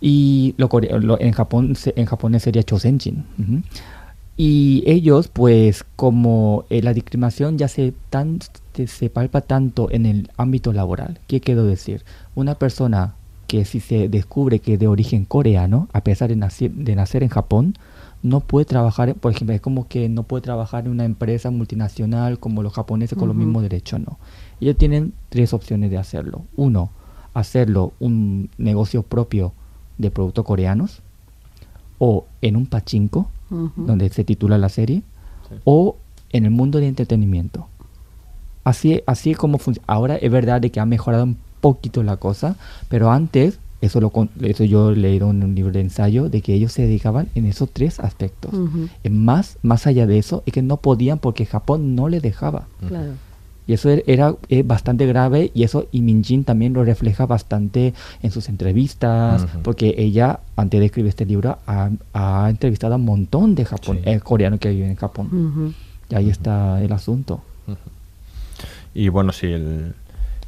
[0.00, 0.68] Y lo,
[1.00, 3.24] lo- en Japón en japonés sería Chosenjin.
[3.38, 3.60] ujú.
[4.36, 8.38] Y ellos, pues, como eh, la discriminación ya se, tan,
[8.74, 12.02] se, se palpa tanto en el ámbito laboral, ¿qué quiero decir?
[12.34, 13.14] Una persona
[13.46, 17.22] que si se descubre que es de origen coreano, a pesar de nacer, de nacer
[17.22, 17.76] en Japón,
[18.22, 22.38] no puede trabajar, por ejemplo, es como que no puede trabajar en una empresa multinacional
[22.38, 24.18] como los japoneses con los mismos derechos, no.
[24.60, 26.42] Ellos tienen tres opciones de hacerlo.
[26.56, 26.90] Uno,
[27.34, 29.52] hacerlo un negocio propio
[29.98, 31.02] de productos coreanos,
[31.98, 33.28] o en un pachinko,
[33.76, 35.02] donde se titula la serie,
[35.64, 35.96] o
[36.30, 37.66] en el mundo de entretenimiento.
[38.64, 39.84] Así, así es como funciona.
[39.88, 42.56] Ahora es verdad de que ha mejorado un poquito la cosa,
[42.88, 46.40] pero antes, eso, lo, con- eso yo he leído en un libro de ensayo, de
[46.40, 48.50] que ellos se dedicaban en esos tres aspectos.
[49.04, 52.66] Y más, más allá de eso, es que no podían porque Japón no les dejaba.
[52.88, 53.12] Claro.
[53.66, 57.26] Y eso er- era, eh, bastante grave y eso y Min Jin también lo refleja
[57.26, 62.96] bastante en sus entrevistas, porque ella, antes de escribir este libro, ha, ha entrevistado a
[62.96, 64.10] un montón de Japón, Sí.
[64.10, 65.26] eh, coreanos que viven en Japón.
[65.26, 65.72] Ujú.
[66.10, 67.40] Y ahí está el asunto.
[68.94, 69.94] Y bueno, si el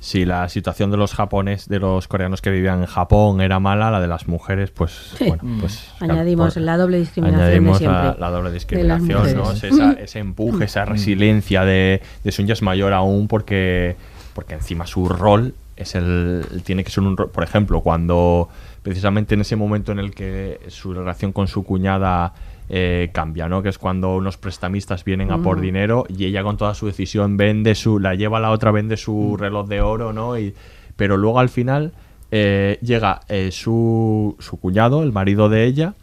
[0.04, 3.90] si la situación de los japones, de los coreanos que vivían en Japón era mala,
[3.90, 5.24] la de las mujeres, pues Sí.
[5.28, 8.02] bueno, pues Añadimos claro, la doble discriminación de añadimos siempre.
[8.02, 9.50] la, la doble discriminación, ¿no?
[9.52, 13.96] Esa- ese empuje, esa resiliencia de, de Sun Ya es mayor aún porque
[14.34, 18.48] porque encima su rol es el tiene que ser un rol, por ejemplo, cuando
[18.82, 22.34] precisamente en ese momento en el que su relación con su cuñada
[22.68, 23.62] eh, cambia, ¿no?
[23.62, 27.36] Que es cuando unos prestamistas vienen a por dinero y ella con toda su decisión
[27.36, 30.38] vende su, la lleva a la otra, vende su reloj de oro, ¿no?
[30.38, 30.54] Y,
[30.96, 31.92] pero luego al final
[32.30, 35.94] eh, llega eh, su, su cuñado, el marido de ella,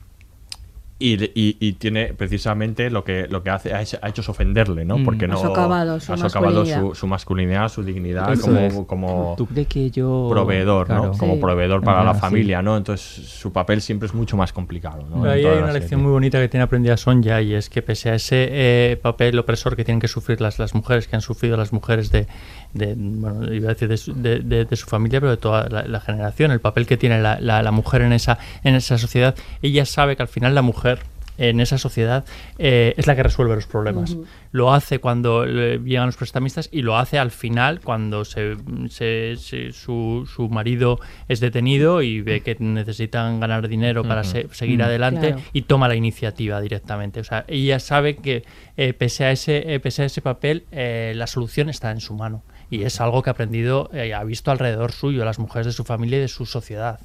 [1.03, 4.29] Y, y- y tiene precisamente lo que, lo que hace, ha hecho, ha hecho es
[4.29, 4.99] ofenderle, ¿no?
[4.99, 5.03] Mm.
[5.05, 6.81] Porque Ha no socavado su ha socavado masculinidad.
[6.89, 8.73] su, su masculinidad, su dignidad Eso como, es.
[8.85, 10.27] como ¿Tú crees que yo...
[10.29, 11.11] proveedor, ¿no?
[11.17, 12.19] Como proveedor para la sí.
[12.19, 12.77] familia, ¿no?
[12.77, 15.23] Entonces su papel siempre es mucho más complicado, ¿no?
[15.23, 15.79] Ahí hay una serie.
[15.79, 19.39] lección muy bonita que tiene aprendida Sonja y es que pese a ese eh, papel
[19.39, 22.27] opresor que tienen que sufrir las, las mujeres, que han sufrido las mujeres de,
[22.73, 25.67] de, bueno, iba a decir de, su, de- de- de su familia, pero de toda
[25.67, 28.97] la, la generación, el papel que tiene la, la- la mujer en esa, en esa
[28.99, 29.33] sociedad,
[29.63, 30.90] ella sabe que al final la mujer
[31.37, 32.25] en esa sociedad
[32.59, 34.15] eh, es la que resuelve los problemas.
[34.51, 38.57] Lo hace cuando eh, llegan los prestamistas y lo hace al final cuando se,
[38.89, 44.47] se- se- su, su marido es detenido y ve que necesitan ganar dinero para se-
[44.51, 45.41] seguir adelante Claro.
[45.53, 47.19] y toma la iniciativa directamente.
[47.19, 48.43] O sea, ella sabe que
[48.77, 52.13] eh, pese, a ese, eh, pese a ese papel, eh, la solución está en su
[52.13, 52.43] mano.
[52.69, 55.83] Y es algo que ha aprendido, eh, ha visto alrededor suyo, las mujeres de su
[55.83, 56.99] familia y de su sociedad.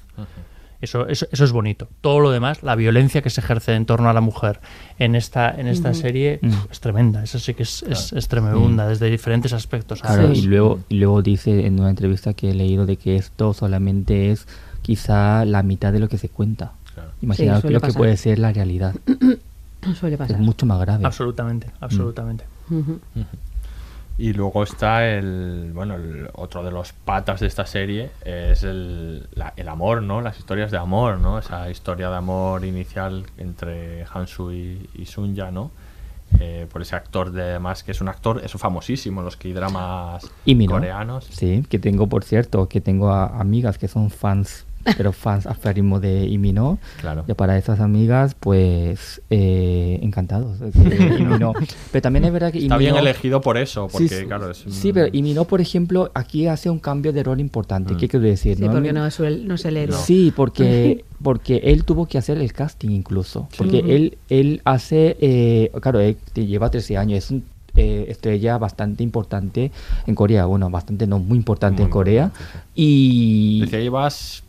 [0.81, 1.89] Eso, eso, eso es bonito.
[2.01, 4.61] Todo lo demás, la violencia que se ejerce en torno a la mujer
[4.99, 6.53] en esta, en esta serie Mm.
[6.71, 7.23] es tremenda.
[7.25, 10.03] Eso sí que es, es, es tremenda, desde diferentes aspectos.
[10.03, 13.55] Claro, y luego, y luego dice en una entrevista que he leído de que esto
[13.55, 14.47] solamente es
[14.83, 16.73] quizá la mitad de lo que se cuenta.
[16.95, 17.11] Claro.
[17.23, 18.95] Imaginaos Sí, lo que puede ser la realidad.
[19.99, 20.37] Suele pasar.
[20.37, 21.05] Es mucho más grave.
[21.05, 22.45] Absolutamente, absolutamente.
[24.19, 29.29] Y luego está el, bueno, el otro de los patas de esta serie es el,
[29.35, 30.23] la- el amor, ¿no?
[30.23, 31.39] Las historias de amor, ¿no?
[31.39, 35.71] Esa historia de amor inicial entre Hansu y, y Sunja, ¿no?
[36.41, 40.29] Eh, por ese actor de además que es un actor eso famosísimo en los K-dramas
[40.75, 41.27] coreanos.
[41.31, 44.66] Sí, que tengo, por cierto, que tengo a- amigas que son fans,
[44.97, 46.79] pero fans aférrimos de Imino.
[47.01, 47.25] Claro.
[47.27, 50.59] Y para esas amigas, pues, eh, encantados.
[50.61, 51.53] Imino-
[51.93, 54.65] Pero también es verdad que Está bien Imino- elegido por eso, porque sí, claro, es
[54.69, 57.95] Sí, pero Imino, por ejemplo, aquí hace un cambio de rol importante.
[57.95, 57.97] Mm.
[57.97, 58.57] ¿Qué quiero decir?
[58.57, 59.97] Sí, porque Normalmente- no es, el, no es el héroe.
[59.99, 63.49] Sí, porque, porque él tuvo que hacer el casting incluso.
[63.57, 63.91] Porque Ujú.
[63.91, 67.45] él, él hace, eh, claro, él lleva 13 años, es un
[67.79, 69.71] eh, estrella bastante importante
[70.07, 72.33] en Corea, bueno, bastante no, muy importante Muy en Corea.
[72.75, 73.61] Y...
[73.61, 74.43] Decía, llevas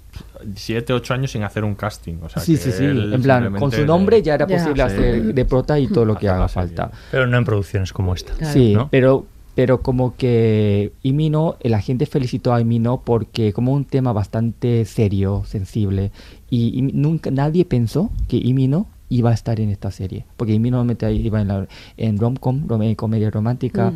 [0.56, 2.16] 7, 8 años sin hacer un casting.
[2.24, 2.84] O sea, sí, que sí, sí.
[2.86, 4.82] En plan, con su nombre ya era posible Sí.
[4.82, 6.68] hacer de prota y todo lo que haga serie.
[6.70, 6.92] falta.
[7.12, 8.34] Pero no en producciones como esta.
[8.34, 8.54] Claro.
[8.54, 8.88] Sí, ¿no?
[8.90, 14.86] pero, pero como que Imino, la gente felicitó a Imino porque como un tema bastante
[14.86, 16.12] serio, sensible,
[16.50, 20.76] y, y nunca nadie pensó que Imino iba a estar en esta serie, porque Imino
[20.78, 21.66] normalmente iba en, la,
[21.96, 23.92] en rom-com, rom- en comedia romántica,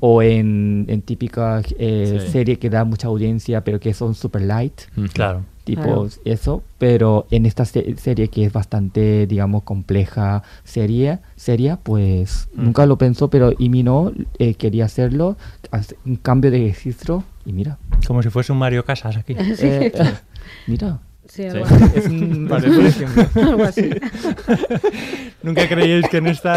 [0.00, 2.32] o en, en típica eh, Sí.
[2.32, 4.80] serie que da mucha audiencia, pero que son super light
[5.12, 5.44] Claro.
[5.68, 6.08] Tipo Claro.
[6.24, 12.64] eso, pero en esta se- serie que es bastante, digamos, compleja, serie, seria, pues Mm.
[12.64, 15.36] nunca lo pensó, pero Imino eh, quería hacerlo,
[15.70, 17.76] hace un cambio de registro y mira,
[18.06, 19.34] Como si fuese un Mario Casas aquí.
[19.38, 19.92] eh,
[20.66, 21.48] mira, Sí, Sí.
[21.48, 21.74] algo así.
[21.94, 23.26] es un, es un buen ejemplo.
[23.42, 23.90] Algo así.
[25.42, 26.48] Nunca creíais que en este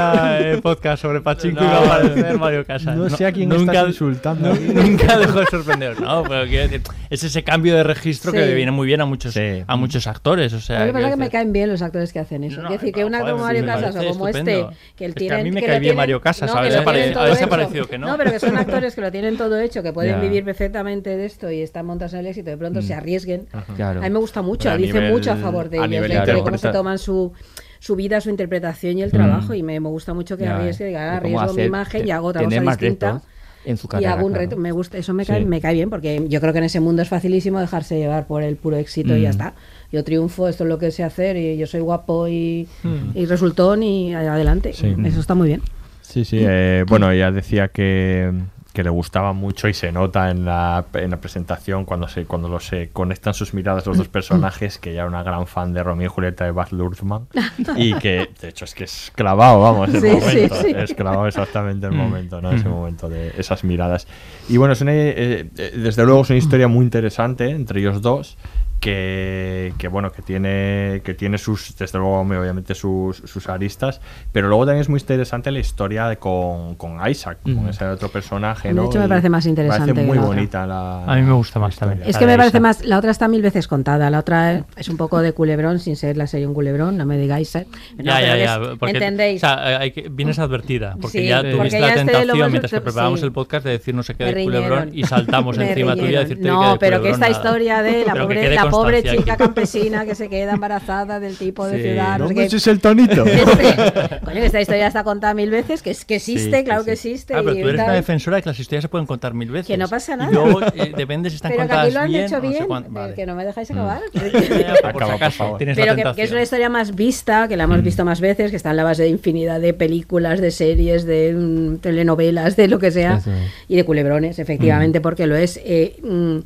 [0.64, 2.96] podcast sobre Pachinko No, iba a aparecer Mario Casas.
[2.98, 4.54] no sé a quién nunca, estás insultando.
[4.56, 6.00] nu- nunca dejó de sorprender.
[6.02, 8.46] No, pero quiero decir, es ese cambio de registro que Sí.
[8.46, 9.64] le viene muy bien a muchos, Sí.
[9.68, 10.54] a muchos actores.
[10.54, 12.62] O sea, Lo que pasa es que me caen bien los actores que hacen eso.
[12.62, 14.70] No, Quiero decir, que un actor como Mario Casas o como estupendo.
[14.70, 16.50] este, que el Es que a tienen, mí me que cae bien tienen- Mario Casas,
[16.50, 18.18] no, a que veces ha parecido que no.
[18.18, 21.52] pero que son actores que lo tienen todo hecho, que pueden vivir perfectamente de esto
[21.52, 23.48] y están montados en el éxito, de pronto se arriesguen.
[23.76, 24.00] Claro.
[24.00, 26.12] A mí me gusta mucho, A dice nivel- mucho a favor de a ellos, nivel
[26.26, 27.32] de, de cómo se toman su,
[27.80, 29.54] su vida, su interpretación y el trabajo.
[29.54, 32.12] Y me, me gusta mucho que arriesgue, diga, y "Ah, cómo arriesgo mi imagen y
[32.12, 33.08] hago otra cosa más distinta.
[33.14, 33.28] retos
[33.64, 34.50] en su y carrera, hago un claro.
[34.50, 35.46] reto, me gusta, eso me cae, Sí.
[35.46, 38.42] me cae bien, porque yo creo que en ese mundo es facilísimo dejarse llevar por
[38.42, 39.32] el puro éxito y ya Mm.
[39.32, 39.54] está.
[39.92, 42.68] Yo triunfo, esto es lo que sé hacer y yo soy guapo y,
[43.14, 44.74] y resultón y adelante.
[44.74, 44.96] Sí.
[45.06, 45.62] Eso está muy bien.
[46.02, 46.40] Sí, sí.
[46.42, 48.32] eh, bueno, ella decía que,
[48.74, 52.48] que le gustaba mucho y se nota en la, en la presentación cuando se cuando
[52.48, 55.84] lo se conectan sus miradas los dos personajes, que ella era una gran fan de
[55.84, 57.28] Romeo y Julieta de Baz Luhrmann
[57.76, 60.56] y que, de hecho, es que es clavado, vamos, Sí, sí, momento.
[60.56, 60.74] sí.
[60.76, 62.52] Es clavado exactamente el momento, ¿no?
[62.52, 64.08] Ese momento de esas miradas.
[64.48, 68.02] Y bueno, es una, eh, eh, desde luego es una historia muy interesante entre ellos
[68.02, 68.38] dos.
[68.82, 74.02] Que, que, bueno que tiene que tiene sus desde luego obviamente sus, sus aristas
[74.32, 77.70] pero luego también es muy interesante la historia de con, con Isaac con Mm.
[77.70, 78.86] ese otro personaje De ¿no?
[78.88, 81.32] hecho, me Y parece más interesante parece que muy la bonita la A mí me
[81.34, 81.92] gusta más historia.
[81.92, 82.10] también.
[82.10, 82.60] Es que me parece Isa.
[82.62, 85.96] más, la otra está mil veces contada, la otra es un poco de culebrón sin
[85.96, 87.54] ser la serie un culebrón, no me digáis.
[87.56, 87.68] ¿eh?
[87.98, 88.56] No, Ya, ya, que ya.
[88.56, 89.44] es- Porque, ¿Entendéis?
[89.44, 90.96] O sea, hay que, vienes advertida.
[91.00, 93.26] Porque Sí, ya tuviste la este tentación mientras que preparábamos sí.
[93.28, 96.48] el podcast de decir no sé qué de culebrón y saltamos encima tuya a decirte
[96.48, 97.32] No, que de pero que culebrón esta nada.
[97.38, 98.42] historia de la que pobre-
[98.72, 99.44] pobre chica aquí.
[99.44, 101.84] campesina que se queda embarazada del tipo de Sí.
[101.84, 102.18] ciudad.
[102.20, 102.44] No, sé hombre, qué.
[102.48, 103.24] ese es el tonito.
[103.24, 106.90] Coño, que esta historia está contada mil veces, que, es, que existe, Sí, claro sí,
[106.90, 107.10] que sí.
[107.12, 107.34] existe.
[107.36, 107.86] Ah, pero y tú eres tal.
[107.88, 109.68] una defensora de que las historias se pueden contar mil veces.
[109.68, 110.32] Que no pasa nada.
[110.32, 112.40] Y luego eh, depende si están Pero que contadas aquí lo han bien hecho o
[112.40, 113.14] no sé bien, eh, vale.
[113.14, 113.74] que no me dejáis Mm.
[113.74, 114.02] acabar.
[114.14, 118.52] La Pero que, que es una historia más vista, que la hemos visto más veces,
[118.52, 122.68] que está en la base de infinidad de películas, de series, de mm, telenovelas, de
[122.68, 123.22] lo que sea,
[123.68, 125.60] y de culebrones, efectivamente, porque lo es.
[125.64, 126.38] eh, mm,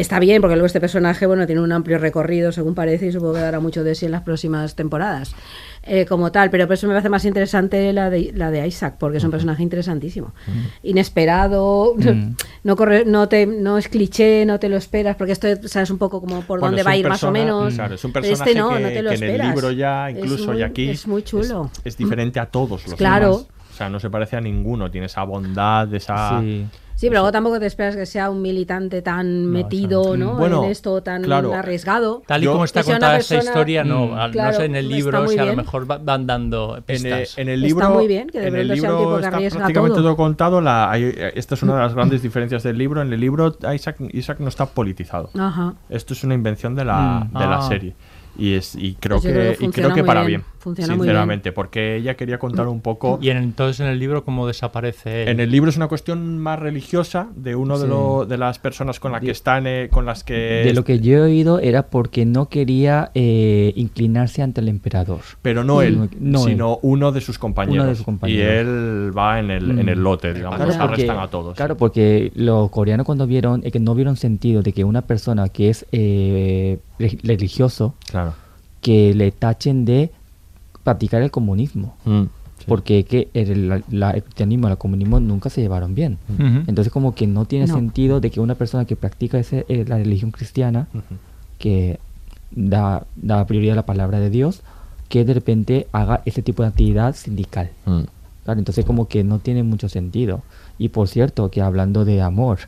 [0.00, 3.34] está bien, porque luego este personaje, bueno, tiene un amplio recorrido, según parece, y supongo
[3.34, 5.34] que dará mucho de sí en las próximas temporadas.
[5.88, 8.96] eh, como tal, pero por eso me parece más interesante la de, la de Isaac,
[8.98, 10.32] porque es un personaje interesantísimo.
[10.82, 12.34] Inesperado, Mm.
[12.64, 15.98] no corre, no te, no es cliché, no te lo esperas, porque esto sabes un
[15.98, 17.74] poco como por Bueno, dónde va a ir más o menos.
[17.74, 20.10] Claro, es un personaje este no, que, no te lo que en el libro ya,
[20.10, 21.70] Es incluso muy- y aquí, es muy chulo.
[21.84, 23.30] Es, es diferente a todos los Claro.
[23.30, 23.46] demás.
[23.76, 24.90] O sea, no se parece a ninguno.
[24.90, 26.40] Tiene esa bondad, esa...
[26.40, 26.64] Sí.
[26.94, 30.32] Sí, pero luego tampoco te esperas que sea un militante tan metido ¿no?
[30.32, 31.52] Bueno, en esto, tan claro.
[31.52, 32.22] arriesgado.
[32.26, 34.12] Tal y Yo- como está sea contada esta persona- historia, no, Mm.
[34.14, 36.26] al- Claro, no sé, en el está libro muy si a lo mejor va- van
[36.26, 37.36] dando En pistas.
[37.36, 39.10] el, en el Está libro, muy bien, que de en el sea un libro tipo
[39.10, 40.02] que está arriesga prácticamente todo.
[40.04, 40.60] todo contado.
[40.62, 43.02] La, hay- esta es una de las grandes diferencias del libro.
[43.02, 45.28] En el libro Isaac, Isaac no está politizado.
[45.38, 45.74] Ajá.
[45.90, 47.38] Esto es una invención de la, Mm.
[47.38, 47.62] de la Ah.
[47.68, 47.94] serie.
[48.38, 50.96] Y, es, y creo Pues que, creo que y creo que para bien, bien, funciona
[50.96, 53.20] muy sinceramente, porque ella quería contar un poco...
[53.22, 55.28] Y en- entonces en el libro, ¿cómo desaparece él?
[55.28, 58.98] En el libro es una cuestión más religiosa de uno de, lo- de las personas
[58.98, 60.34] con las que están, eh, con las que...
[60.64, 65.20] De lo que yo he oído era porque no quería eh, inclinarse ante el emperador.
[65.40, 66.44] Pero no él, No él.
[66.50, 67.82] sino uno de sus compañeros.
[67.84, 68.44] Uno de sus compañeros.
[68.44, 70.02] Y él va en el, en el Mm.
[70.02, 71.56] lote, digamos, Claro, porque- arrestan a todos.
[71.56, 75.48] Claro, porque los coreanos cuando vieron, eh, que no vieron sentido de que una persona
[75.48, 78.34] que es eh, re- religioso, Claro.
[78.80, 80.10] que le tachen de
[80.86, 81.94] practicar el comunismo.
[82.04, 82.22] Mm,
[82.66, 86.16] Porque que el, la- la- el cristianismo y el comunismo nunca se llevaron bien.
[86.32, 86.62] Ujú.
[86.66, 87.74] Entonces como que no tiene No.
[87.74, 90.88] sentido de que una persona que practica ese, eh, la religión cristiana,
[91.58, 91.98] que
[92.50, 94.62] da, da prioridad a la palabra de Dios,
[95.08, 97.70] que de repente haga ese tipo de actividad sindical.
[97.84, 98.00] Mm.
[98.44, 100.42] Claro, entonces como que no tiene mucho sentido.
[100.78, 102.58] Y por cierto, que hablando de amor,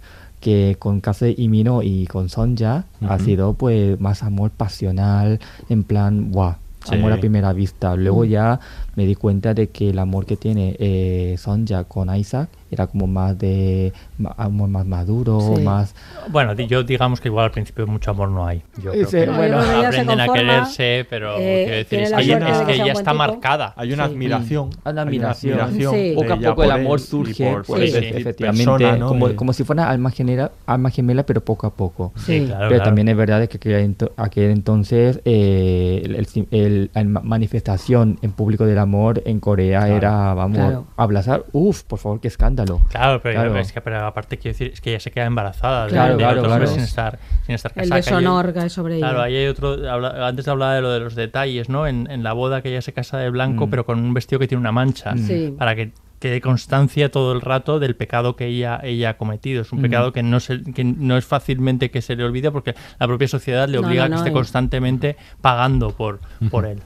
[0.41, 6.31] que con Kase Imino y con Sonja ha sido pues más amor pasional, en plan,
[6.31, 6.95] guau, Sí.
[6.95, 7.95] amor a primera vista.
[7.97, 8.29] Luego Mm.
[8.29, 8.61] ya
[8.97, 13.07] me di cuenta de que el amor que tiene eh, Sonja con Isaac era como
[13.07, 13.93] más de
[14.37, 15.63] amor más maduro, Sí.
[15.63, 15.95] más...
[16.31, 18.63] Bueno, yo digamos que igual al principio mucho amor no hay.
[18.83, 21.37] Yo creo Sí, que No, yo creo que ella se aprenden a conforma, quererse, pero
[21.39, 23.15] eh, decir, es que, suerte es que que un está tipo.
[23.15, 23.75] marcada.
[23.77, 24.13] Hay una Sí.
[24.13, 24.67] admiración.
[24.67, 25.61] Una hay una admiración.
[25.61, 26.13] admiración Sí.
[26.17, 27.85] Poco a poco el amor surge, por- por Sí.
[27.97, 29.09] efectivamente, persona, ¿no?
[29.09, 32.13] como, como si fuera alma gemela, alma gemela, pero poco a poco.
[32.17, 32.45] Sí.
[32.47, 32.85] claro, Pero claro.
[32.85, 38.33] también es verdad que aquel, aquel entonces eh, el, el- el- la ma- manifestación en
[38.33, 39.97] público del amor en Corea Claro.
[39.97, 40.85] era, vamos, Claro.
[40.97, 41.45] abrazar.
[41.53, 42.58] Uf, por favor, qué escándalo.
[42.65, 43.59] Claro, pero, Claro.
[43.59, 46.19] Es que, pero aparte quiero decir, es que ella se queda embarazada de- Claro, de,
[46.19, 46.67] claro, claro.
[46.67, 47.97] sin estar, sin estar El casada.
[47.97, 49.09] deshonor que hay sobre ella.
[49.09, 51.87] Claro, ahí hay otro, habla- antes de hablar de lo de los detalles, ¿no?
[51.87, 53.71] En, en la boda que ella se casa de blanco, Mm.
[53.71, 55.55] pero con un vestido que tiene una mancha, Sí.
[55.59, 59.63] para que quede constancia todo el rato del pecado que ella, ella ha cometido.
[59.63, 59.83] Es un Mm.
[59.83, 63.29] pecado que no, se, que no es fácilmente que se le olvide porque la propia
[63.29, 66.19] sociedad le No, obliga no, a que esté constantemente pagando por,
[66.51, 66.81] por él.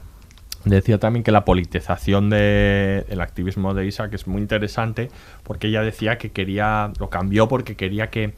[0.65, 5.09] Decía también que la politización del activismo de Isaac es muy interesante
[5.43, 8.33] porque ella decía que quería, lo cambió porque quería que,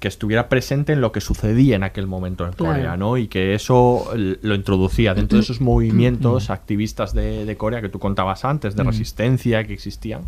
[0.00, 2.74] que estuviera presente en lo que sucedía en aquel momento en Claro.
[2.74, 3.16] Corea, ¿no?
[3.18, 7.98] Y que eso lo introducía dentro de esos movimientos activistas de, de Corea que tú
[8.00, 10.22] contabas antes, de resistencia que existían.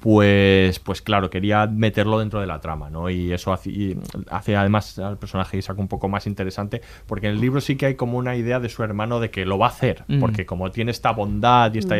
[0.00, 3.10] Pues, pues claro, quería meterlo dentro de la trama, ¿no?
[3.10, 3.98] Y eso hace, y
[4.30, 7.76] hace además al personaje de Isaac un poco más interesante, porque en el libro sí
[7.76, 10.20] que hay como una idea de su hermano de que lo va a hacer, Mm.
[10.20, 11.96] porque como tiene esta bondad y esta,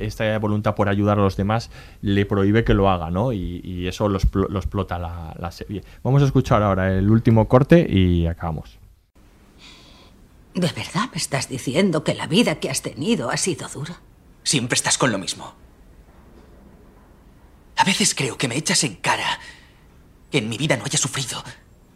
[0.00, 1.70] esta voluntad por ayudar a los demás,
[2.00, 3.32] le prohíbe que lo haga, ¿no?
[3.32, 4.18] Y, y eso lo,
[4.48, 5.82] lo explota la, la serie.
[6.02, 8.78] Vamos a escuchar ahora el último corte y acabamos.
[10.54, 14.00] ¿De verdad me estás diciendo que la vida que has tenido ha sido dura?
[14.42, 15.54] Siempre estás con lo mismo.
[17.76, 19.38] A veces creo que me echas en cara
[20.30, 21.42] que en mi vida no haya sufrido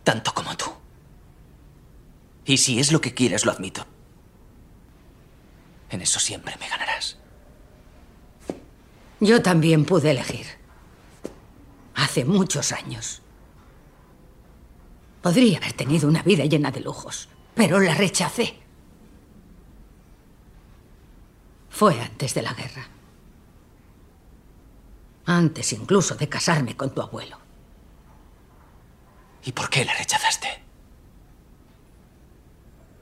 [0.04, 0.66] tanto como tú.
[2.44, 3.84] Y si es lo que quieres, lo admito.
[5.90, 7.18] En eso siempre me ganarás.
[9.20, 10.46] Yo también pude elegir.
[11.94, 13.22] Hace muchos años.
[15.22, 18.60] Podría haber tenido una vida llena de lujos, pero la rechacé.
[21.70, 22.88] Fue antes de la guerra.
[25.26, 27.36] Antes incluso de casarme con tu abuelo.
[29.44, 30.48] ¿Y por qué la rechazaste?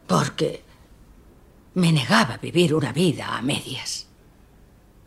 [0.06, 0.64] Porque
[1.74, 4.06] me negaba a vivir una vida a medias.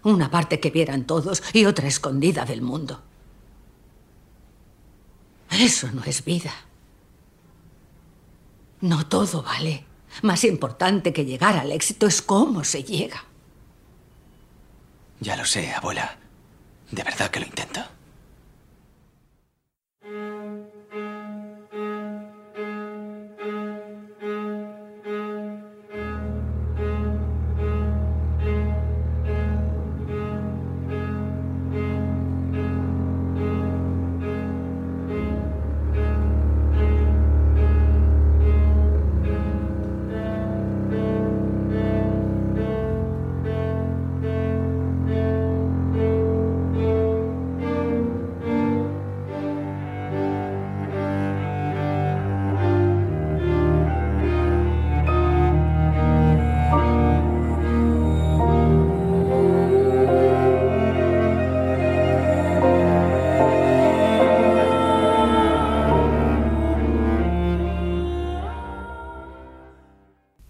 [0.04, 3.02] Una parte que vieran todos y otra escondida del mundo.
[5.52, 6.54] Eso no es vida.
[8.82, 9.86] No todo vale.
[10.22, 13.24] Más importante que llegar al éxito es cómo se llega.
[15.20, 16.18] Ya lo sé, abuela.
[16.92, 17.97] De verdad que lo intento.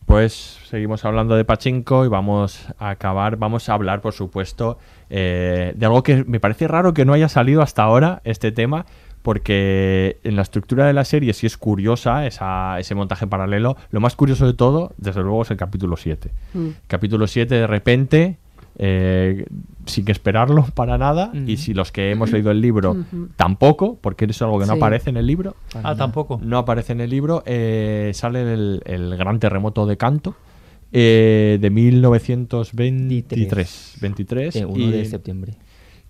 [0.08, 4.78] Pues seguimos hablando de Pachinko y vamos a acabar, vamos a hablar, por supuesto,
[5.10, 8.86] eh, de algo que me parece raro que no haya salido hasta ahora, este tema,
[9.22, 13.76] porque en la estructura de la serie sí es curiosa esa, ese montaje paralelo.
[13.92, 16.32] Lo más curioso de todo, desde luego, es el capítulo 7.
[16.54, 16.68] Mm.
[16.88, 18.38] Capítulo 7, de repente,
[18.80, 19.46] eh,
[19.86, 22.96] sin que esperarlo para nada, y si los que hemos leído el libro
[23.36, 24.80] tampoco, porque es algo que no Sí.
[24.80, 25.56] aparece en el libro.
[25.84, 26.40] Ah, tampoco.
[26.44, 27.42] No aparece en el libro.
[27.46, 30.36] eh, sale el, el gran terremoto de Canto
[30.94, 31.70] eh, de
[32.92, 33.98] 1923.
[34.02, 35.54] 23, De 1 de septiembre.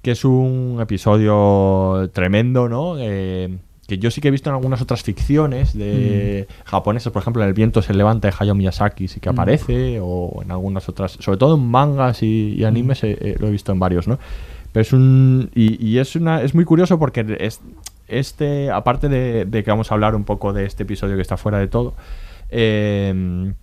[0.01, 2.95] Que es un episodio tremendo, ¿no?
[2.99, 3.57] Eh,
[3.87, 7.47] que yo sí que he visto en algunas otras ficciones de japonesas, por ejemplo, en
[7.47, 9.33] El viento se levanta de Hayao Miyazaki sí que Mm.
[9.33, 13.47] aparece, o en algunas otras, sobre todo en mangas y, y animes eh, eh, lo
[13.47, 14.19] he visto en varios, ¿no?
[14.73, 17.61] Pero es un y, y es una es muy curioso porque es,
[18.09, 21.37] este aparte de, de que vamos a hablar un poco de este episodio que está
[21.37, 21.93] fuera de todo,
[22.49, 23.53] eh,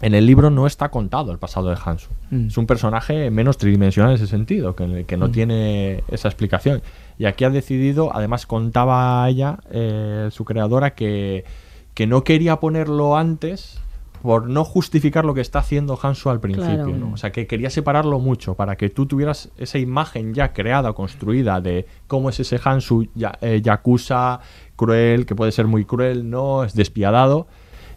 [0.00, 2.08] en el libro no está contado el pasado de Hansu.
[2.30, 2.48] Mm.
[2.48, 5.32] Es un personaje menos tridimensional en ese sentido, que, que no Mm.
[5.32, 6.82] tiene esa explicación.
[7.18, 11.44] Y aquí ha decidido, además contaba ella, eh, su creadora, que,
[11.94, 13.80] que no quería ponerlo antes
[14.24, 16.84] por no justificar lo que está haciendo Hansu al principio.
[16.84, 16.96] Claro.
[16.96, 17.12] ¿no?
[17.12, 21.60] O sea, que quería separarlo mucho para que tú tuvieras esa imagen ya creada, construida
[21.60, 24.40] de cómo es ese Hansu ya, eh, yakuza,
[24.76, 26.64] cruel, que puede ser muy cruel, ¿no?
[26.64, 27.46] Es despiadado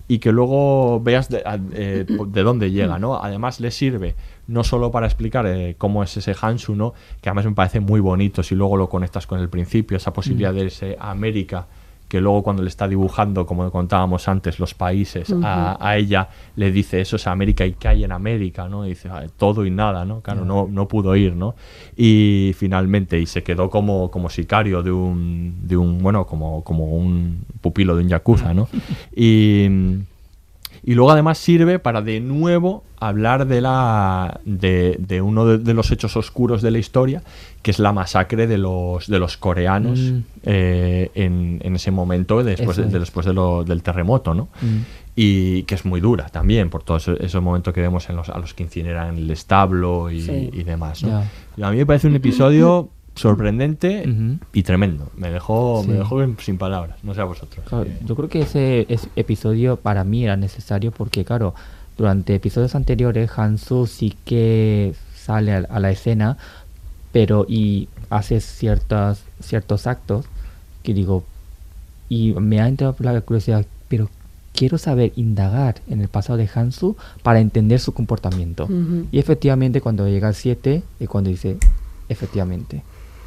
[0.10, 3.24] y que luego veas de, eh, de dónde llega, ¿no?
[3.24, 4.16] Además le sirve
[4.48, 6.94] no solo para explicar eh, cómo es ese Hansu, ¿no?
[7.22, 10.54] Que además me parece muy bonito si luego lo conectas con el principio, esa posibilidad
[10.54, 11.68] de ese América
[12.08, 17.02] que luego cuando le está dibujando, como contábamos antes, los países a, ella, le dice
[17.02, 18.86] eso es América y qué hay en América, ¿no?
[18.86, 20.22] Y dice "Ah, todo y nada, ¿no?
[20.22, 21.56] Claro, no, no pudo ir, ¿no?
[21.98, 26.86] Y finalmente, y se quedó como, como sicario de un, de un, bueno, como, como
[26.86, 28.70] un pupilo de un yakuza, ¿no?
[29.16, 29.68] Y,
[30.88, 35.74] y luego además sirve para de nuevo hablar de la de, de uno de, de
[35.74, 37.22] los hechos oscuros de la historia,
[37.62, 40.20] que es la masacre de los de los coreanos Mm.
[40.44, 42.92] eh, en, en ese momento después, de, es.
[42.94, 44.46] después lo- del terremoto, ¿no?
[44.62, 44.78] Mm.
[45.20, 48.38] Y que es muy dura también, por todos esos momentos que vemos en los, a
[48.40, 50.50] los que incineran el establo y, Sí.
[50.54, 51.24] y demás, ¿no?
[51.58, 54.04] Y a mí me parece un episodio sorprendente
[54.54, 55.10] y tremendo.
[55.16, 57.66] Me dejó, me dejó sin palabras, no sé a vosotros.
[57.68, 61.54] Claro, yo creo que ese, ese episodio para mí era necesario porque, claro,
[61.98, 66.38] durante episodios anteriores Hansu sí que sale a, a la escena,
[67.12, 70.26] pero y hace ciertas, ciertos actos
[70.84, 71.24] que digo,
[72.10, 74.10] y me ha entrado la curiosidad, pero
[74.54, 78.68] quiero saber indagar en el pasado de Hansu para entender su comportamiento.
[79.12, 81.58] Y efectivamente cuando llega al 7 es cuando dice,
[82.10, 82.84] efectivamente,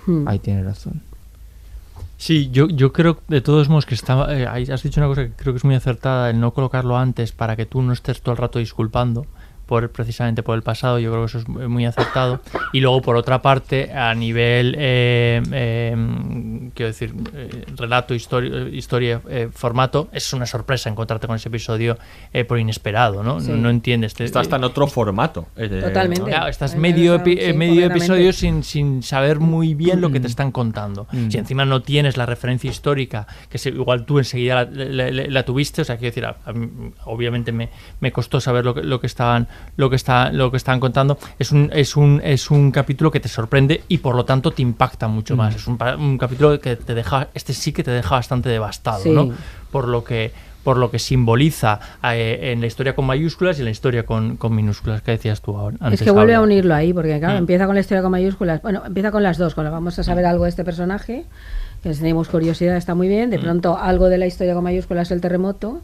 [0.07, 0.27] Hmm.
[0.29, 1.03] ahí tiene razón.
[2.17, 5.33] Sí, yo, yo creo de todos modos que estaba, eh, has dicho una cosa que
[5.33, 8.33] creo que es muy acertada, el no colocarlo antes para que tú no estés todo
[8.33, 9.27] el rato disculpando
[9.71, 12.41] por precisamente por el pasado, yo creo que eso es muy acertado.
[12.73, 19.21] Y luego por otra parte, a nivel, eh, eh, quiero decir, eh, relato, historia, historia
[19.29, 21.97] eh, formato, es una sorpresa encontrarte con ese episodio
[22.33, 23.41] eh, por inesperado, ¿no?
[23.41, 23.53] Sí.
[23.53, 24.15] No, no entiendes.
[24.15, 25.47] te- Está hasta en otro formato.
[25.57, 26.23] eh, Totalmente.
[26.23, 26.27] ¿no?
[26.27, 30.11] Claro, estás medio, dejaron, epi- sí, eh, medio episodio sin, sin saber muy bien lo
[30.11, 30.31] que te Mm.
[30.31, 31.07] están contando.
[31.13, 31.31] Mm.
[31.31, 35.27] Si encima no tienes la referencia histórica, que se- igual tú enseguida la, la- la-
[35.29, 36.69] la tuviste, o sea, quiero decir, a- a mí,
[37.05, 37.69] obviamente me,
[38.01, 41.19] me costó saber lo que, lo que estaban, lo que está, lo que estaban contando.
[41.39, 44.63] Es un, es un, es un capítulo que te sorprende y por lo tanto te
[44.63, 45.39] impacta mucho Mm.
[45.39, 45.55] más.
[45.57, 49.11] Es un, un capítulo que te deja, este sí que te deja bastante devastado, Sí.
[49.11, 49.31] ¿no?
[49.71, 50.33] Por lo que
[50.63, 54.37] por lo que simboliza eh, en la historia con mayúsculas y en la historia con,
[54.37, 55.79] con minúsculas que decías tú ahora.
[55.91, 57.39] es que vuelve a unirlo ahí, porque claro, mm.
[57.39, 58.61] empieza con la historia con mayúsculas.
[58.61, 61.25] Bueno, empieza con las dos, la vamos a saber algo de este personaje
[61.83, 63.31] que tenemos curiosidad, está muy bien.
[63.31, 63.43] De mm.
[63.43, 65.81] pronto, algo de la historia con mayúsculas, el terremoto,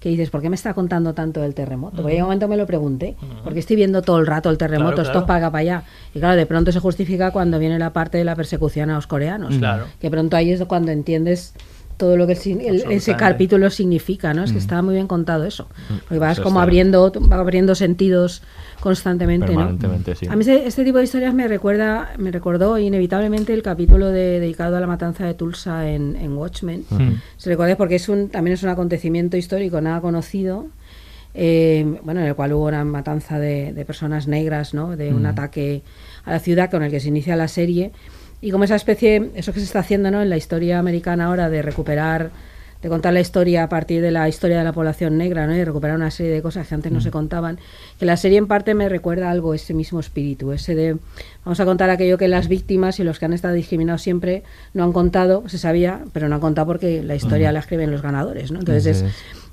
[0.00, 2.02] que dices, ¿por qué me está contando tanto del terremoto?
[2.02, 5.02] Porque en un momento me lo pregunté, porque estoy viendo todo el rato el terremoto,
[5.02, 5.82] esto paga para allá.
[6.14, 9.06] Y claro, de pronto se justifica cuando viene la parte de la persecución a los
[9.06, 9.56] coreanos.
[9.56, 9.84] Claro.
[10.00, 11.54] Que pronto ahí es cuando entiendes
[11.98, 14.44] todo lo que ese capítulo significa, ¿no?
[14.44, 15.68] Es que estaba muy bien contado eso.
[16.08, 18.42] Porque vas como abriendo, va abriendo sentidos
[18.80, 19.62] constantemente, ¿no?
[19.62, 24.76] A mí este, tipo de historias me recuerda, me recordó inevitablemente el capítulo de, dedicado
[24.76, 26.84] a la matanza de Tulsa en, Watchmen.
[27.36, 30.66] Se recuerda porque es un, también es un acontecimiento histórico nada conocido.
[31.34, 34.96] Eh, bueno, en el cual hubo una matanza de, personas negras, ¿no?
[34.96, 35.82] De un ataque
[36.24, 37.92] a la ciudad con el que se inicia la serie
[38.40, 40.22] y como esa especie, eso que se está haciendo ¿no?
[40.22, 42.30] en la historia americana ahora de recuperar,
[42.82, 45.56] de contar la historia a partir de la historia de la población negra, ¿no?
[45.56, 47.12] y recuperar una serie de cosas que antes no se mm.
[47.12, 47.58] contaban,
[47.98, 50.96] que la serie en parte me recuerda algo, ese mismo espíritu, ese de
[51.44, 54.44] vamos a contar aquello que las víctimas y los que han estado discriminados siempre
[54.74, 58.02] no han contado, se sabía, pero no han contado porque la historia la escriben los
[58.02, 58.52] ganadores.
[58.52, 58.60] ¿no?
[58.60, 59.04] Entonces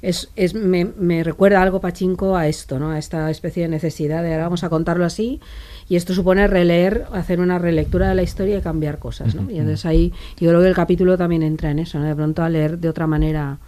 [0.01, 2.91] es, es, me, me, recuerda algo pachinko a esto, ¿no?
[2.91, 5.39] a esta especie de necesidad de ahora vamos a contarlo así
[5.87, 9.49] y esto supone releer, hacer una relectura de la historia y cambiar cosas, ¿no?
[9.51, 12.05] Y entonces ahí yo creo que el capítulo también entra en eso, ¿no?
[12.05, 13.59] De pronto a leer de otra manera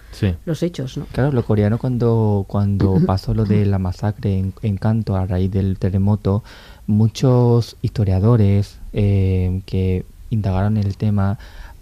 [0.45, 1.05] los hechos, ¿no?
[1.11, 5.51] Claro, lo coreano cuando, cuando pasó lo de la masacre en, en Canto a raíz
[5.51, 6.43] del terremoto,
[6.87, 11.37] muchos historiadores eh, que indagaron el tema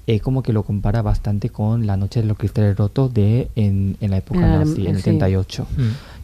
[0.08, 3.98] eh, como que lo compara bastante con La Noche de los Cristales Rotos de en,
[4.02, 5.66] en la época nazi, en el 78.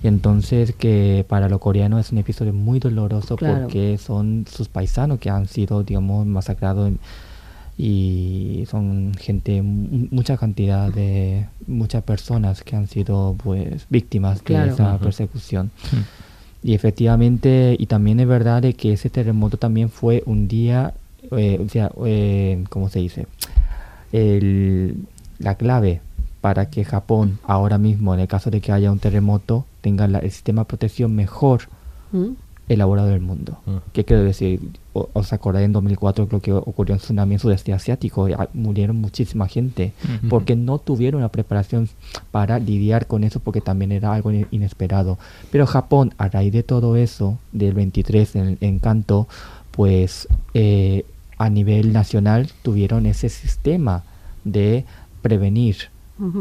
[0.03, 5.19] Y entonces que para los coreanos es un episodio muy doloroso porque son sus paisanos
[5.19, 6.91] que han sido, digamos, masacrados
[7.77, 14.97] y son gente, mucha cantidad de, muchas personas que han sido pues víctimas de esa
[14.97, 15.71] persecución.
[16.63, 20.93] Y efectivamente, y también es verdad de que ese terremoto también fue un día,
[21.31, 23.25] eh, o sea, eh, ¿cómo se dice?
[24.11, 24.97] El,
[25.39, 26.01] la clave
[26.41, 30.31] para que Japón ahora mismo, en el caso de que haya un terremoto, tenga el
[30.31, 31.61] sistema de protección mejor
[32.11, 32.31] mm.
[32.67, 33.59] elaborado del mundo.
[33.65, 33.77] Mm.
[33.93, 34.59] ¿Qué quiero decir?
[34.93, 39.93] os acordáis en 2004 lo que ocurrió en tsunami en sudeste asiático, murieron muchísima gente
[40.29, 41.87] porque no tuvieron una preparación
[42.31, 45.17] para lidiar con eso porque también era algo inesperado.
[45.49, 49.29] Pero Japón, a raíz de todo eso, del 23 en, en Kanto,
[49.71, 51.05] pues eh,
[51.37, 54.03] a nivel nacional tuvieron ese sistema
[54.43, 54.83] de
[55.21, 55.90] prevenir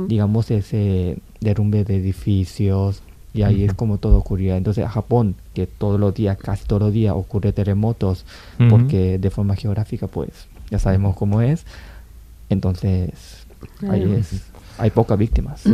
[0.09, 3.03] digamos, ese derrumbe de edificios,
[3.33, 4.57] y ahí es como todo ocurría.
[4.57, 8.25] Entonces, Japón, que todos los días, casi todos los días ocurre terremotos,
[8.69, 10.31] porque de forma geográfica, pues
[10.71, 11.65] ya sabemos cómo es.
[12.49, 13.47] Entonces,
[13.89, 14.50] ahí es,
[14.81, 15.65] hay pocas víctimas.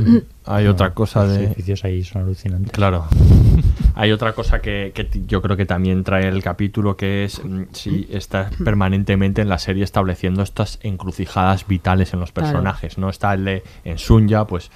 [0.45, 1.35] hay otra cosa de.
[1.39, 2.73] Los edificios ahí son alucinantes.
[2.73, 3.07] Claro.
[3.95, 7.63] hay otra cosa que, que, yo creo que también trae el capítulo, que es mm,
[7.73, 12.99] si está permanentemente en la serie estableciendo estas encrucijadas vitales en los personajes.
[12.99, 13.09] ¿no?
[13.09, 14.71] Está el de en Sunya, pues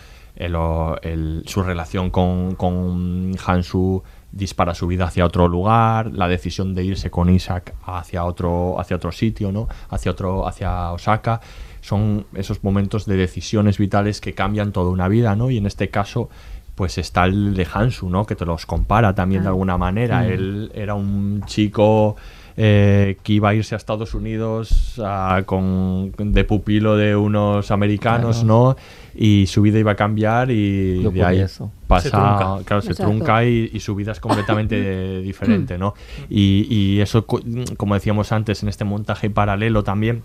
[1.47, 4.03] su relación con, con Hansu
[4.33, 8.97] dispara su vida hacia otro lugar, la decisión de irse con Isaac hacia otro, hacia
[8.97, 9.69] otro sitio, ¿no?
[9.91, 11.41] hacia, otro, hacia Osaka,
[11.81, 15.51] son esos momentos de decisiones vitales que cambian toda una vida, ¿no?
[15.51, 16.29] Y en este caso,
[16.75, 18.27] pues está el de Hansu, ¿no?
[18.27, 20.27] Que te los compara también de alguna manera.
[20.27, 22.17] Él era un chico
[22.57, 25.01] eh, que iba a irse a Estados Unidos
[25.47, 28.77] con, de pupilo de unos americanos, ¿no?
[29.15, 31.45] Y su vida iba a cambiar y de ahí
[31.87, 35.95] pasa, se trunca, claro, se trunca y, su vida es completamente diferente, ¿no?
[36.29, 40.23] Y, y eso, como decíamos antes, en este montaje paralelo también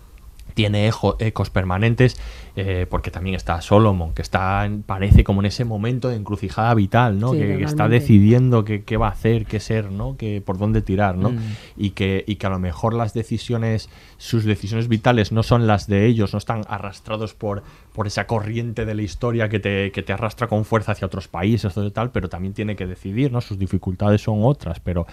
[0.56, 2.18] tiene ecos permanentes,
[2.56, 7.20] eh, porque también está Solomon, que está, parece como en ese momento de encrucijada vital,
[7.20, 7.32] ¿no?
[7.32, 10.16] que, está decidiendo qué, va a hacer, qué ser, ¿no?
[10.16, 11.32] Que, por dónde tirar, ¿no?
[11.32, 11.38] Mm.
[11.76, 15.88] Y, que, y que a lo mejor las decisiones, sus decisiones vitales no son las
[15.88, 17.62] de ellos, no están arrastrados por,
[17.92, 21.28] por esa corriente de la historia que te, que te arrastra con fuerza hacia otros
[21.28, 23.42] países tal, pero también tiene que decidir, ¿no?
[23.42, 25.06] Sus dificultades son otras, pero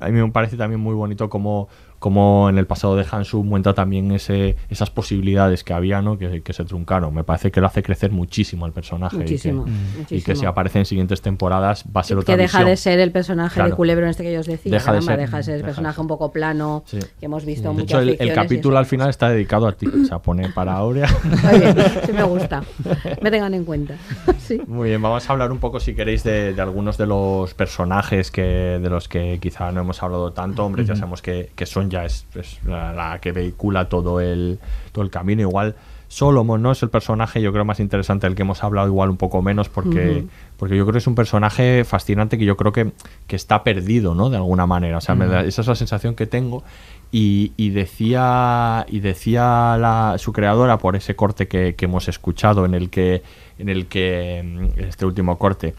[0.00, 1.68] a mí me parece también muy bonito como
[1.98, 6.18] como en el pasado de Hansu muestra también ese, esas posibilidades que había, ¿no?
[6.18, 7.12] que, se truncaron.
[7.14, 9.16] Me parece que lo hace crecer muchísimo al personaje.
[9.16, 9.66] Muchísimo,
[10.08, 13.00] y, que, si aparece en siguientes temporadas va a ser otra Que deja de ser
[13.00, 14.72] el personaje de Culebro en este que yo os decía.
[14.72, 17.82] Deja, de, ser, deja de ser el personaje un poco plano que hemos visto De
[17.82, 19.86] hecho, el, capítulo al final está dedicado a ti.
[20.08, 21.08] Se pone para Aurea.
[21.24, 22.62] Muy bien, sí me gusta.
[23.22, 23.94] Me tengan en cuenta.
[24.66, 28.42] Muy bien, vamos a hablar un poco, si queréis, de, algunos de los personajes que
[28.42, 30.64] de los que quizá no hemos hablado tanto.
[30.64, 32.26] Hombre, ya sabemos que, que son ya es,
[32.66, 34.58] la, que vehicula todo el,
[34.92, 35.42] todo el camino.
[35.42, 35.74] Igual
[36.10, 36.72] Solomon, ¿no?
[36.72, 39.68] Es el personaje, yo creo, más interesante del que hemos hablado, igual un poco menos,
[39.68, 40.24] porque,
[40.56, 42.92] porque yo creo que es un personaje fascinante que yo creo que,
[43.26, 44.30] que está perdido, ¿no?
[44.30, 44.96] De alguna manera.
[44.98, 46.64] O sea, me da- esa es la sensación que tengo.
[47.12, 52.64] Y, y decía, y decía la- su creadora por ese corte que, que hemos escuchado,
[52.64, 53.22] en el que,
[53.58, 55.74] en el que, mm, este último corte,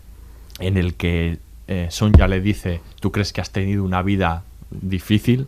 [0.60, 5.48] en el que eh, Sonja le dice, ¿tú crees que has tenido una vida difícil?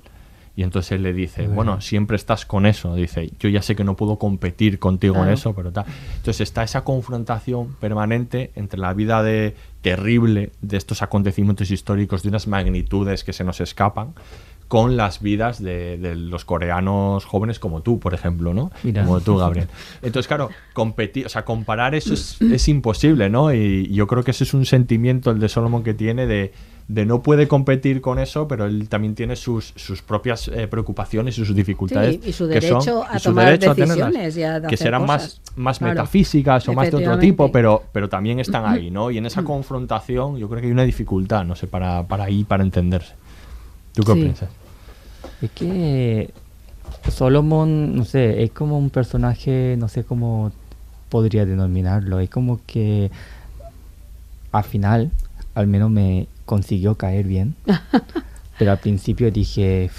[0.56, 1.56] Y entonces él le dice, Bueno.
[1.56, 2.94] bueno, siempre estás con eso.
[2.96, 5.34] Dice, yo ya sé que no puedo competir contigo en Claro.
[5.34, 5.86] eso, pero tal.
[6.18, 12.30] Entonces está esa confrontación permanente entre la vida de terrible de estos acontecimientos históricos de
[12.30, 14.14] unas magnitudes que se nos escapan
[14.68, 18.72] con las vidas de, de los coreanos jóvenes como tú, por ejemplo, ¿no?
[18.84, 19.04] Mira.
[19.04, 19.68] Como tú, Gabriel.
[20.02, 23.54] Entonces, claro, competir, o sea, comparar eso es, es imposible, ¿no?
[23.54, 26.54] Y yo creo que ese es un sentimiento, el de Solomon, que tiene de,
[26.94, 31.38] de no puede competir con eso, pero él también tiene sus, sus propias eh, preocupaciones
[31.38, 32.20] y sus dificultades.
[32.22, 34.44] Sí, y su que son- derecho a y su tomar derecho a tenerlas, decisiones y
[34.44, 35.42] a que serán más, cosas.
[35.56, 35.94] más Claro.
[35.94, 39.10] metafísicas o más de otro tipo, pero, pero también están ahí, ¿no?
[39.10, 42.44] Y en esa confrontación yo creo que hay una dificultad, no sé, para, para ahí,
[42.44, 43.14] para entenderse.
[43.94, 44.20] ¿Tú qué Sí.
[44.22, 44.50] piensas?
[45.42, 46.30] Es que
[47.10, 50.52] Solomon, no sé, es como un personaje, no sé cómo
[51.10, 52.20] podría denominarlo.
[52.20, 53.10] Es como que
[54.52, 55.12] al final,
[55.56, 57.56] al menos me consiguió caer bien.
[58.60, 59.90] pero al principio dije,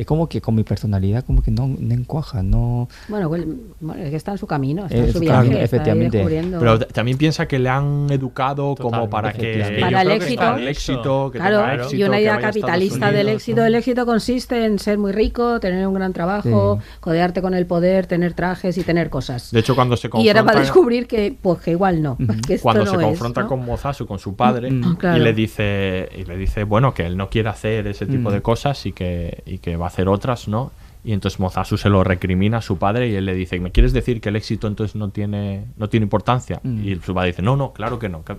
[0.00, 2.88] es como que con mi personalidad como que no, no encuaja, no...
[3.08, 3.46] Bueno, bueno,
[3.80, 6.24] bueno, es que está en su camino, está Eh, en su su viaje, efectivamente.
[6.58, 10.40] Pero también piensa que le han educado como para que Para el éxito.
[10.40, 13.60] para el éxito, que Claro, tenga éxito, y una idea capitalista del éxito.
[13.60, 13.66] ¿no?
[13.66, 16.88] El éxito consiste en ser muy rico, tener un gran trabajo, Sí.
[17.00, 19.50] codearte con el poder, tener trajes y tener cosas.
[19.50, 22.16] De hecho, cuando se y era para confronta- descubrir que, pues que igual no,
[22.46, 23.48] que esto cuando no se es, confronta ¿no?
[23.48, 27.16] con Mozasu, con su padre, Mm, y le dice, y le dice, bueno, que él
[27.16, 28.32] no quiere hacer ese tipo Mm.
[28.34, 30.70] de cosas y que, y que va hacer otras, ¿no?
[31.04, 33.92] Y entonces Mozasu se lo recrimina a su padre y él le dice, ¿me quieres
[33.92, 36.60] decir que el éxito entonces no tiene, no tiene importancia?
[36.62, 36.86] Mm.
[36.88, 38.24] Y su padre dice, no, no, claro que no.
[38.24, 38.36] que-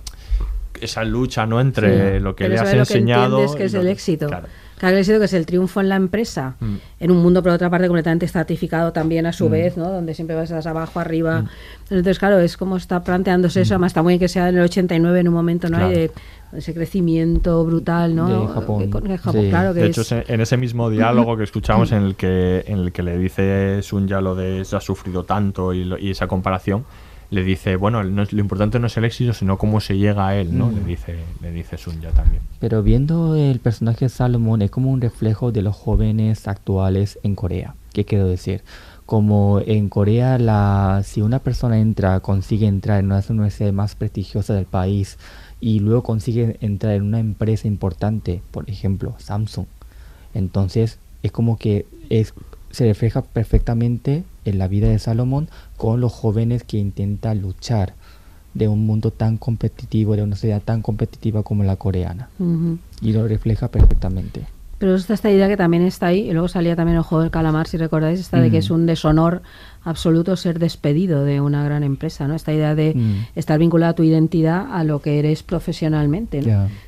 [0.82, 1.60] esa lucha, ¿no?
[1.60, 2.20] Entre Sí.
[2.24, 3.24] lo que le has lo que enseñado.
[3.42, 4.28] entiendes que es el que- éxito.
[4.28, 4.48] Claro.
[4.80, 6.76] Claro, el éxito que es el triunfo en la empresa, Mm.
[7.02, 9.52] en un mundo por otra parte completamente estratificado también a su Mm.
[9.52, 9.90] vez, ¿no?
[9.92, 11.46] Donde siempre vas abajo, arriba.
[11.90, 14.64] Entonces, claro, es como está planteándose eso, además está muy bien que sea en el
[14.64, 15.78] 89 en un momento, ¿no?
[15.78, 16.12] Hay de
[16.54, 18.48] ese crecimiento brutal, ¿no?
[18.48, 19.04] De Japón.
[19.04, 19.50] Que Japón, Sí.
[19.50, 22.80] claro que de hecho, es- en ese mismo diálogo que escuchamos en el que, en
[22.80, 26.10] el que le dice Sun ya lo de se ha sufrido tanto y, lo- y
[26.12, 26.86] esa comparación,
[27.32, 30.36] le dice, bueno, no lo importante no es el éxito, sino cómo se llega a
[30.36, 30.68] él, ¿no?
[30.68, 30.76] Mm.
[30.76, 32.42] Le dice, le dice Sun ya también.
[32.60, 37.36] Pero viendo el personaje de Salomon es como un reflejo de los jóvenes actuales en
[37.36, 37.76] Corea.
[37.94, 38.62] ¿Qué quiero decir?
[39.06, 43.74] Como en Corea, la, si una persona entra, consigue entrar en una de las universidades
[43.74, 45.18] más prestigiosas del país
[45.60, 49.66] y luego consigue entrar en una empresa importante, por ejemplo, Samsung,
[50.34, 52.34] entonces es como que es,
[52.72, 57.94] se refleja perfectamente en la vida de Salomón con los jóvenes que intentan luchar
[58.54, 62.30] de un mundo tan competitivo, de una sociedad tan competitiva como la coreana.
[63.02, 64.48] Y lo refleja perfectamente.
[64.80, 67.32] Pero está esta idea que también está ahí, y luego salía también el juego del
[67.32, 68.60] calamar, si recordáis, esta de que Mm.
[68.60, 69.42] es un deshonor
[69.84, 72.36] absoluto ser despedido de una gran empresa, ¿no?
[72.36, 73.26] Esta idea de Mm.
[73.36, 76.40] estar vinculada a tu identidad a lo que eres profesionalmente.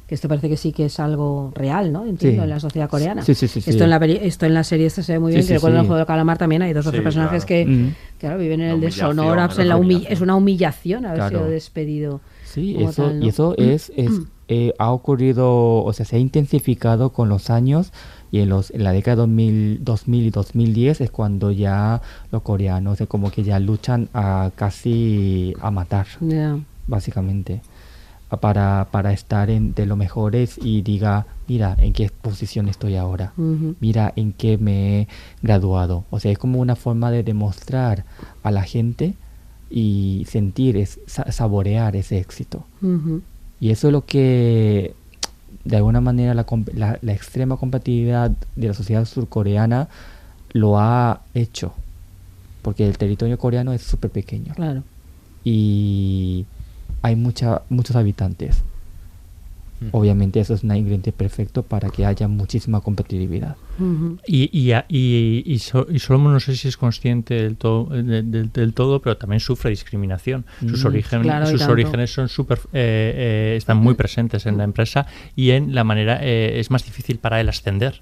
[0.07, 2.05] Que esto parece que sí que es algo real, ¿no?
[2.05, 2.43] Entiendo, Sí.
[2.43, 3.22] en la sociedad coreana.
[3.23, 3.69] Sí, sí, sí, sí.
[3.69, 5.53] Esto, En la peli- esto en la serie esto se ve muy bien, sí, que
[5.55, 7.65] recuerdo en el juego del calamar también hay dos o tres Sí, personajes claro.
[7.65, 7.93] que, Mm.
[8.19, 11.39] claro, viven en La el deshonor, en la es una humillación haber Claro.
[11.39, 12.22] sido despedido.
[12.45, 13.26] Sí, eso, tal, ¿no?
[13.26, 14.11] y eso es, es
[14.53, 17.93] eh, ha ocurrido, o sea, se ha intensificado con los años
[18.31, 22.01] y en, los, en la década 2000, 2000 y 2010 es cuando ya
[22.33, 26.07] los coreanos como que ya luchan a casi a matar,
[26.87, 27.61] básicamente,
[28.41, 33.33] para, para estar en, de los mejores y diga, mira en qué posición estoy ahora,
[33.81, 35.07] mira en qué me he
[35.41, 36.05] graduado.
[36.09, 38.05] O sea, es como una forma de demostrar
[38.43, 39.15] a la gente
[39.69, 42.65] y sentir, es, sa- saborear ese éxito.
[43.61, 44.93] Y eso es lo que,
[45.63, 49.88] de alguna manera, la, la- la extrema competitividad de la sociedad surcoreana
[50.51, 51.71] lo ha hecho.
[52.63, 54.53] Porque el territorio coreano es súper pequeño.
[54.55, 54.83] Claro.
[55.43, 56.45] Y
[57.01, 58.57] hay mucha, muchos habitantes.
[59.91, 63.55] Obviamente eso es un ingrediente perfecto para que haya muchísima competitividad.
[63.80, 64.18] Ujú.
[64.27, 68.22] Y, y, y, y, so- y Solomon no sé si es consciente del todo, de-
[68.23, 70.45] del- del todo pero también sufre discriminación.
[70.60, 73.14] Sus, Mm, origen- claro, y sus orígenes son súper eh,
[73.53, 77.18] eh, están muy presentes en la empresa y en la manera eh, es más difícil
[77.18, 78.02] para él ascender.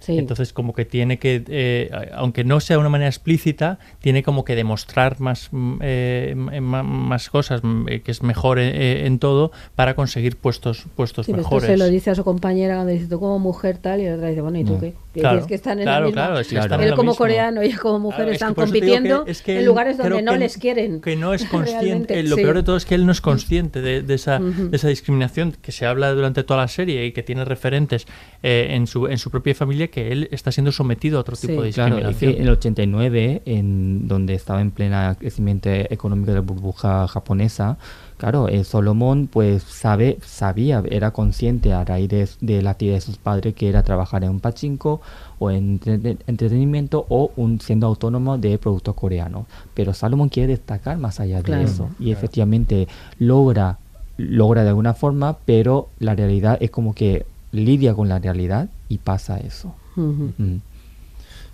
[0.00, 0.18] Sí.
[0.18, 4.44] Entonces como que tiene que, eh, aunque no sea de una manera explícita, tiene como
[4.44, 10.36] que demostrar más, mm, eh, más cosas, mm, que es mejor en todo para conseguir
[10.36, 11.66] puestos, puestos Sí, esto mejores.
[11.68, 14.28] se lo dice a su compañera cuando dice tú como mujer tal y la otra
[14.28, 14.80] dice, bueno, ¿y tú No.
[14.80, 14.94] qué?
[15.12, 16.22] Que Claro, es que están en claro, la misma...
[16.66, 17.14] claro, en Él mismo.
[17.16, 19.98] coreano y ella como mujer Claro, es que están compitiendo que- es que en lugares
[19.98, 21.00] donde no les quieren.
[21.00, 22.20] Que no es consciente.
[22.20, 22.42] Eh, Lo sí.
[22.42, 25.52] peor de todo es que él no es consciente de, de esa, de esa discriminación
[25.60, 28.06] que se habla durante toda la serie y que tiene referentes
[28.44, 31.60] eh, en, su, en su propia familia que él está siendo sometido a otro tipo
[31.60, 32.42] de Claro, es que discriminación.
[32.42, 37.78] en el 89, en donde estaba en plena crecimiento económico de la burbuja japonesa,
[38.20, 43.00] claro, eh, Solomon pues sabe, sabía, era consciente a raíz de, de la actividad de
[43.00, 45.00] sus padres que era trabajar en un pachinko
[45.38, 49.46] o en entre- entretenimiento o un, siendo autónomo de productos coreanos.
[49.72, 51.62] Pero Salomon quiere destacar más allá Claro.
[51.62, 52.18] de eso y Claro.
[52.18, 52.88] efectivamente
[53.18, 53.78] logra
[54.18, 58.98] logra de alguna forma, pero la realidad es como que lidia con la realidad y
[58.98, 59.74] pasa eso.
[59.96, 60.56] Mm.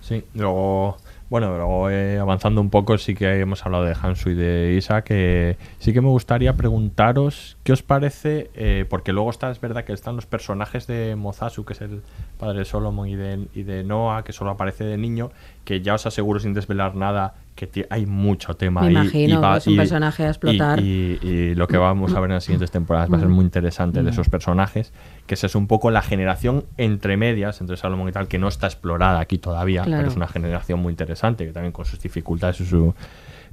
[0.01, 0.97] Sí, luego,
[1.29, 5.03] bueno, luego eh, avanzando un poco, sí que hemos hablado de Hansu y de Isa,
[5.03, 9.85] que sí que me gustaría preguntaros qué os parece, eh, porque luego está, es verdad
[9.85, 12.03] que están los personajes de Mozasu, que es el
[12.39, 15.33] padre de Solomon, y de, y de Noah, que solo aparece de niño,
[15.65, 18.93] que ya os aseguro sin desvelar nada que hay mucho tema Me ahí.
[18.93, 20.79] imagino, va- es un personaje a explotar.
[20.79, 23.29] Y, y- y lo que vamos a ver en las siguientes temporadas va a ser
[23.29, 24.13] muy interesante de Mm.
[24.13, 24.93] esos personajes,
[25.27, 28.47] que esa es un poco la generación entre medias, entre Salomón y tal, que no
[28.47, 30.03] está explorada aquí todavía, Claro.
[30.03, 32.95] pero es una generación muy interesante, que también con sus dificultades y su...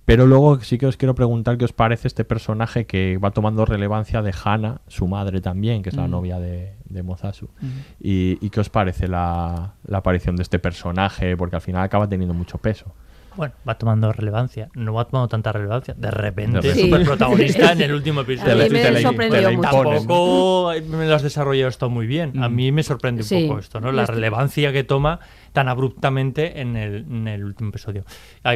[0.06, 3.64] Pero luego sí que os quiero preguntar qué os parece este personaje que va tomando
[3.66, 6.12] relevancia de Hana, su madre también, que es la Mm.
[6.12, 7.48] novia de, de Mozasu.
[7.62, 7.68] Mm.
[8.02, 12.10] Y, y qué os parece la, la aparición de este personaje, porque al final acaba
[12.10, 12.94] teniendo mucho peso.
[13.36, 14.70] Bueno, va tomando relevancia.
[14.76, 15.94] No va tomando tanta relevancia.
[15.98, 18.54] De repente, De es súper protagonista en el último episodio.
[18.54, 19.70] A mí me sorprendió mucho.
[19.72, 22.42] Tampoco me lo has desarrollado esto muy bien.
[22.44, 23.46] A mí me sorprende un Sí.
[23.48, 23.92] poco esto, ¿no?
[23.92, 25.20] La relevancia que toma
[25.54, 28.04] tan abruptamente en el, en el último episodio.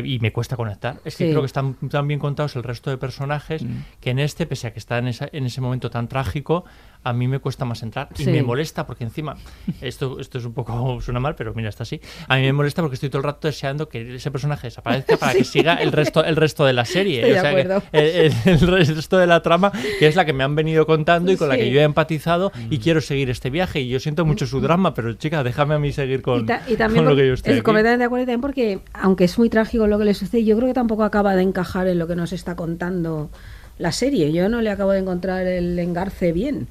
[0.04, 0.96] Y me cuesta conectar.
[1.06, 1.30] Es que Sí.
[1.30, 3.64] creo que están tan bien contados el resto de personajes
[4.02, 6.66] que en este, pese a que está en, esa- en ese momento tan trágico,
[7.04, 8.10] a mí me cuesta más entrar.
[8.18, 8.30] Y Sí.
[8.32, 9.36] me molesta porque encima,
[9.82, 12.02] esto, esto es un poco, suena mal, pero mira, está así.
[12.28, 15.34] A mí me molesta porque estoy todo el rato deseando que ese personaje desaparezca para
[15.34, 15.52] que Sí.
[15.60, 17.20] siga el resto, el resto de la serie.
[17.22, 17.84] Estoy de O sea, que acuerdo.
[17.92, 21.38] el, el resto de la trama, que es la que me han venido contando y
[21.38, 21.62] con la Sí.
[21.62, 23.80] que yo he empatizado y quiero seguir este viaje.
[23.82, 26.64] Y yo siento mucho su drama, pero chica, déjame a mí seguir con, y, ta-
[26.68, 27.64] y también con lo que yo estoy es aquí.
[27.64, 30.68] completamente de acuerdo también porque aunque es muy trágico lo que le sucede yo creo
[30.68, 33.30] que tampoco acaba de encajar en lo que nos está contando
[33.78, 36.68] la serie yo no le acabo de encontrar el engarce bien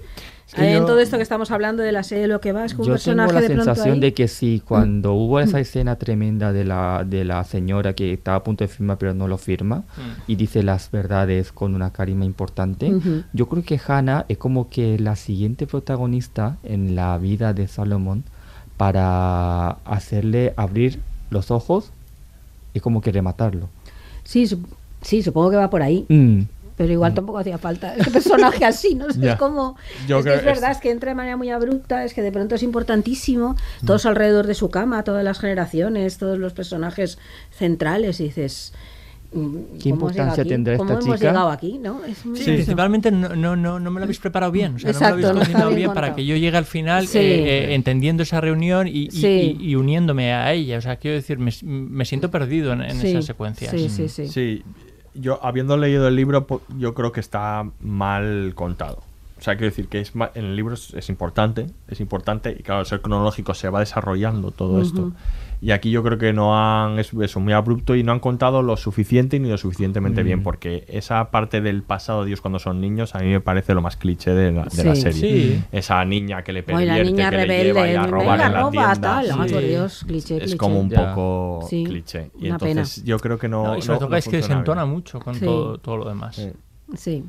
[0.55, 2.65] que Eh, en yo- todo esto que estamos hablando de la serie lo que va
[2.65, 5.17] es que un Yo tengo personaje la de sensación ahí- de que si cuando Mm.
[5.17, 8.97] hubo esa escena tremenda de la, de la señora que estaba a punto de firmar
[8.97, 9.83] pero no lo firma Mm.
[10.29, 13.25] y dice las verdades con una carisma importante, Ujú.
[13.33, 18.23] yo creo que Hannah es como que la siguiente protagonista en la vida de Salomón
[18.77, 21.01] para hacerle abrir
[21.31, 21.91] los ojos
[22.75, 23.69] y como que rematarlo.
[24.25, 24.67] sí, sup-
[25.03, 26.05] sí supongo que va por ahí.
[26.09, 26.43] Mm.
[26.77, 29.77] pero igual tampoco hacía falta este personaje así no es como
[30.07, 32.31] Yo es que es verdad es que entra de manera muy abrupta es que de
[32.33, 33.57] pronto es importantísimo.
[33.87, 37.19] Todos alrededor de su cama todas las generaciones todos los personajes
[37.51, 38.86] centrales y dices mm,
[39.31, 41.29] ¿Qué ¿cómo hemos importancia tendrá ¿Cómo esta hemos chica?
[41.31, 42.53] llegado aquí no es muy Sí, eso.
[42.55, 44.77] principalmente no, no, no, no me lo habéis preparado bien.
[44.77, 46.65] O sea, Exacto, no me no lo habéis cocinado bien para que yo llegue al
[46.65, 47.19] final Sí.
[47.19, 49.57] eh, eh, entendiendo esa reunión y, y- Sí.
[49.61, 50.79] y- y uniéndome a ella.
[50.79, 53.71] O sea, quiero decir, me, me siento perdido en, en Sí, esas secuencias.
[53.71, 54.29] sí, sí, sí.
[54.29, 54.63] Sí,
[55.15, 56.47] yo habiendo leído el libro,
[56.79, 59.03] yo creo que está mal contado.
[59.39, 62.57] O sea, quiero decir que es ma- en el libro es, es importante, es importante
[62.59, 65.13] y claro, al ser cronológico se va desarrollando todo esto.
[65.61, 68.63] Y aquí yo creo que no han, es, es muy abrupto y no han contado
[68.63, 72.81] lo suficiente ni lo suficientemente bien, porque esa parte del pasado de Dios cuando son
[72.81, 75.01] niños a mí me parece lo más cliché de la, de la Sí.
[75.03, 75.21] serie.
[75.21, 75.65] Sí.
[75.73, 78.41] Esa niña que le Ay, la pervierte, niña que rebelde, le lleva y a robar
[78.41, 78.95] en la roba, tienda.
[79.01, 79.55] tal, ay, Sí.
[79.55, 80.57] por Dios, cliché, Es cliché.
[80.59, 81.15] como un Ya.
[81.15, 82.31] poco Sí, cliché.
[82.39, 83.65] Y una entonces yo creo que no.
[83.65, 85.45] No, y sobre no- todo no es que desentona mucho con Sí.
[85.45, 86.41] todo, todo lo demás.
[86.97, 87.25] Sí.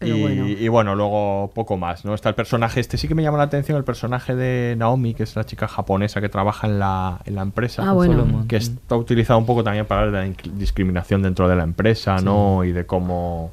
[0.00, 2.14] Pero y, bueno y bueno, luego poco más, ¿no?
[2.14, 5.22] Está el personaje, este sí que me llama la atención, el personaje de Naomi, que
[5.22, 7.84] es la chica japonesa que trabaja en la, en la empresa.
[7.88, 8.46] Ah, bueno.
[8.48, 12.16] Que está utilizado un poco también para hablar de la discriminación dentro de la empresa,
[12.16, 12.64] ¿no?
[12.64, 13.52] Y de cómo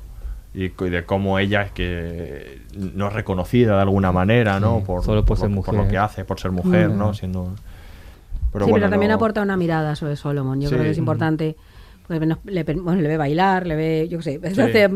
[0.53, 4.80] y, de cómo ella es que no es reconocida de alguna manera, ¿no?
[4.80, 5.91] Sí, Por, solo por lo ser que- por lo mujer.
[5.91, 6.98] que hace, por ser mujer, Mm.
[6.98, 7.14] ¿no?
[7.14, 7.53] Siendo...
[8.53, 10.60] Pero sí, bueno, pero también no- aporta una mirada sobre Solomon.
[10.61, 10.74] Yo Sí.
[10.76, 11.56] creo que es importante.
[12.07, 14.61] Porque le, bueno, le ve bailar, le ve, yo qué sé, Sí.
[14.61, 14.90] hace-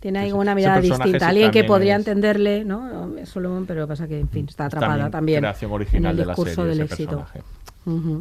[0.00, 1.28] tiene ahí una mirada distinta.
[1.28, 3.10] Alguien que podría es- entenderle, ¿no?
[3.24, 6.24] Solomon, pero pasa que, en fin, está es atrapada también, creación original en el de
[6.26, 7.18] la discurso serie, del éxito.
[7.18, 7.42] personaje.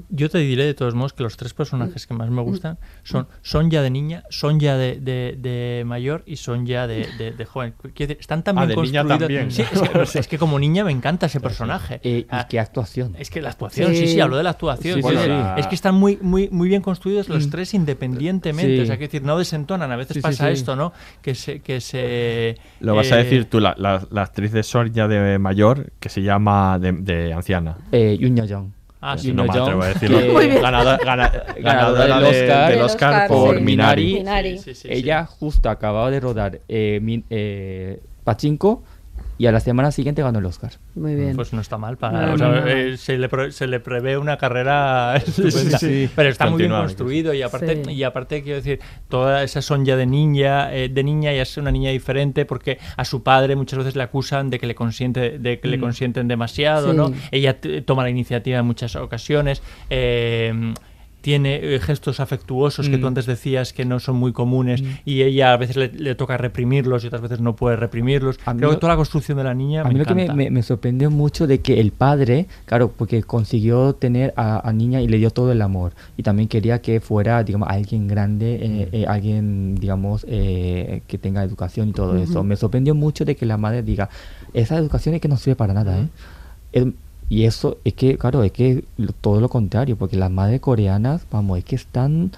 [0.10, 3.27] Yo te diré de todos modos que los tres personajes que más me gustan son
[3.41, 7.73] Sonja de niña, Sonja de, de, de mayor y Sonja de, de, de joven.
[7.84, 9.19] Decir, están tan Ah, bien construidos.
[9.19, 9.52] también.
[9.52, 9.81] Sí, es,
[10.14, 11.99] que, es que como niña me encanta ese personaje.
[12.03, 13.15] Eh, Ah, y qué actuación.
[13.19, 14.07] Es que la actuación, sí, Sí.
[14.14, 14.95] sí, hablo de la actuación.
[14.95, 15.60] Sí, Quiero sí, decir, sí.
[15.60, 17.49] Es que están muy, muy, muy bien construidos los Mm.
[17.49, 18.76] tres independientemente.
[18.77, 18.81] Sí.
[18.81, 19.91] O sea, quiero decir, no desentonan.
[19.91, 20.53] A veces pasa sí.
[20.53, 20.94] esto, ¿no?
[21.22, 21.60] Que se.
[21.61, 25.38] Que se Lo vas a eh, decir tú, la, la- la actriz de Sorja de
[25.38, 27.77] mayor, que se llama de, de anciana.
[27.91, 28.72] Eh, Yoon Yo-jong.
[29.01, 29.31] Ah, Pues sí.
[29.34, 30.19] no me atrevo a decirlo.
[30.19, 30.61] que- Muy bien.
[30.61, 33.61] Ganada- gana- Ganadora ganadora del de- Oscar, del Oscar por sí.
[33.63, 34.13] Minari.
[34.15, 34.57] Minari.
[34.57, 38.84] Sí, sí, sí, Ella justo acababa de rodar eh, Min- eh, Pachinko
[39.39, 40.73] y a la semana siguiente ganó el Oscar.
[40.93, 41.35] Muy bien.
[41.35, 41.97] Pues no está mal.
[41.97, 42.67] Para, No, o sea, no, no, no.
[42.67, 45.79] eh, se, le pre- se le prevé una carrera estupenda.
[45.79, 46.09] sí, sí.
[46.15, 47.91] Pero está muy bien construido y aparte, Sí.
[47.93, 51.71] y aparte quiero decir, toda esa Sonja de niña, eh, de niña ya es una
[51.71, 55.59] niña diferente porque a su padre muchas veces le acusan de que le consiente, de
[55.59, 55.81] que le Mm.
[55.81, 56.97] consienten demasiado, Sí.
[56.97, 57.11] ¿no?
[57.31, 59.63] Ella toma la iniciativa en muchas ocasiones.
[59.89, 60.73] eh,
[61.21, 63.01] tiene eh, gestos afectuosos que Mm.
[63.01, 66.37] tú antes decías que no son muy comunes y ella a veces le, le toca
[66.37, 68.39] reprimirlos y otras veces no puede reprimirlos.
[68.45, 70.33] A Creo que toda la construcción de la niña A me mí lo que me,
[70.33, 75.01] me- me sorprendió mucho de que el padre, claro, porque consiguió tener a, a niña
[75.01, 75.91] y le dio todo el amor.
[76.15, 81.43] Y también quería que fuera, digamos, alguien grande, eh, eh, alguien, digamos, eh, que tenga
[81.43, 82.43] educación y todo eso.
[82.43, 84.09] Me sorprendió mucho de que la madre diga,
[84.53, 86.07] esa educación es que no sirve para nada, ¿eh?
[86.71, 86.93] El-
[87.30, 88.84] y eso es que, claro, es que
[89.22, 92.31] todo lo contrario, porque las madres coreanas, vamos, es que están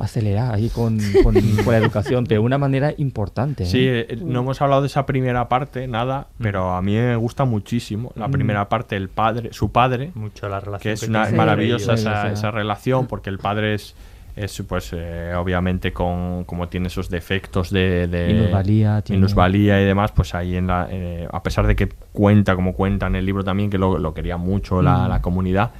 [0.00, 3.62] aceleradas ahí con, con, con la educación de una manera importante.
[3.62, 3.66] ¿eh?
[3.66, 7.44] Sí, eh, no hemos hablado de esa primera parte, nada, pero a mí me gusta
[7.44, 8.32] muchísimo la Mm.
[8.32, 12.32] primera parte, el padre, su padre, Mucho la relación que es que una maravillosa esa,
[12.32, 13.94] esa relación, porque el padre es,
[14.36, 19.84] es pues eh, obviamente con como tiene esos defectos de, de Minusvalía, tiene- minusvalía y
[19.86, 23.24] demás, pues ahí en la eh, a pesar de que cuenta como cuenta en el
[23.26, 25.08] libro también que lo, lo quería mucho la, Mm.
[25.08, 25.70] la comunidad.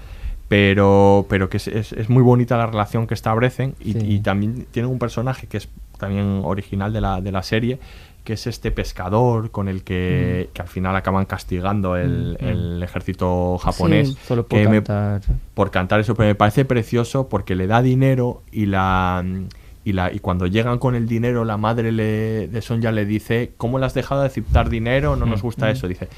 [0.48, 3.98] Pero, pero que es, es- es muy bonita la relación que establecen y, Sí.
[4.02, 5.68] y también tienen un personaje que es
[5.98, 7.80] también original de la, de la serie,
[8.26, 12.44] que es este pescador con el que, que al final acaban castigando el, Mm.
[12.44, 14.08] el ejército japonés.
[14.08, 15.22] Sí, solo por que me- cantar.
[15.54, 19.24] por cantar eso, pero me parece precioso porque le da dinero y la
[19.84, 23.52] y la y cuando llegan con el dinero la madre le, de Sonja le dice
[23.56, 25.14] ¿cómo le has dejado de aceptar dinero?
[25.14, 26.08] No nos gusta eso, dice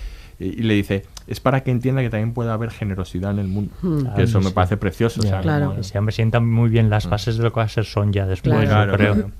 [0.41, 3.49] y, y le dice es para que entienda que también puede haber generosidad en el
[3.49, 3.71] mundo.
[3.83, 4.15] Mm.
[4.17, 5.21] Que eso me parece precioso.
[5.21, 5.67] o Ya, sea, Claro.
[5.69, 8.25] como- Ese hombre sienta muy bien las bases de lo que va a ser Sonja
[8.27, 8.93] después, Claro.
[8.93, 9.31] yo Claro, creo.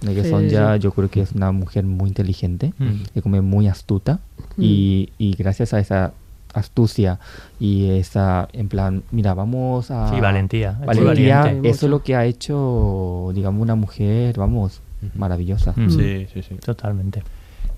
[0.00, 0.80] De que Sí, Sonja sí.
[0.80, 3.02] yo creo que es una mujer muy inteligente, Mm.
[3.14, 4.20] y como muy astuta
[4.56, 6.12] y, y gracias a esa
[6.54, 7.18] astucia
[7.60, 10.08] y esa, en plan, mira, vamos a...
[10.14, 11.68] Sí, valentía, Valentía, valiente.
[11.68, 14.80] eso es lo que ha hecho, digamos, una mujer, vamos,
[15.14, 15.74] maravillosa.
[15.88, 16.54] Sí, sí, sí.
[16.64, 17.22] Totalmente.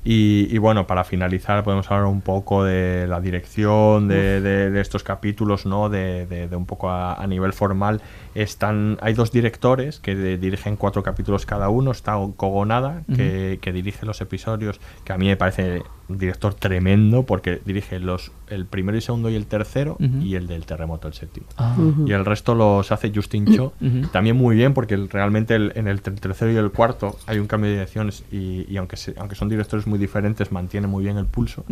[0.02, 4.80] Y, y bueno, para finalizar podemos hablar un poco de la dirección de, de- de
[4.80, 5.90] estos capítulos, ¿no?
[5.90, 8.00] De, de- un poco a, a nivel formal.
[8.34, 11.90] Están, hay dos directores que dirigen cuatro capítulos cada uno.
[11.90, 15.82] Está Kogonada, que, que dirige los episodios, que a mí me parece
[16.18, 20.66] director tremendo porque dirige los el primero y segundo y el tercero y el del
[20.66, 21.46] terremoto, el séptimo.
[21.56, 21.76] Ah.
[22.06, 23.72] Y el resto los hace Justin Cho.
[24.12, 27.38] También muy bien, porque el- realmente el- en el ter- tercero y el cuarto hay
[27.38, 31.04] un cambio de direcciones y, y aunque, se- aunque son directores muy diferentes, mantiene muy
[31.04, 31.64] bien el pulso.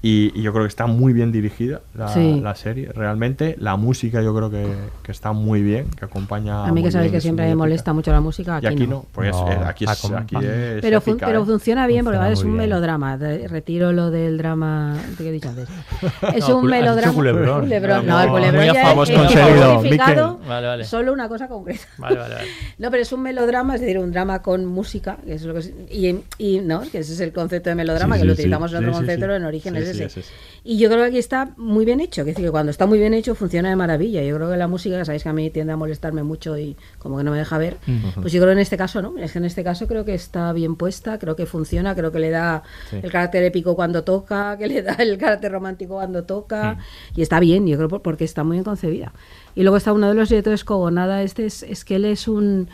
[0.00, 2.40] Y, y yo creo que está muy bien dirigida la, Sí.
[2.40, 3.56] la serie, realmente.
[3.58, 4.64] La música yo creo que,
[5.02, 6.66] que está muy bien, que acompaña.
[6.66, 8.86] A mí que sabéis que es siempre me molesta mucho la música, Y aquí, aquí
[8.86, 8.90] no.
[8.96, 11.46] no, pues No, eh, aquí, es, aquí es Pero, fun- épica, pero ¿eh?
[11.46, 12.32] funciona bien porque Funciona ¿vale?
[12.34, 12.56] es un bien.
[12.58, 13.18] melodrama.
[13.18, 15.68] De- retiro lo del drama que he dicho antes.
[16.34, 17.12] Es No, un melodrama.
[17.14, 17.60] culebrón.
[17.62, 18.06] Culebrón.
[18.06, 20.48] No, No, el culebrón ya es con es Sheridan, codificado Miquel.
[20.48, 20.84] Vale, vale.
[20.84, 21.80] solo una cosa concreta.
[21.98, 22.46] Vale, vale, vale.
[22.78, 25.60] No, pero es un melodrama, es decir, un drama con música, que es lo que
[25.60, 28.42] es- y, y no, que ese es el concepto de melodrama, Sí, que lo sí,
[28.42, 28.76] utilizamos sí.
[28.76, 29.20] en otro concepto, sí.
[29.20, 30.20] pero en origen Sí, sí.
[30.64, 32.86] Y yo creo que aquí está muy bien hecho, que es decir, que cuando está
[32.86, 34.22] muy bien hecho funciona de maravilla.
[34.22, 37.16] Yo creo que la música, sabéis que a mí tiende a molestarme mucho y como
[37.18, 37.76] que no me deja ver,
[38.20, 40.14] pues yo creo que en este caso no, es que en este caso creo que
[40.14, 42.62] está bien puesta, creo que funciona, creo que le da
[42.92, 46.78] el carácter épico cuando toca, que le da el carácter romántico cuando toca, Mm.
[47.18, 49.12] y está bien, yo creo por- porque está muy bien concebida.
[49.58, 52.68] Y luego está uno de los directores Cogonada, este es, es que él es un...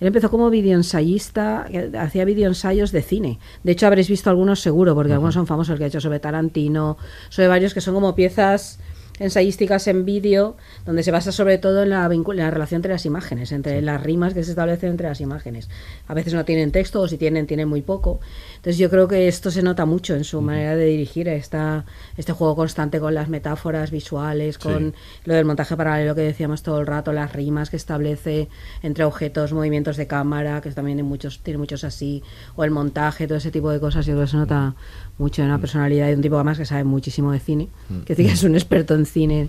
[0.00, 1.66] Él empezó como videoensayista,
[1.98, 3.38] hacía videoensayos de cine.
[3.62, 6.18] De hecho, habréis visto algunos seguro, porque algunos son famosos, el que ha hecho sobre
[6.18, 6.96] Tarantino,
[7.28, 8.80] sobre varios que son como piezas
[9.20, 13.06] ensayísticas en vídeo, donde se basa sobre todo en la, en la relación entre las
[13.06, 15.68] imágenes, entre las rimas que se establecen entre las imágenes.
[16.08, 18.20] A veces no tienen texto o si tienen, tienen muy poco.
[18.56, 21.84] Entonces yo creo que esto se nota mucho en su manera de dirigir esta,
[22.16, 24.94] este juego constante con las metáforas visuales, con
[25.24, 28.48] lo del montaje paralelo que decíamos todo el rato, las rimas que establece
[28.82, 32.22] entre objetos, movimientos de cámara, que también hay muchos, tiene muchos así,
[32.56, 34.74] o el montaje, todo ese tipo de cosas, yo creo que se nota
[35.20, 37.68] mucho en una personalidad de un tipo además que sabe muchísimo de cine,
[38.06, 39.48] que sí que es un experto en cine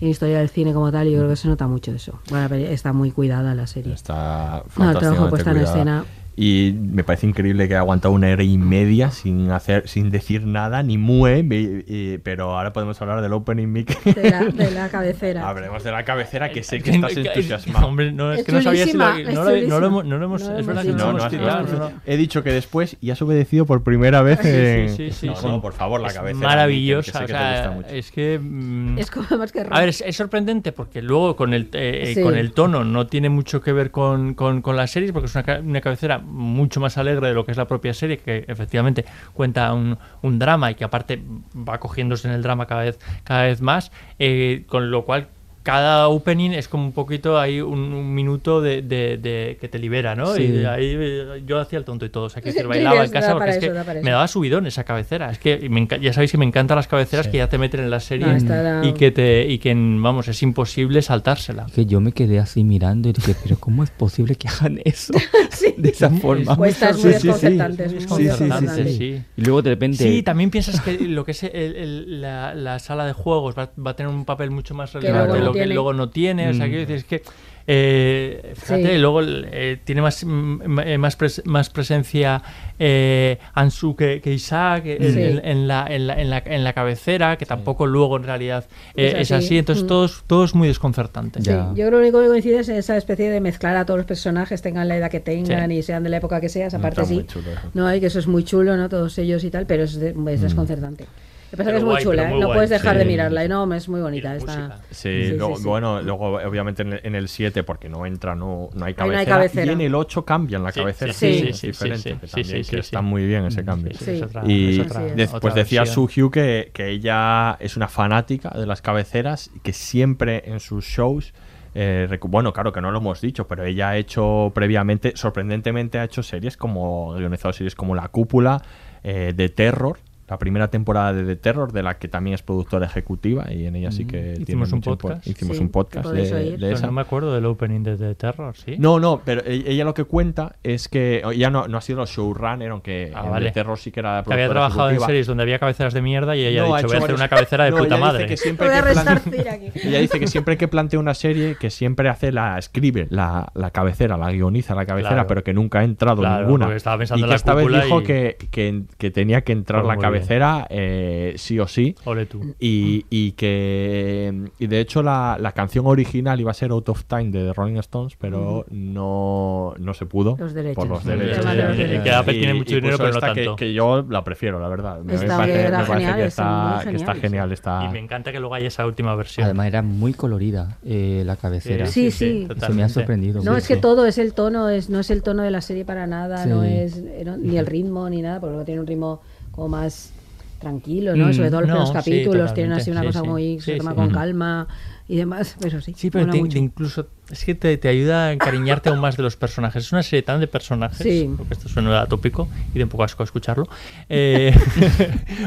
[0.00, 2.20] en historia del cine como tal, y yo creo que se nota mucho eso.
[2.28, 3.94] Bueno, está muy cuidada la serie.
[3.94, 6.04] Está No, el trabajo puesta en escena.
[6.38, 10.44] Y me parece increíble que ha aguantado una hora y media sin hacer, sin decir
[10.46, 11.38] nada, ni mue,
[11.86, 14.02] y- pero ahora podemos hablar del opening mic.
[14.04, 15.48] De la, de la cabecera.
[15.48, 17.86] Hablemos de la cabecera, que sé que estás entusiasmado.
[17.88, 20.18] Hombre, no, es, Es que no sabía si lo, no, lo, no, lo hemos, no
[20.18, 20.42] lo hemos.
[20.42, 21.90] Es verdad no.
[22.04, 24.90] He dicho que después y has obedecido por primera vez en...
[24.90, 25.46] Sí, sí, sí, no, sí.
[25.46, 26.46] no, por favor, la Es cabecera.
[26.48, 27.12] Maravillosa.
[27.12, 27.88] que sé o que te gusta sea, mucho.
[27.88, 28.38] es que.
[28.38, 32.02] mm, Es como más que A ver, es, es sorprendente porque luego con el, eh,
[32.04, 32.22] eh, Sí.
[32.22, 35.34] con el tono no tiene mucho que ver con, con- con las series, porque es
[35.34, 39.04] una, una cabecera mucho más alegre de lo que es la propia serie, que efectivamente
[39.32, 41.22] cuenta un, un drama y que aparte
[41.56, 45.28] va cogiéndose en el drama cada vez, cada vez más, eh, con lo cual
[45.66, 49.80] cada opening es como un poquito ahí un, un minuto de, de- de- que te
[49.80, 50.26] libera, ¿no?
[50.36, 50.44] Sí.
[50.44, 53.10] Y ahí eh, yo hacía el tonto y todo, o sea, que Sí, bailaba en
[53.10, 55.28] casa porque es eso, que me daba subidón esa cabecera.
[55.32, 57.90] Es que me ya sabéis que me encantan las cabeceras que ya te meten en
[57.90, 61.66] la serie No, y que te y que vamos es imposible saltársela.
[61.74, 65.14] Que yo me quedé así mirando y dije, pero ¿cómo es posible que hagan eso
[65.76, 66.54] de esa forma?
[66.56, 68.96] Cuesta, es muy desconcertante, es muy Sí, sí, sí, desconcertante, sí.
[68.98, 69.22] sí.
[69.36, 69.96] Y luego de repente...
[69.98, 73.72] Sí, también piensas que lo que es el- el- la, la sala de juegos va,
[73.84, 76.48] va a tener un papel mucho más relevante de que luego no tiene.
[76.48, 76.68] O sea, Mm.
[76.68, 77.22] quiero decir, es que.
[77.68, 78.98] eh, fíjate, Sí.
[78.98, 82.40] luego eh, tiene más, mm, eh, más, pres- más presencia
[82.78, 85.20] eh, Ansu que, que Isaac eh, en, Sí.
[85.20, 88.66] en- en la, en, la, en, la, en la cabecera, que tampoco luego en realidad
[88.94, 89.58] eh, Es es, así.
[89.58, 89.88] Entonces Mm.
[89.88, 91.40] todo, es- todo es muy desconcertante.
[91.42, 93.84] Sí, yo creo que lo único que coincide es en esa especie de mezclar a
[93.84, 95.76] todos los personajes, tengan la edad que tengan Sí.
[95.78, 97.24] y sean de la época que sea, esa Mm, parte está sí.
[97.26, 97.50] chulo.
[97.74, 98.88] No, y que eso es muy chulo, ¿no?
[98.88, 101.06] Todos ellos y tal, pero es, de- es desconcertante.
[101.50, 102.28] Que pasa es que Pero es muy guay, chula, ¿eh?
[102.28, 102.98] muy no guay, puedes dejar sí.
[102.98, 104.34] de mirarla, y no, es muy bonita.
[104.34, 104.78] música.
[104.90, 105.64] Sí, Sí, sí, luego- sí.
[105.64, 109.20] bueno, luego obviamente en el, en el 7, porque no entra, no, no hay cabecera.
[109.20, 109.66] hay cabecera.
[109.66, 111.12] Y en el 8 cambian la Sí, cabecera.
[111.12, 113.26] sí, sí, es sí, diferente, sí, sí, que sí, también sí, que sí, está muy
[113.26, 113.92] bien ese cambio.
[113.94, 114.10] Sí, Sí.
[114.12, 115.16] es otra- Y es otra- Así es.
[115.16, 115.86] después decía.
[115.86, 120.84] Suhyu que, que ella es una fanática de las cabeceras y que siempre en sus
[120.84, 121.32] shows,
[121.74, 126.04] eh, bueno, claro que no lo hemos dicho, pero ella ha hecho previamente, sorprendentemente ha
[126.04, 128.62] hecho series como, guionizado series como La Cúpula,
[129.04, 129.98] eh, de Terror,
[130.28, 133.76] la primera temporada de The Terror, de la que también es productora ejecutiva y en
[133.76, 134.42] ella sí que Mm.
[134.42, 135.26] Hicimos un podcast.
[135.26, 136.86] Hicimos Sí, un podcast de, de Pero esa.
[136.86, 138.76] no me acuerdo del opening de The Terror, ¿sí?
[138.78, 142.04] No, no, pero e- ella lo que cuenta es que ella no, no ha sido
[142.06, 143.46] showrunner, aunque Ah, en vale.
[143.46, 145.06] The Terror sí que era la Que había productora trabajado en ejecutiva.
[145.06, 147.28] series donde había cabeceras de mierda y ella No, ha dicho, voy a hacer una
[147.28, 148.26] cabecera de No, puta ella dice madre.
[148.26, 149.70] que siempre Voy a que plan- aquí.
[149.88, 153.70] Ella dice que siempre que plantea una serie, que siempre hace la, escribe la, la
[153.70, 155.28] cabecera, la guioniza la cabecera, Claro.
[155.28, 156.74] pero que nunca ha entrado Claro, ninguna.
[156.74, 159.52] estaba pensando y en que la esta vez dijo y- que, que, que tenía que
[159.52, 160.00] entrar la bien.
[160.18, 161.94] Cabecera eh, sí o sí.
[162.04, 162.54] Ole tú.
[162.58, 167.04] Y, y que y de hecho la, la canción original iba a ser Out of
[167.04, 170.76] Time de The Rolling Stones, pero no, no se pudo Los derechos.
[170.76, 171.44] por los Sí, derechos.
[171.44, 172.02] de los Y-.
[172.02, 173.56] Que Apple tiene y mucho dinero, pero no esta que- tanto.
[173.56, 175.00] Que, yo la prefiero, la verdad.
[175.02, 177.52] Me Está parece, bien, era me parece genial, que, está que está genial.
[177.52, 177.84] Está...
[177.84, 179.44] Y me encanta que luego haya esa última versión.
[179.44, 181.86] Además era muy colorida eh, la cabecera.
[181.86, 182.46] Sí, sí.
[182.54, 183.42] Eso me ha sorprendido.
[183.42, 183.56] No, mucho.
[183.58, 186.06] es que todo es el tono, es, no es el tono de la serie para
[186.06, 186.48] nada, Sí.
[186.48, 189.20] no es eh, no- ni el ritmo ni nada, porque luego tiene un ritmo
[189.56, 190.12] como más
[190.60, 191.26] tranquilo, ¿no?
[191.28, 193.26] Mm, Sobre todo los no, primeros sí, capítulos tienen así una sí, cosa sí.
[193.28, 193.96] muy se Sí, toma sí.
[193.96, 194.14] con Ujú.
[194.14, 194.66] calma
[195.06, 195.94] y demás, pero sí.
[195.96, 196.52] Sí, pero te, mucho.
[196.54, 199.84] te incluso es que te, te ayuda a encariñarte aún más de los personajes.
[199.84, 201.28] Es una serie tan de personajes, Sí.
[201.36, 203.68] porque esto suena atópico y de un poco asco escucharlo,
[204.08, 204.54] eh,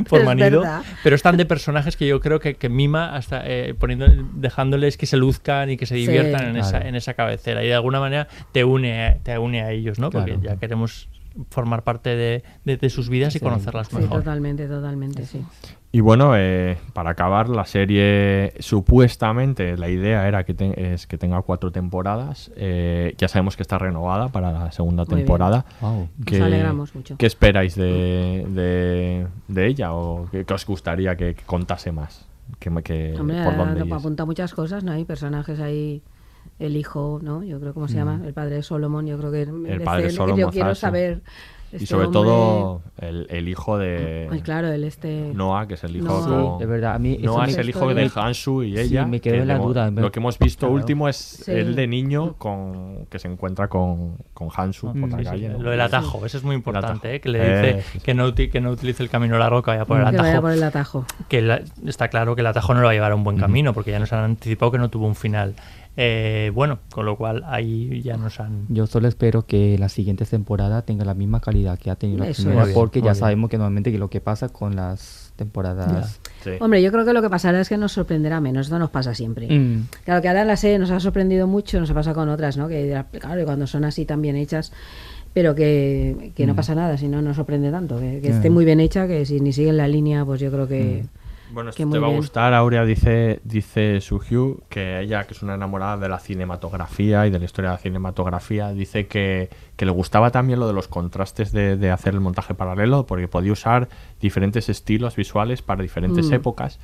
[0.09, 0.61] por es manido.
[0.61, 0.83] verdad.
[1.03, 4.05] Pero es tan de personajes que yo creo que, que mima hasta eh, poniendo,
[4.35, 6.01] dejándoles que se luzcan y que se Sí.
[6.01, 7.63] diviertan en, esa, en esa cabecera.
[7.63, 10.09] Y de alguna manera te une, te une a ellos, ¿no?
[10.11, 10.43] Porque Claro.
[10.43, 11.07] ya queremos
[11.49, 13.45] formar parte de, de- de sus vidas y Sí.
[13.45, 14.19] conocerlas Sí, mejor.
[14.19, 15.43] totalmente, totalmente, sí.
[15.91, 21.17] Y bueno, eh, para acabar, la serie supuestamente la idea era que, te- es que
[21.17, 22.51] tenga cuatro temporadas.
[22.55, 25.65] eh, ya sabemos que está renovada para la segunda Muy temporada.
[25.81, 26.09] Wow.
[26.17, 27.15] Nos ¿Qué- alegramos mucho.
[27.17, 32.25] ¿Qué esperáis de, de, de ella o qué, qué os gustaría que, que contase más?
[32.59, 34.91] Que, Hombre, por dónde apunta muchas cosas, ¿no?
[34.91, 36.01] Hay personajes ahí,
[36.59, 37.43] el hijo, ¿no?
[37.43, 38.21] Yo creo, ¿cómo se llama?
[38.25, 39.85] El padre de Solomon, yo creo que merece- Mm.
[39.85, 41.21] padre Solomon Yo quiero saber...
[41.71, 45.31] Y este sobre hombre- todo el, el hijo de Ay, claro, el este...
[45.35, 46.57] Noah, que es el hijo Noah.
[46.57, 49.05] Sí, de verdad, a mí eso Noah es el hijo de Hansu y Sí, ella.
[49.05, 50.73] me quedó que la duda, Lo que hemos visto Claro.
[50.73, 51.51] último es Sí.
[51.51, 55.49] el de niño con que se encuentra con, con Hansu por la Sí, sí, calle.
[55.49, 55.59] ¿no?
[55.59, 57.07] Lo del atajo, eso es muy importante, atajo.
[57.07, 57.21] ¿eh?
[57.21, 57.99] que le Eh, dice sí, sí.
[58.03, 60.29] que, no, uti- que no utilice el camino largo, que vaya por el que vaya
[60.31, 60.41] atajo.
[60.41, 61.05] por el atajo.
[61.27, 63.37] Que la- está claro que el atajo no lo va a llevar a un buen
[63.37, 65.53] camino, porque ya nos han anticipado que no tuvo un final
[66.01, 68.65] eh, bueno, con lo cual ahí ya nos han...
[68.69, 72.29] Yo solo espero que la siguiente temporada tenga la misma calidad que ha tenido la
[72.29, 72.73] Eso primera, es.
[72.73, 73.15] porque ya bien.
[73.15, 76.21] sabemos que normalmente que lo que pasa con las temporadas...
[76.41, 76.51] Sí.
[76.61, 78.67] Hombre, yo creo que lo que pasará es que nos sorprenderá menos.
[78.67, 79.47] Esto nos pasa siempre.
[79.49, 79.87] Mm.
[80.05, 82.69] Claro que ahora la serie nos ha sorprendido mucho, nos ha pasado con otras, ¿no?
[82.69, 84.71] Que claro, cuando son así tan bien hechas,
[85.33, 86.55] pero que, que no Mm.
[86.55, 87.99] pasa nada, si no nos sorprende tanto.
[87.99, 88.35] Que, que Mm.
[88.35, 91.05] esté muy bien hecha, que si ni siguen la línea, pues yo creo que
[91.51, 95.41] Bueno, esto que te va a gustar, Aurea, dice, dice Suhyu, que ella, que es
[95.41, 99.85] una enamorada de la cinematografía y de la historia de la cinematografía, dice que, que
[99.85, 103.51] le gustaba también lo de los contrastes de, de hacer el montaje paralelo, porque podía
[103.51, 103.89] usar
[104.21, 106.33] diferentes estilos visuales para diferentes Mm.
[106.33, 106.79] épocas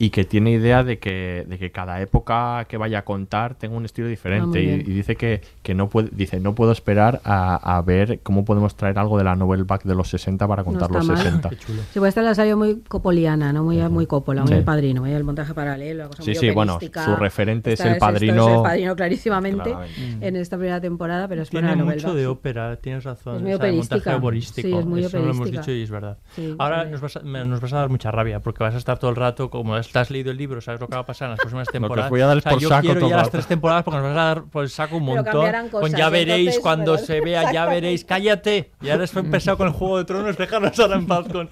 [0.00, 3.76] y que tiene idea de que, de que cada época que vaya a contar tenga
[3.76, 4.58] un estilo diferente.
[4.58, 8.20] Ah, y, y dice que, que no puede, dice, no puedo esperar a, a ver
[8.22, 11.06] cómo podemos traer algo de la novel back de los 60 para contar está los
[11.08, 11.16] mal.
[11.16, 11.50] 60.
[11.50, 13.64] Sí, pues esta la salió muy copoliana, ¿no?
[13.64, 14.54] Muy, muy copola, muy Sí.
[14.58, 17.98] el padrino, muy el montaje paralelo, cosa Sí, muy sí, bueno, su referente es el
[17.98, 20.26] padrino- es el padrino clarísimamente Claramente.
[20.28, 23.36] en esta primera temporada, pero es Tiene mucho de ópera, tienes razón.
[23.36, 24.16] Es muy o sea, montaje operística.
[24.16, 24.68] operístico.
[24.68, 26.18] Sí, es muy Eso lo hemos dicho y es verdad.
[26.36, 26.90] Sí, Ahora sí.
[26.92, 29.16] nos vas, a, nos vas a dar mucha rabia porque vas a estar todo el
[29.16, 31.40] rato, como has has leído el libro, sabes lo que va a pasar en las
[31.40, 32.10] próximas temporadas.
[32.10, 34.06] voy a dar O sea, por yo saco quiero ya las tres temporadas porque nos
[34.06, 35.24] vas a dar por el saco un montón.
[35.24, 38.04] cambiarán Con cosas, ya y veréis entonces, cuando pero- se vea, ya veréis.
[38.04, 38.72] Cállate.
[38.80, 41.48] Ya eres empezado con el juego de tronos, déjanos ahora en paz con.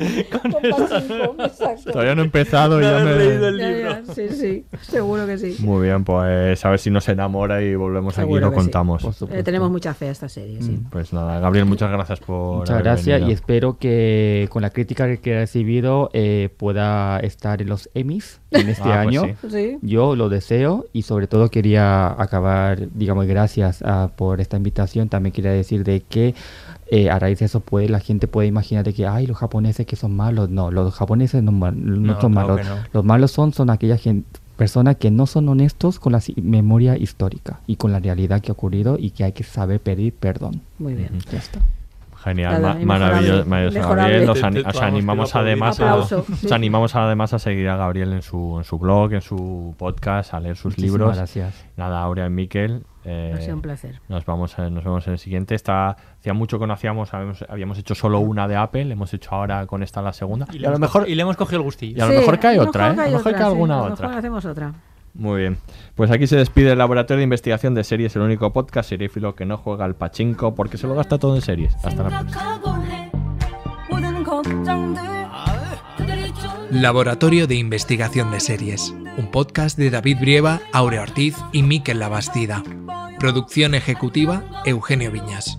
[1.93, 3.15] Todavía no he empezado y ya me...
[3.15, 3.91] leído el libro.
[3.91, 5.57] ya, sí, sí, seguro que sí.
[5.61, 8.55] Muy bien, pues a ver si nos enamora y volvemos aquí y lo sí.
[8.55, 9.05] contamos.
[9.31, 10.81] Eh, tenemos mucha fe a esta serie, sí.
[10.91, 12.59] Pues nada, Gabriel, muchas gracias por.
[12.59, 17.69] Muchas gracias y espero que con la crítica que he recibido eh, pueda estar en
[17.69, 19.37] los Emmys en este Ah, pues año.
[19.51, 19.79] Sí.
[19.83, 25.09] Yo lo deseo y sobre todo quería acabar, digamos, gracias ah, por esta invitación.
[25.09, 26.35] También quería decir de que
[26.91, 29.87] eh, a raíz de eso puede, la gente puede imaginar de que, ay, los japoneses
[29.87, 30.49] que son malos.
[30.51, 32.67] No, los japoneses no, ma- no No, son claro malos.
[32.69, 32.77] no.
[32.93, 34.25] Los malos son, son aquellas gen-
[34.57, 38.55] personas que no son honestos con la memoria histórica y con la realidad que ha
[38.55, 40.63] ocurrido y que hay que saber pedir perdón.
[40.79, 41.11] Muy bien.
[41.31, 41.61] Ya está.
[42.27, 43.89] Genial, Nada, ma- maravilloso, maravilloso.
[43.89, 44.29] Gabriel.
[44.31, 46.09] Os, te- os animamos además a, os
[46.41, 46.53] sí.
[46.53, 50.41] animamos además a seguir a Gabriel en su, en su blog, en su podcast, a
[50.41, 51.17] leer sus Muchísimas libros.
[51.17, 51.65] gracias.
[51.77, 52.83] Nada, Aurea y Miquel.
[53.05, 54.01] eh, Ha sido un placer.
[54.09, 55.55] Nos vamos, a- nos vemos en el siguiente.
[55.55, 59.31] Está, hacía mucho que no hacíamos, habíamos, habíamos hecho solo una de Apple, hemos hecho
[59.33, 60.47] ahora con esta la segunda.
[60.53, 61.97] Y, a lo hemos mejor, cogido- y le hemos cogido el gustillo.
[61.97, 63.01] y a lo mejor cae otra, ¿eh?
[63.01, 64.07] A lo mejor cae sí, alguna a lo otra.
[64.09, 64.73] mejor hacemos otra.
[65.19, 65.59] Muy bien.
[65.95, 69.47] Pues aquí se despide el Laboratorio de Investigación de Series, el único podcast serífilo que
[69.47, 71.75] no juega al pachinko porque se lo gasta todo en series.
[71.83, 72.61] Hasta la próxima.
[76.71, 82.63] Laboratorio de Investigación de Series, un podcast de David Brieva, Aurea Ortiz y Miquel Labastida.
[83.19, 85.59] Producción ejecutiva, Eugenio Viñas.